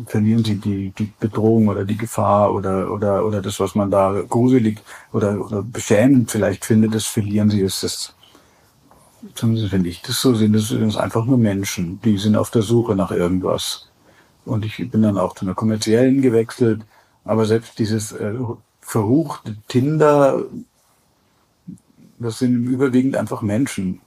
verlieren 0.07 0.43
sie 0.43 0.55
die, 0.55 0.91
die 0.97 1.11
Bedrohung 1.19 1.67
oder 1.67 1.85
die 1.85 1.97
Gefahr 1.97 2.53
oder, 2.53 2.91
oder, 2.91 3.25
oder 3.25 3.41
das, 3.41 3.59
was 3.59 3.75
man 3.75 3.91
da 3.91 4.23
gruselig 4.27 4.79
oder, 5.13 5.39
oder 5.39 5.61
beschämend 5.61 6.31
vielleicht 6.31 6.65
findet, 6.65 6.95
das 6.95 7.05
verlieren 7.05 7.51
sie. 7.51 7.61
Das 7.61 7.83
ist 7.83 8.15
zumindest 9.35 9.71
wenn 9.71 9.85
ich 9.85 10.01
das 10.01 10.21
so 10.21 10.33
sehe, 10.33 10.49
das 10.49 10.69
sind 10.69 10.97
einfach 10.97 11.25
nur 11.25 11.37
Menschen, 11.37 11.99
die 12.01 12.17
sind 12.17 12.35
auf 12.35 12.51
der 12.51 12.61
Suche 12.61 12.95
nach 12.95 13.11
irgendwas. 13.11 13.88
Und 14.49 14.65
ich 14.65 14.77
bin 14.89 15.01
dann 15.01 15.17
auch 15.17 15.35
zu 15.35 15.45
einer 15.45 15.53
kommerziellen 15.53 16.21
gewechselt. 16.21 16.81
Aber 17.23 17.45
selbst 17.45 17.77
dieses 17.77 18.11
äh, 18.11 18.33
verruchte 18.81 19.55
Tinder 19.67 20.43
Das 22.17 22.39
sind 22.39 22.65
überwiegend 22.65 23.15
einfach 23.15 23.41
Menschen. 23.41 24.01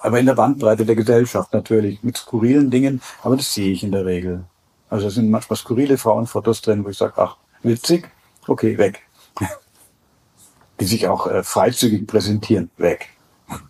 Aber 0.00 0.20
in 0.20 0.26
der 0.26 0.34
Bandbreite 0.34 0.84
der 0.84 0.96
Gesellschaft 0.96 1.52
natürlich, 1.52 2.02
mit 2.02 2.16
skurrilen 2.16 2.70
Dingen, 2.70 3.00
aber 3.22 3.36
das 3.36 3.54
sehe 3.54 3.72
ich 3.72 3.82
in 3.82 3.92
der 3.92 4.04
Regel. 4.04 4.44
Also 4.90 5.06
es 5.06 5.14
sind 5.14 5.30
manchmal 5.30 5.56
skurrile 5.56 5.96
Frauenfotos 5.96 6.60
drin, 6.60 6.84
wo 6.84 6.88
ich 6.90 6.98
sage, 6.98 7.14
ach, 7.16 7.36
witzig, 7.62 8.10
okay, 8.46 8.76
weg. 8.78 9.02
Die 10.80 10.84
sich 10.84 11.08
auch 11.08 11.26
äh, 11.26 11.42
freizügig 11.42 12.06
präsentieren, 12.06 12.70
weg. 12.76 13.10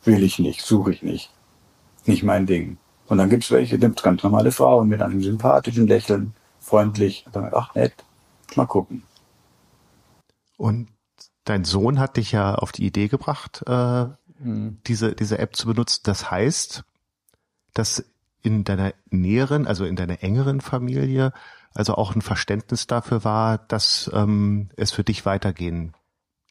Will 0.05 0.23
ich 0.23 0.39
nicht, 0.39 0.63
suche 0.63 0.93
ich 0.93 1.03
nicht. 1.03 1.31
Nicht 2.07 2.23
mein 2.25 2.47
Ding. 2.47 2.79
Und 3.13 3.19
dann 3.19 3.29
gibt's 3.29 3.51
welche, 3.51 3.79
gibt's 3.79 4.03
ganz 4.03 4.23
normale 4.23 4.51
Frauen 4.53 4.89
mit 4.89 5.03
einem 5.03 5.23
sympathischen 5.23 5.87
Lächeln, 5.87 6.33
freundlich. 6.61 7.27
Und 7.27 7.37
dann, 7.37 7.51
ach 7.53 7.75
nett, 7.75 7.93
mal 8.55 8.65
gucken. 8.65 9.03
Und 10.57 10.89
dein 11.45 11.65
Sohn 11.65 11.99
hat 11.99 12.17
dich 12.17 12.33
ja 12.33 12.55
auf 12.55 12.73
die 12.73 12.87
Idee 12.87 13.09
gebracht, 13.09 13.65
äh, 13.67 14.07
mhm. 14.39 14.79
diese, 14.87 15.15
diese 15.15 15.39
App 15.39 15.55
zu 15.57 15.67
benutzen. 15.67 16.01
Das 16.05 16.31
heißt, 16.31 16.85
dass 17.75 18.03
in 18.41 18.65
deiner 18.65 18.95
näheren, 19.11 19.67
also 19.67 19.85
in 19.85 19.97
deiner 19.97 20.23
engeren 20.23 20.63
Familie, 20.63 21.35
also 21.75 21.97
auch 21.97 22.15
ein 22.15 22.23
Verständnis 22.23 22.87
dafür 22.87 23.25
war, 23.25 23.59
dass 23.59 24.11
ähm, 24.15 24.71
es 24.79 24.91
für 24.91 25.05
dich 25.05 25.27
weitergehen 25.27 25.93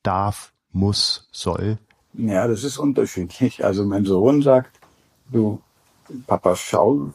darf, 0.03 0.53
muss, 0.71 1.27
soll? 1.31 1.79
Ja, 2.13 2.47
das 2.47 2.63
ist 2.63 2.77
unterschiedlich. 2.77 3.65
Also 3.65 3.83
mein 3.83 4.05
Sohn 4.05 4.43
sagt, 4.43 4.79
du, 5.31 5.59
Papa, 6.27 6.55
schau, 6.55 7.11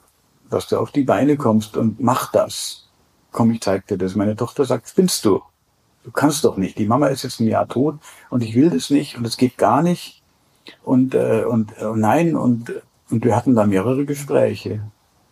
dass 0.51 0.69
du 0.69 0.79
auf 0.79 0.91
die 0.93 1.05
Beine 1.05 1.37
kommst 1.37 1.77
und 1.77 2.01
mach 2.01 2.33
das. 2.33 2.89
Komm, 3.33 3.51
ich 3.51 3.61
zeig 3.61 3.87
dir 3.87 3.99
das. 3.99 4.15
Meine 4.15 4.37
Tochter 4.37 4.65
sagt, 4.65 4.89
spinnst 4.89 5.25
du? 5.25 5.43
Du 6.05 6.11
kannst 6.13 6.45
doch 6.45 6.57
nicht. 6.57 6.79
Die 6.79 6.87
Mama 6.87 7.09
ist 7.09 7.25
jetzt 7.25 7.41
ein 7.41 7.49
Jahr 7.49 7.67
tot 7.67 7.97
und 8.31 8.43
ich 8.43 8.55
will 8.55 8.71
das 8.71 8.91
nicht 8.91 9.17
und 9.17 9.27
es 9.27 9.37
geht 9.37 9.59
gar 9.59 9.83
nicht. 9.83 10.23
Und, 10.85 11.15
äh, 11.15 11.45
und 11.45 11.77
äh, 11.79 11.93
nein, 11.95 12.37
und, 12.37 12.73
und 13.11 13.25
wir 13.25 13.37
hatten 13.37 13.55
da 13.55 13.67
mehrere 13.67 14.05
Gespräche. 14.05 14.83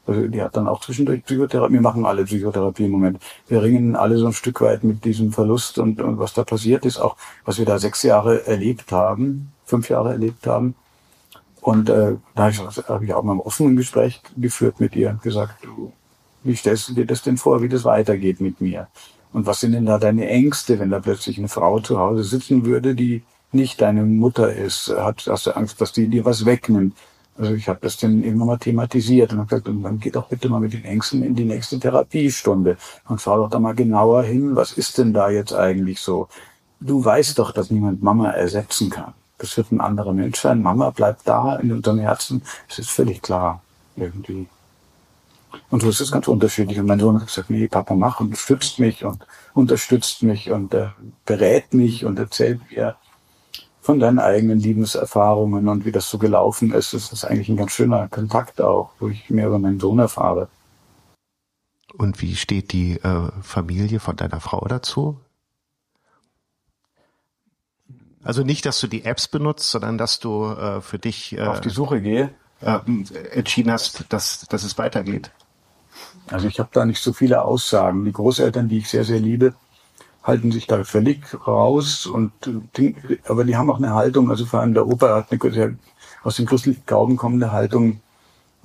Also 0.07 0.27
die 0.29 0.43
hat 0.43 0.57
dann 0.57 0.69
auch 0.69 0.81
zwischendurch 0.81 1.25
Psychotherapie, 1.25 1.75
wir 1.75 1.81
machen 1.81 2.05
alle 2.05 2.25
Psychotherapie 2.25 2.85
im 2.85 2.91
Moment. 2.91 3.19
Wir 3.49 3.63
ringen 3.63 3.97
alle 3.97 4.19
so 4.19 4.27
ein 4.27 4.33
Stück 4.33 4.61
weit 4.61 4.85
mit 4.85 5.05
diesem 5.05 5.33
Verlust 5.33 5.79
und, 5.79 6.01
und 6.01 6.19
was 6.19 6.35
da 6.35 6.45
passiert 6.45 6.85
ist, 6.85 6.99
auch 6.99 7.17
was 7.45 7.59
wir 7.59 7.65
da 7.65 7.79
sechs 7.79 8.03
Jahre 8.03 8.47
erlebt 8.47 8.93
haben, 8.93 9.53
fünf 9.65 9.89
Jahre 9.89 10.11
erlebt 10.11 10.47
haben. 10.47 10.75
Und 11.65 11.89
äh, 11.89 12.17
da 12.35 12.53
habe 12.89 13.05
ich, 13.07 13.15
auch 13.15 13.23
mal 13.23 13.33
ein 13.33 13.41
offenen 13.41 13.75
Gespräch 13.77 14.21
geführt 14.37 14.81
mit 14.81 14.95
ihr 14.95 15.09
und 15.09 15.23
gesagt, 15.23 15.65
du, 15.65 15.95
wie 16.43 16.55
stellst 16.55 16.91
du 16.91 16.93
dir 16.93 17.07
das 17.07 17.23
denn 17.23 17.39
vor, 17.39 17.63
wie 17.63 17.71
das 17.71 17.87
weitergeht 17.87 18.43
mit 18.43 18.61
mir? 18.61 18.89
Und 19.33 19.47
was 19.47 19.61
sind 19.61 19.73
denn 19.73 19.87
da 19.87 19.97
deine 19.97 20.29
Ängste, 20.29 20.79
wenn 20.79 20.91
da 20.91 21.01
plötzlich 21.01 21.39
eine 21.39 21.49
Frau 21.49 21.81
zu 21.81 21.99
Hause 21.99 22.23
sitzen 22.23 22.67
würde, 22.67 22.95
die 22.95 23.23
nicht 23.51 23.81
deine 23.81 24.03
Mutter 24.03 24.53
ist? 24.53 24.91
Hat, 24.95 25.25
hast 25.27 25.47
du 25.47 25.57
Angst, 25.57 25.81
dass 25.81 25.93
die 25.93 26.09
dir 26.09 26.27
was 26.27 26.45
wegnimmt? 26.45 26.95
Also 27.39 27.55
ich 27.55 27.67
habe 27.67 27.79
das 27.81 27.97
dann 27.97 28.23
irgendwann 28.23 28.49
mal 28.49 28.59
thematisiert 28.59 29.33
und 29.33 29.39
habe 29.39 29.49
gesagt, 29.49 29.69
und 29.69 29.83
dann 29.83 29.99
geht 29.99 30.17
doch 30.17 30.29
bitte 30.29 30.51
mal 30.51 30.61
mit 30.61 30.75
den 30.75 30.85
Ängsten 30.85 31.23
in 31.23 31.35
die 31.35 31.47
nächste 31.47 31.81
Therapiestunde 31.81 32.77
und 33.09 33.23
schau 33.23 33.39
doch 33.39 33.49
da 33.49 33.59
mal 33.59 33.75
genauer 33.75 34.23
hin, 34.25 34.55
was 34.55 34.73
ist 34.73 34.99
denn 34.99 35.15
da 35.15 35.31
jetzt 35.31 35.55
eigentlich 35.55 35.99
so? 35.99 36.29
Du 36.79 37.03
weißt 37.03 37.39
doch, 37.39 37.53
dass 37.53 37.71
niemand 37.71 38.03
Mama 38.03 38.33
ersetzen 38.33 38.91
kann. 38.91 39.15
Das 39.39 39.57
wird 39.57 39.73
ein 39.73 39.81
anderer 39.81 40.13
Mensch 40.13 40.39
sein. 40.39 40.63
Mama 40.63 40.91
bleibt 40.91 41.23
da 41.27 41.57
in 41.57 41.73
unserem 41.73 41.99
Herzen. 41.99 42.43
Es 42.69 42.79
ist 42.79 42.91
völlig 42.91 43.21
klar, 43.23 43.63
irgendwie. 43.97 44.47
Und 45.71 45.83
so 45.83 45.89
ist 45.89 46.01
es 46.01 46.13
ganz 46.13 46.29
unterschiedlich. 46.29 46.79
Und 46.79 46.87
mein 46.87 47.01
Sohn 47.01 47.21
hat 47.21 47.27
gesagt, 47.27 47.51
nee, 47.51 47.69
Papa, 47.69 47.95
mach 47.95 48.21
und 48.21 48.37
stützt 48.37 48.79
mich 48.79 49.05
und 49.05 49.27
unterstützt 49.55 50.23
mich 50.23 50.51
und 50.51 50.75
äh, 50.75 50.89
berät 51.27 51.75
mich 51.75 52.05
und 52.05 52.19
erzählt 52.19 52.61
mir, 52.71 52.97
von 53.85 54.01
deinen 54.01 54.19
eigenen 54.19 54.61
Liebenserfahrungen 54.61 55.69
und 55.69 55.85
wie 55.85 55.93
das 55.93 56.09
so 56.09 56.17
gelaufen 56.17 56.73
ist. 56.73 56.95
Das 56.95 57.13
ist 57.13 57.27
eigentlich 57.27 57.51
ein 57.51 57.59
ganz 57.59 57.73
schöner 57.73 58.09
Kontakt 58.09 58.63
auch, 58.63 58.93
wo 58.99 59.09
ich 59.09 59.29
mehr 59.29 59.49
über 59.49 59.59
meinen 59.59 59.79
Sohn 59.79 59.99
erfahre. 59.99 60.49
Und 61.93 62.23
wie 62.23 62.35
steht 62.35 62.73
die 62.73 62.93
äh, 62.93 63.31
Familie 63.43 64.01
von 64.01 64.17
deiner 64.17 64.41
Frau 64.41 64.67
dazu? 64.67 65.21
Also 68.25 68.43
nicht, 68.43 68.67
dass 68.67 68.81
du 68.81 68.87
die 68.87 69.05
Apps 69.05 69.29
benutzt, 69.29 69.71
sondern 69.71 69.99
dass 69.99 70.19
du 70.19 70.47
äh, 70.47 70.81
für 70.81 70.99
dich 70.99 71.37
äh, 71.37 71.43
auf 71.43 71.61
die 71.61 71.71
Suche 71.71 72.01
gehe, 72.01 72.31
äh, 72.61 72.79
entschieden 73.33 73.71
hast, 73.71 74.07
dass, 74.09 74.47
dass 74.49 74.65
es 74.65 74.79
weitergeht. 74.79 75.31
Also 76.31 76.49
ich 76.49 76.59
habe 76.59 76.71
da 76.73 76.87
nicht 76.87 77.03
so 77.03 77.13
viele 77.13 77.43
Aussagen. 77.43 78.05
Die 78.05 78.13
Großeltern, 78.13 78.69
die 78.69 78.79
ich 78.79 78.89
sehr, 78.89 79.05
sehr 79.05 79.21
liebe, 79.21 79.55
halten 80.23 80.53
sich 80.53 80.67
da 80.67 80.83
völlig 80.85 81.37
raus 81.47 82.07
und 82.07 82.33
aber 83.29 83.45
die 83.45 83.57
haben 83.57 83.71
auch 83.71 83.77
eine 83.77 83.95
Haltung, 83.95 84.31
also 84.31 84.47
vor 84.47 84.61
allem 84.61 84.73
der 84.73 84.87
Opa 84.87 85.17
hat 85.17 85.31
eine 85.31 85.53
sehr 85.53 85.75
aus 86.23 86.37
dem 86.37 86.47
christlichen 86.47 86.83
Glauben 86.87 87.17
kommende 87.17 87.53
Haltung, 87.53 88.01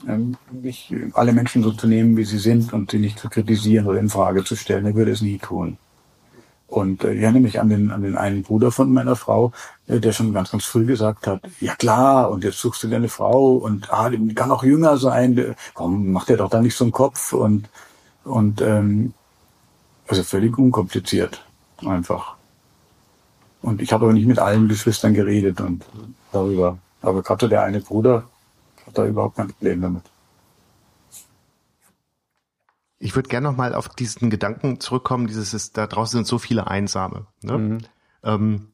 ähm, 0.08 0.38
nicht 0.52 0.94
alle 1.14 1.34
Menschen 1.34 1.62
so 1.62 1.74
zu 1.74 1.86
nehmen, 1.86 2.16
wie 2.16 2.24
sie 2.24 2.38
sind 2.38 2.72
und 2.72 2.92
sie 2.92 3.00
nicht 3.00 3.20
zu 3.20 3.28
kritisieren 3.28 3.88
oder 3.88 4.00
in 4.00 4.08
Frage 4.08 4.46
zu 4.46 4.56
stellen. 4.56 4.86
Er 4.86 4.96
würde 4.96 5.12
es 5.12 5.22
nie 5.22 5.38
tun. 5.38 5.78
Und 6.70 7.04
äh, 7.04 7.14
ich 7.14 7.24
erinnere 7.24 7.42
mich 7.42 7.60
an 7.60 7.70
den, 7.70 7.92
an 7.92 8.04
den 8.04 8.16
einen 8.16 8.44
Bruder 8.44 8.72
von 8.72 8.94
meiner 8.94 9.16
Frau, 9.16 9.52
äh, 9.88 10.00
der 10.00 10.14
schon 10.14 10.34
ganz, 10.34 10.52
ganz 10.52 10.66
früh 10.66 10.86
gesagt 10.86 11.26
hat, 11.28 11.42
ja 11.60 11.76
klar, 11.76 12.30
und 12.30 12.44
jetzt 12.44 12.60
suchst 12.60 12.84
du 12.84 12.88
dir 12.88 12.98
eine 12.98 13.10
Frau 13.10 13.56
und 13.56 13.92
ah, 13.92 14.10
die 14.10 14.36
kann 14.36 14.52
auch 14.52 14.64
jünger 14.64 14.98
sein, 14.98 15.56
komm, 15.74 16.12
mach 16.12 16.26
dir 16.26 16.38
doch 16.38 16.50
da 16.50 16.62
nicht 16.62 16.76
so 16.76 16.86
einen 16.86 16.92
Kopf 16.92 17.34
und, 17.34 17.70
und 18.24 18.62
ähm, 18.62 19.14
also 20.08 20.24
völlig 20.24 20.58
unkompliziert 20.58 21.44
einfach. 21.86 22.36
Und 23.62 23.82
ich 23.82 23.92
habe 23.92 24.06
aber 24.06 24.14
nicht 24.14 24.28
mit 24.28 24.40
allen 24.40 24.68
Geschwistern 24.68 25.14
geredet 25.14 25.60
und 25.62 25.84
darüber. 26.32 26.78
Aber 27.02 27.22
gerade 27.24 27.50
der 27.50 27.64
eine 27.64 27.80
Bruder 27.80 28.24
hat 28.86 28.98
da 28.98 29.06
überhaupt 29.06 29.38
kein 29.38 29.50
Problem 29.50 29.82
damit. 29.82 30.04
Ich 33.00 33.16
würde 33.16 33.30
gerne 33.30 33.50
noch 33.50 33.58
mal 33.58 33.74
auf 33.74 33.90
diesen 33.90 34.30
Gedanken 34.30 34.80
zurückkommen, 34.80 35.28
dieses 35.28 35.54
ist, 35.54 35.78
da 35.78 35.88
draußen 35.88 36.20
sind 36.20 36.28
so 36.28 36.38
viele 36.38 36.68
Einsame. 36.68 37.28
Ne? 37.42 37.58
Mhm. 37.58 37.78
Ähm, 38.24 38.72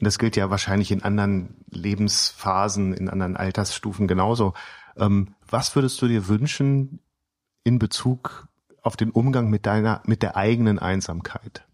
das 0.00 0.18
gilt 0.18 0.36
ja 0.36 0.50
wahrscheinlich 0.50 0.90
in 0.90 1.02
anderen 1.02 1.64
Lebensphasen, 1.70 2.92
in 2.92 3.08
anderen 3.08 3.36
Altersstufen 3.36 4.08
genauso. 4.08 4.54
Ähm, 4.96 5.34
was 5.48 5.74
würdest 5.76 6.02
du 6.02 6.08
dir 6.08 6.28
wünschen 6.28 7.00
in 7.62 7.78
Bezug 7.78 8.48
auf 8.82 8.96
den 8.96 9.10
Umgang 9.10 9.48
mit 9.48 9.66
deiner, 9.66 10.02
mit 10.04 10.22
der 10.22 10.36
eigenen 10.36 10.78
Einsamkeit? 10.78 11.64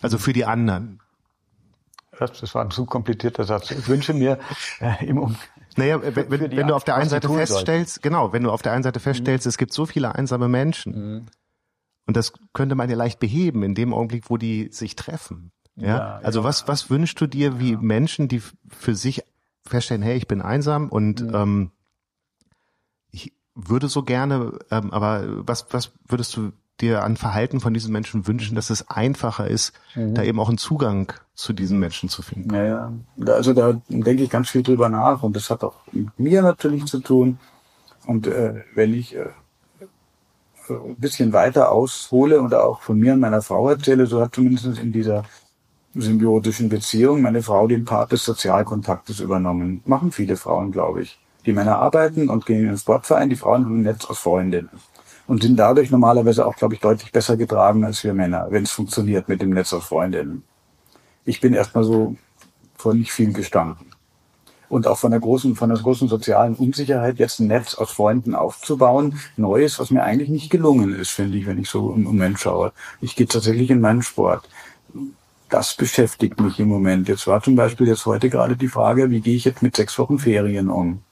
Also 0.00 0.18
für 0.18 0.32
die 0.32 0.44
anderen. 0.44 1.00
Das 2.18 2.54
war 2.54 2.64
ein 2.64 2.70
zu 2.70 2.86
komplizierter 2.86 3.44
Satz. 3.44 3.70
Ich 3.70 3.88
wünsche 3.88 4.14
mir 4.14 4.38
äh, 4.80 5.04
im 5.06 5.18
um 5.18 5.36
naja, 5.76 6.00
wenn, 6.02 6.30
wenn, 6.30 6.66
du 6.66 6.74
auf 6.74 6.84
der 6.84 6.96
einen 6.96 7.08
Seite 7.08 7.28
feststellst, 7.28 7.94
sollten. 7.94 8.08
genau, 8.08 8.32
wenn 8.32 8.42
du 8.42 8.50
auf 8.50 8.62
der 8.62 8.72
einen 8.72 8.82
Seite 8.82 9.00
feststellst, 9.00 9.46
mhm. 9.46 9.50
es 9.50 9.58
gibt 9.58 9.72
so 9.72 9.86
viele 9.86 10.14
einsame 10.14 10.48
Menschen. 10.48 10.92
Mhm. 11.14 11.26
Und 12.06 12.16
das 12.16 12.32
könnte 12.52 12.74
man 12.74 12.90
ja 12.90 12.96
leicht 12.96 13.20
beheben 13.20 13.62
in 13.62 13.74
dem 13.74 13.94
Augenblick, 13.94 14.28
wo 14.28 14.36
die 14.36 14.68
sich 14.72 14.96
treffen. 14.96 15.52
Ja, 15.76 15.86
ja 15.86 16.16
also 16.22 16.40
ja. 16.40 16.44
was 16.44 16.68
was 16.68 16.90
wünschst 16.90 17.20
du 17.20 17.26
dir, 17.26 17.58
wie 17.60 17.72
ja. 17.72 17.78
Menschen, 17.80 18.28
die 18.28 18.42
für 18.68 18.94
sich 18.94 19.22
feststellen, 19.64 20.02
hey, 20.02 20.16
ich 20.16 20.28
bin 20.28 20.42
einsam 20.42 20.88
und 20.88 21.22
mhm. 21.22 21.34
ähm, 21.34 21.70
ich 23.10 23.32
würde 23.54 23.88
so 23.88 24.02
gerne, 24.02 24.58
ähm, 24.70 24.90
aber 24.90 25.46
was 25.46 25.66
was 25.70 25.92
würdest 26.08 26.36
du 26.36 26.52
dir 26.82 27.02
an 27.02 27.16
Verhalten 27.16 27.60
von 27.60 27.72
diesen 27.72 27.92
Menschen 27.92 28.26
wünschen, 28.26 28.56
dass 28.56 28.68
es 28.68 28.88
einfacher 28.90 29.46
ist, 29.46 29.72
mhm. 29.94 30.14
da 30.14 30.22
eben 30.22 30.38
auch 30.40 30.48
einen 30.48 30.58
Zugang 30.58 31.12
zu 31.34 31.52
diesen 31.52 31.78
Menschen 31.78 32.08
zu 32.08 32.22
finden? 32.22 32.54
Ja, 32.54 32.64
ja. 32.64 32.92
Also 33.26 33.54
da 33.54 33.80
denke 33.88 34.24
ich 34.24 34.30
ganz 34.30 34.50
viel 34.50 34.62
drüber 34.62 34.88
nach 34.88 35.22
und 35.22 35.36
das 35.36 35.48
hat 35.48 35.64
auch 35.64 35.76
mit 35.92 36.18
mir 36.18 36.42
natürlich 36.42 36.84
zu 36.86 37.00
tun. 37.00 37.38
Und 38.06 38.26
äh, 38.26 38.64
wenn 38.74 38.92
ich 38.92 39.14
äh, 39.14 39.26
ein 40.68 40.96
bisschen 40.96 41.32
weiter 41.32 41.70
aushole 41.70 42.40
und 42.40 42.52
auch 42.54 42.82
von 42.82 42.98
mir 42.98 43.14
und 43.14 43.20
meiner 43.20 43.42
Frau 43.42 43.70
erzähle, 43.70 44.06
so 44.06 44.20
hat 44.20 44.34
zumindest 44.34 44.78
in 44.78 44.92
dieser 44.92 45.24
symbiotischen 45.94 46.68
Beziehung 46.68 47.22
meine 47.22 47.42
Frau 47.42 47.66
den 47.66 47.84
Part 47.84 48.12
des 48.12 48.24
Sozialkontaktes 48.24 49.20
übernommen. 49.20 49.82
Machen 49.84 50.10
viele 50.10 50.36
Frauen, 50.36 50.72
glaube 50.72 51.02
ich. 51.02 51.18
Die 51.44 51.52
Männer 51.52 51.78
arbeiten 51.78 52.28
und 52.28 52.46
gehen 52.46 52.60
in 52.60 52.68
den 52.68 52.78
Sportverein, 52.78 53.28
die 53.28 53.36
Frauen 53.36 53.64
haben 53.64 53.80
ein 53.80 53.82
Netz 53.82 54.04
aus 54.06 54.18
Freundinnen 54.20 54.70
und 55.26 55.42
sind 55.42 55.56
dadurch 55.56 55.90
normalerweise 55.90 56.46
auch, 56.46 56.56
glaube 56.56 56.74
ich, 56.74 56.80
deutlich 56.80 57.12
besser 57.12 57.36
getragen 57.36 57.84
als 57.84 58.02
wir 58.04 58.14
Männer, 58.14 58.48
wenn 58.50 58.64
es 58.64 58.70
funktioniert 58.70 59.28
mit 59.28 59.42
dem 59.42 59.50
Netz 59.50 59.72
aus 59.72 59.84
Freundinnen. 59.84 60.42
Ich 61.24 61.40
bin 61.40 61.54
erstmal 61.54 61.84
so 61.84 62.16
vor 62.76 62.94
nicht 62.94 63.12
viel 63.12 63.32
gestanden. 63.32 63.86
Und 64.68 64.86
auch 64.86 64.96
von 64.96 65.10
der 65.10 65.20
großen, 65.20 65.54
von 65.54 65.68
der 65.68 65.78
großen 65.78 66.08
sozialen 66.08 66.54
Unsicherheit, 66.54 67.18
jetzt 67.18 67.40
ein 67.40 67.46
Netz 67.46 67.74
aus 67.74 67.90
Freunden 67.90 68.34
aufzubauen, 68.34 69.20
Neues, 69.36 69.78
was 69.78 69.90
mir 69.90 70.02
eigentlich 70.02 70.30
nicht 70.30 70.48
gelungen 70.48 70.98
ist, 70.98 71.10
finde 71.10 71.36
ich, 71.36 71.46
wenn 71.46 71.58
ich 71.58 71.68
so 71.68 71.92
im 71.92 72.04
Moment 72.04 72.40
schaue. 72.40 72.72
Ich 73.02 73.14
gehe 73.14 73.26
tatsächlich 73.26 73.70
in 73.70 73.82
meinen 73.82 74.02
Sport. 74.02 74.48
Das 75.50 75.74
beschäftigt 75.74 76.40
mich 76.40 76.58
im 76.58 76.68
Moment. 76.68 77.08
Jetzt 77.08 77.26
war 77.26 77.42
zum 77.42 77.54
Beispiel 77.54 77.86
jetzt 77.86 78.06
heute 78.06 78.30
gerade 78.30 78.56
die 78.56 78.68
Frage, 78.68 79.10
wie 79.10 79.20
gehe 79.20 79.36
ich 79.36 79.44
jetzt 79.44 79.62
mit 79.62 79.76
sechs 79.76 79.98
Wochen 79.98 80.18
Ferien 80.18 80.70
um? 80.70 81.02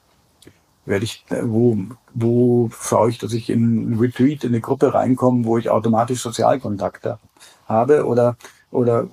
Werde 0.91 1.05
ich, 1.07 1.25
äh, 1.31 1.41
wo, 1.43 1.79
wo 2.13 2.71
schaue 2.79 3.09
ich, 3.09 3.19
dass 3.19 3.33
ich 3.33 3.49
in 3.49 3.99
Retreat, 3.99 4.45
in 4.45 4.51
eine 4.51 4.61
Gruppe 4.61 4.93
reinkomme, 4.93 5.47
wo 5.47 5.57
ich 5.57 5.71
automatisch 5.71 6.21
Sozialkontakte 6.21 7.19
habe 7.67 8.05
oder, 8.05 8.37
oder 8.71 9.09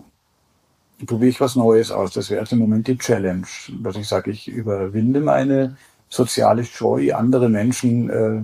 probiere 1.06 1.30
ich 1.30 1.40
was 1.40 1.56
Neues 1.56 1.92
aus. 1.92 2.12
Das 2.12 2.30
wäre 2.30 2.42
jetzt 2.42 2.52
im 2.52 2.60
Moment 2.60 2.88
die 2.88 2.98
Challenge, 2.98 3.48
dass 3.82 3.96
ich 3.96 4.08
sage, 4.08 4.32
ich 4.32 4.50
überwinde 4.50 5.22
meine 5.22 5.78
soziale 6.10 6.66
Scheu, 6.66 7.14
andere 7.14 7.48
Menschen 7.48 8.10
äh, 8.10 8.42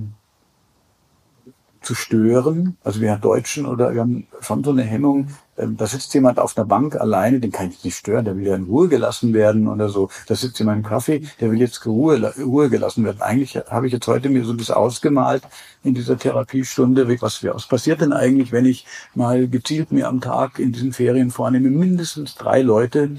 zu 1.84 1.96
stören. 1.96 2.78
Also 2.84 3.02
wir 3.02 3.16
Deutschen 3.18 3.66
oder 3.66 3.94
wir 3.94 4.02
haben 4.02 4.28
schon 4.42 4.64
so 4.64 4.72
eine 4.72 4.84
Hemmung, 4.84 5.28
ähm, 5.56 5.78
da 5.78 5.86
sitzt 5.86 6.14
jemand 6.14 6.40
auf 6.40 6.58
einer 6.58 6.66
Bank 6.66 6.96
alleine, 6.96 7.40
den 7.40 7.52
kann 7.52 7.70
ich 7.70 7.84
nicht 7.84 7.98
stören, 7.98 8.26
der 8.26 8.36
will 8.36 8.48
ja 8.48 8.56
in 8.56 8.64
Ruhe 8.64 8.88
gelassen 8.88 9.34
werden 9.34 9.68
oder 9.68 9.90
so. 9.90 10.10
Da 10.28 10.36
sitzt 10.36 10.58
jemand 10.60 10.80
im 10.80 10.90
Kaffee, 10.90 11.22
der 11.40 11.52
will 11.52 11.60
jetzt 11.60 11.86
Ruhe, 11.86 12.34
Ruhe 12.38 12.70
gelassen 12.70 13.06
werden. 13.06 13.22
Eigentlich 13.22 13.56
habe 13.56 13.88
ich 13.88 13.94
jetzt 13.94 14.08
heute 14.08 14.30
mir 14.30 14.44
so 14.46 14.54
das 14.54 14.72
ausgemalt 14.72 15.44
in 15.84 15.94
dieser 15.94 16.18
Therapiestunde, 16.18 17.08
was, 17.22 17.44
was 17.44 17.68
passiert 17.68 18.02
denn 18.02 18.14
eigentlich, 18.14 18.52
wenn 18.52 18.66
ich 18.66 18.86
mal 19.14 19.48
gezielt 19.48 19.92
mir 19.92 20.08
am 20.08 20.22
Tag 20.22 20.60
in 20.60 20.72
diesen 20.72 20.94
Ferien 20.94 21.30
vornehme, 21.30 21.70
mindestens 21.70 22.36
drei 22.36 22.62
Leute, 22.62 23.12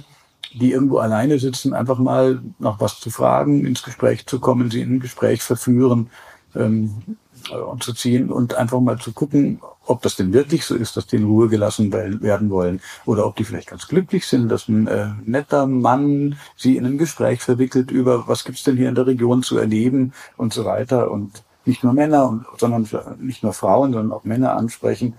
die 0.55 0.73
irgendwo 0.73 0.99
alleine 0.99 1.39
sitzen, 1.39 1.75
einfach 1.75 1.99
mal 1.99 2.41
nach 2.59 2.81
was 2.81 3.01
zu 3.01 3.11
fragen, 3.11 3.67
ins 3.67 3.83
Gespräch 3.83 4.27
zu 4.27 4.41
kommen, 4.41 4.71
sie 4.71 4.83
in 4.83 4.95
ein 4.95 5.01
Gespräch 5.01 5.43
verführen, 5.43 6.11
ähm, 6.55 7.17
und 7.51 7.83
zu 7.83 7.93
ziehen 7.93 8.31
und 8.31 8.55
einfach 8.55 8.81
mal 8.81 8.99
zu 8.99 9.13
gucken, 9.13 9.61
ob 9.87 10.03
das 10.03 10.17
denn 10.17 10.33
wirklich 10.33 10.65
so 10.65 10.75
ist, 10.75 10.97
dass 10.97 11.07
die 11.07 11.17
in 11.17 11.25
Ruhe 11.25 11.49
gelassen 11.49 11.93
werden 11.93 12.51
wollen 12.51 12.81
oder 13.05 13.27
ob 13.27 13.37
die 13.37 13.45
vielleicht 13.45 13.69
ganz 13.69 13.87
glücklich 13.87 14.27
sind, 14.27 14.49
dass 14.49 14.69
ein 14.69 14.87
äh, 14.87 15.09
netter 15.25 15.67
Mann 15.67 16.37
sie 16.57 16.77
in 16.77 16.87
ein 16.87 16.99
Gespräch 16.99 17.41
verwickelt 17.41 17.91
über, 17.91 18.27
was 18.29 18.45
gibt's 18.45 18.65
denn 18.65 18.77
hier 18.77 18.89
in 18.89 18.95
der 18.95 19.07
Region 19.07 19.43
zu 19.43 19.59
erleben 19.59 20.13
und 20.37 20.53
so 20.53 20.65
weiter 20.65 21.11
und 21.11 21.43
nicht 21.67 21.83
nur 21.83 21.93
Männer, 21.93 22.45
sondern 22.59 22.89
nicht 23.21 23.43
nur 23.43 23.53
Frauen, 23.53 23.93
sondern 23.93 24.13
auch 24.13 24.25
Männer 24.25 24.57
ansprechen. 24.57 25.15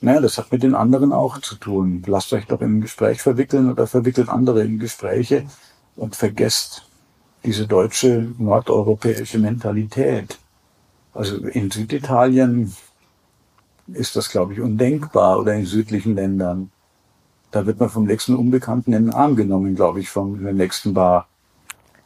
Naja, 0.00 0.20
das 0.20 0.36
hat 0.36 0.52
mit 0.52 0.62
den 0.62 0.74
anderen 0.74 1.12
auch 1.12 1.38
zu 1.40 1.54
tun. 1.54 2.02
Lasst 2.06 2.32
euch 2.32 2.46
doch 2.46 2.60
in 2.60 2.78
ein 2.78 2.80
Gespräch 2.80 3.22
verwickeln 3.22 3.70
oder 3.70 3.86
verwickelt 3.86 4.28
andere 4.28 4.62
in 4.62 4.78
Gespräche 4.78 5.46
und 5.94 6.16
vergesst 6.16 6.88
diese 7.44 7.66
deutsche 7.66 8.28
nordeuropäische 8.38 9.38
Mentalität 9.38 10.38
also 11.16 11.36
in 11.36 11.70
Süditalien 11.70 12.74
ist 13.88 14.16
das, 14.16 14.28
glaube 14.28 14.52
ich, 14.52 14.60
undenkbar 14.60 15.38
oder 15.38 15.54
in 15.54 15.64
südlichen 15.64 16.14
Ländern. 16.14 16.70
Da 17.50 17.66
wird 17.66 17.80
man 17.80 17.88
vom 17.88 18.04
nächsten 18.04 18.36
Unbekannten 18.36 18.92
in 18.92 19.06
den 19.06 19.14
Arm 19.14 19.36
genommen, 19.36 19.74
glaube 19.74 20.00
ich, 20.00 20.10
vom 20.10 20.42
nächsten 20.42 20.94
Bar. 20.94 21.28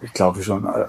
Ich 0.00 0.12
glaube 0.12 0.42
schon. 0.42 0.64
Äh, 0.66 0.86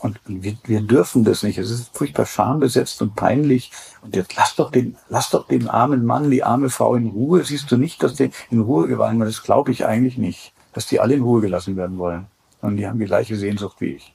und 0.00 0.20
wir, 0.26 0.56
wir 0.64 0.80
dürfen 0.80 1.24
das 1.24 1.42
nicht. 1.42 1.58
Es 1.58 1.72
ist 1.72 1.96
furchtbar 1.96 2.24
schambesetzt 2.24 3.02
und 3.02 3.16
peinlich. 3.16 3.72
Und 4.00 4.14
jetzt 4.14 4.36
lass 4.36 4.54
doch 4.54 4.70
den, 4.70 4.96
lass 5.08 5.30
doch 5.30 5.48
den 5.48 5.66
armen 5.66 6.04
Mann, 6.04 6.30
die 6.30 6.44
arme 6.44 6.70
Frau 6.70 6.94
in 6.94 7.08
Ruhe. 7.08 7.42
Siehst 7.42 7.70
du 7.72 7.76
nicht, 7.76 8.00
dass 8.02 8.14
die 8.14 8.30
in 8.50 8.60
Ruhe 8.60 8.86
gewalten 8.86 9.18
werden? 9.18 9.28
Das 9.28 9.42
glaube 9.42 9.72
ich 9.72 9.86
eigentlich 9.86 10.16
nicht. 10.16 10.52
Dass 10.72 10.86
die 10.86 11.00
alle 11.00 11.14
in 11.14 11.22
Ruhe 11.22 11.40
gelassen 11.40 11.76
werden 11.76 11.98
wollen. 11.98 12.26
Und 12.60 12.76
die 12.76 12.86
haben 12.86 13.00
die 13.00 13.06
gleiche 13.06 13.34
Sehnsucht 13.34 13.80
wie 13.80 13.94
ich. 13.94 14.14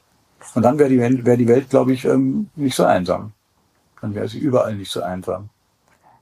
Und 0.55 0.63
dann 0.63 0.77
wäre 0.77 0.89
die 0.89 0.99
Welt, 0.99 1.25
wär 1.25 1.37
die 1.37 1.47
Welt, 1.47 1.69
glaube 1.69 1.93
ich, 1.93 2.05
ähm, 2.05 2.49
nicht 2.55 2.75
so 2.75 2.85
einsam. 2.85 3.31
Dann 4.01 4.13
wäre 4.15 4.27
sie 4.27 4.39
überall 4.39 4.75
nicht 4.75 4.91
so 4.91 5.01
einsam. 5.01 5.49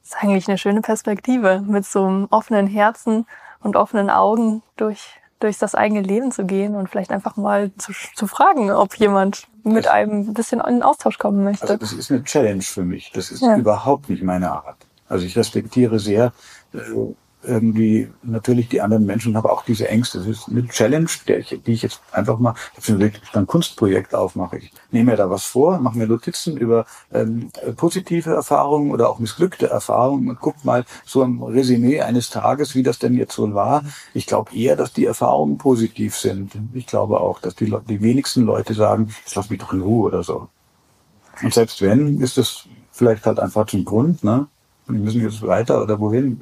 Das 0.01 0.11
ist 0.11 0.24
eigentlich 0.24 0.47
eine 0.47 0.57
schöne 0.57 0.82
Perspektive, 0.82 1.63
mit 1.65 1.86
so 1.86 2.05
einem 2.05 2.28
offenen 2.30 2.67
Herzen 2.67 3.26
und 3.61 3.76
offenen 3.76 4.09
Augen 4.09 4.63
durch, 4.78 5.19
durch 5.39 5.57
das 5.57 5.76
eigene 5.76 6.01
Leben 6.01 6.32
zu 6.32 6.45
gehen 6.45 6.76
und 6.76 6.89
vielleicht 6.89 7.11
einfach 7.11 7.38
mal 7.38 7.72
zu, 7.78 7.93
zu 8.15 8.28
fragen, 8.28 8.72
ob 8.72 8.95
jemand 8.95 9.47
mit 9.63 9.86
das, 9.86 9.91
einem 9.91 10.30
ein 10.30 10.34
bisschen 10.34 10.59
in 10.61 10.76
den 10.76 10.84
Austausch 10.84 11.17
kommen 11.17 11.43
möchte. 11.43 11.63
Also 11.63 11.78
das 11.78 11.93
ist 11.93 12.11
eine 12.11 12.24
Challenge 12.24 12.61
für 12.61 12.84
mich. 12.84 13.11
Das 13.13 13.32
ist 13.32 13.41
ja. 13.41 13.55
überhaupt 13.55 14.09
nicht 14.09 14.24
meine 14.24 14.51
Art. 14.51 14.78
Also 15.07 15.26
ich 15.26 15.38
respektiere 15.38 15.99
sehr 15.99 16.34
äh, 16.74 16.80
irgendwie 17.44 18.10
natürlich 18.24 18.70
die 18.70 18.82
anderen 18.82 19.06
Menschen 19.06 19.36
haben 19.36 19.50
auch 19.50 19.64
diese 19.64 19.88
Ängste. 19.88 20.20
Das 20.20 20.28
ist 20.28 20.50
eine 20.50 20.68
Challenge, 20.68 21.08
ich, 21.26 21.60
die 21.66 21.72
ich 21.72 21.82
jetzt 21.82 22.02
einfach 22.12 22.39
mal, 22.39 22.54
ich 22.78 22.89
habe 22.89 23.12
ein 23.34 23.48
Kunstprojekt 23.48 24.14
aufmache. 24.14 24.58
Ich 24.58 24.72
nehme 24.92 25.12
mir 25.12 25.18
da 25.18 25.30
was 25.30 25.44
vor, 25.44 25.80
mache 25.80 25.98
mir 25.98 26.08
Notizen 26.08 26.58
über 26.58 26.86
ähm, 27.14 27.52
positive 27.78 28.32
Erfahrungen 28.32 28.92
oder 28.92 29.10
auch 29.10 29.20
missglückte 29.20 29.70
Erfahrungen 29.70 30.30
und 30.30 30.39
guck 30.39 30.64
mal 30.64 30.86
so 31.06 31.24
ein 31.24 31.42
Resümee 31.42 32.02
eines 32.02 32.30
Tages, 32.30 32.76
wie 32.76 32.84
das 32.84 33.00
denn 33.00 33.16
jetzt 33.16 33.34
so 33.34 33.54
war. 33.54 33.84
Ich 34.14 34.28
glaube 34.28 34.56
eher, 34.56 34.76
dass 34.76 34.94
die 34.94 35.06
Erfahrungen 35.06 35.58
positiv 35.58 36.16
sind. 36.16 36.54
Ich 36.74 36.86
glaube 36.86 37.20
auch, 37.20 37.39
dass 37.39 37.56
die, 37.56 37.74
die 37.89 38.02
wenigsten 38.02 38.44
Leute 38.44 38.74
sagen, 38.74 39.14
jetzt 39.24 39.36
lass 39.36 39.50
mich 39.50 39.60
doch 39.60 39.74
in 39.74 39.82
Ruhe 39.82 40.08
oder 40.08 40.24
so. 40.24 40.48
Und 41.42 41.54
selbst 41.54 41.82
wenn, 41.82 42.22
ist 42.22 42.38
das 42.38 42.66
vielleicht 42.92 43.26
halt 43.26 43.39
einfach 43.39 43.66
zum 43.66 43.86
Grund, 43.86 44.24
ne? 44.24 44.48
Wir 44.88 45.00
müssen 45.00 45.22
jetzt 45.22 45.42
weiter 45.42 45.82
oder 45.82 46.00
wohin? 46.00 46.42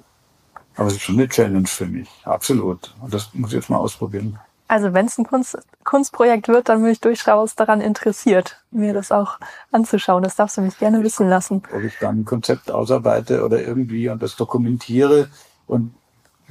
Aber 0.80 0.88
es 0.88 0.94
ist 0.94 1.02
schon 1.02 1.16
eine 1.16 1.28
Challenge 1.28 1.68
für 1.68 1.86
mich, 1.86 2.08
absolut. 2.24 2.96
Und 3.02 3.14
das 3.14 3.34
muss 3.34 3.50
ich 3.50 3.58
jetzt 3.58 3.70
mal 3.70 3.78
ausprobieren. 3.78 4.40
Also 4.70 4.94
wenn 4.94 5.08
es 5.08 5.18
ein 5.18 5.26
Kunst, 5.26 5.58
Kunstprojekt 5.84 6.48
wird, 6.48 6.70
dann 6.70 6.82
bin 6.82 6.92
ich 6.92 7.02
durchaus 7.02 7.56
daran 7.56 7.82
interessiert, 7.82 8.64
mir 8.72 8.94
das 8.94 9.12
auch 9.12 9.40
anzuschauen. 9.72 10.24
Das 10.24 10.38
darfst 10.38 10.56
du 10.56 10.62
mich 10.62 10.78
gerne 10.78 11.04
wissen 11.04 11.28
lassen. 11.28 11.64
Ob 11.74 11.84
ich 11.84 11.98
dann 12.00 12.22
ein 12.22 12.26
Konzept 12.26 12.72
ausarbeite 12.72 13.44
oder 13.44 13.62
irgendwie 13.62 14.08
und 14.08 14.24
das 14.24 14.38
dokumentiere 14.38 15.28
und 15.68 15.94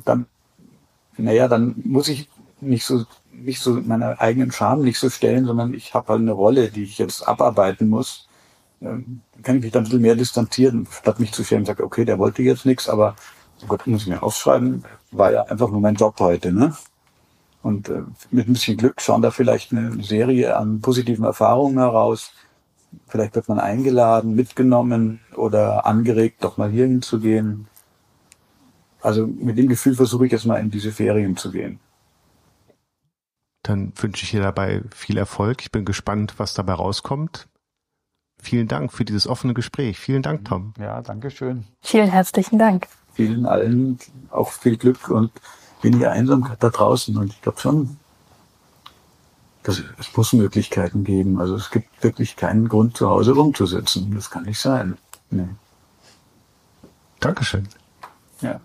dann, 0.04 0.26
naja, 1.16 1.48
dann 1.48 1.76
muss 1.84 2.08
ich 2.08 2.28
nicht 2.60 2.84
so 2.84 3.06
nicht 3.32 3.60
so 3.60 3.80
meiner 3.80 4.20
eigenen 4.20 4.52
Scham 4.52 4.82
nicht 4.82 4.98
so 4.98 5.08
stellen, 5.08 5.46
sondern 5.46 5.72
ich 5.72 5.94
habe 5.94 6.08
halt 6.08 6.20
eine 6.20 6.32
Rolle, 6.32 6.70
die 6.70 6.82
ich 6.82 6.98
jetzt 6.98 7.26
abarbeiten 7.26 7.88
muss. 7.88 8.28
Ähm, 8.82 9.22
kann 9.42 9.56
ich 9.56 9.62
mich 9.62 9.72
dann 9.72 9.82
ein 9.82 9.84
bisschen 9.84 10.02
mehr 10.02 10.16
distanzieren, 10.16 10.86
statt 10.90 11.18
mich 11.18 11.32
zu 11.32 11.44
schämen 11.44 11.62
und 11.62 11.66
sagen, 11.66 11.82
okay, 11.82 12.04
der 12.04 12.18
wollte 12.18 12.42
jetzt 12.42 12.66
nichts, 12.66 12.90
aber 12.90 13.16
oh 13.62 13.66
Gott, 13.66 13.86
muss 13.86 14.02
ich 14.02 14.08
mir 14.08 14.22
aufschreiben, 14.22 14.84
war 15.10 15.32
ja 15.32 15.42
einfach 15.42 15.70
nur 15.70 15.80
mein 15.80 15.94
Job 15.94 16.18
heute, 16.20 16.52
ne? 16.52 16.76
Und 17.62 17.88
äh, 17.88 18.02
mit 18.30 18.48
ein 18.48 18.52
bisschen 18.52 18.76
Glück 18.76 19.00
schauen 19.00 19.22
da 19.22 19.30
vielleicht 19.30 19.72
eine 19.72 20.02
Serie 20.02 20.56
an 20.56 20.80
positiven 20.80 21.24
Erfahrungen 21.24 21.78
heraus. 21.78 22.32
Vielleicht 23.08 23.34
wird 23.34 23.48
man 23.48 23.58
eingeladen, 23.58 24.34
mitgenommen 24.34 25.20
oder 25.36 25.84
angeregt, 25.84 26.44
doch 26.44 26.56
mal 26.56 26.70
hier 26.70 26.86
hinzugehen. 26.86 27.66
Also 29.02 29.26
mit 29.26 29.58
dem 29.58 29.68
Gefühl 29.68 29.94
versuche 29.94 30.26
ich 30.26 30.32
jetzt 30.32 30.46
mal 30.46 30.56
in 30.56 30.70
diese 30.70 30.92
Ferien 30.92 31.36
zu 31.36 31.50
gehen. 31.50 31.80
Dann 33.62 33.92
wünsche 33.96 34.24
ich 34.24 34.30
dir 34.30 34.40
dabei 34.40 34.82
viel 34.94 35.18
Erfolg. 35.18 35.60
Ich 35.60 35.70
bin 35.70 35.84
gespannt, 35.84 36.34
was 36.38 36.54
dabei 36.54 36.74
rauskommt. 36.74 37.48
Vielen 38.40 38.68
Dank 38.68 38.92
für 38.92 39.04
dieses 39.04 39.26
offene 39.26 39.52
Gespräch. 39.52 39.98
Vielen 39.98 40.22
Dank, 40.22 40.44
Tom. 40.44 40.72
Ja, 40.78 41.02
danke 41.02 41.30
schön. 41.30 41.64
Vielen 41.82 42.08
herzlichen 42.08 42.58
Dank 42.58 42.88
vielen 43.18 43.46
allen 43.46 43.98
auch 44.30 44.52
viel 44.52 44.76
Glück 44.76 45.08
und 45.08 45.32
weniger 45.82 46.12
Einsamkeit 46.12 46.62
da 46.62 46.70
draußen. 46.70 47.16
Und 47.16 47.32
ich 47.32 47.42
glaube 47.42 47.58
schon, 47.58 47.96
dass 49.64 49.82
es 49.98 50.16
muss 50.16 50.32
Möglichkeiten 50.32 51.02
geben. 51.02 51.40
Also 51.40 51.56
es 51.56 51.70
gibt 51.70 52.04
wirklich 52.04 52.36
keinen 52.36 52.68
Grund, 52.68 52.96
zu 52.96 53.10
Hause 53.10 53.32
rumzusitzen. 53.32 54.14
Das 54.14 54.30
kann 54.30 54.44
nicht 54.44 54.60
sein. 54.60 54.96
Nee. 55.30 55.48
Dankeschön. 57.18 57.68
Ja. 58.40 58.60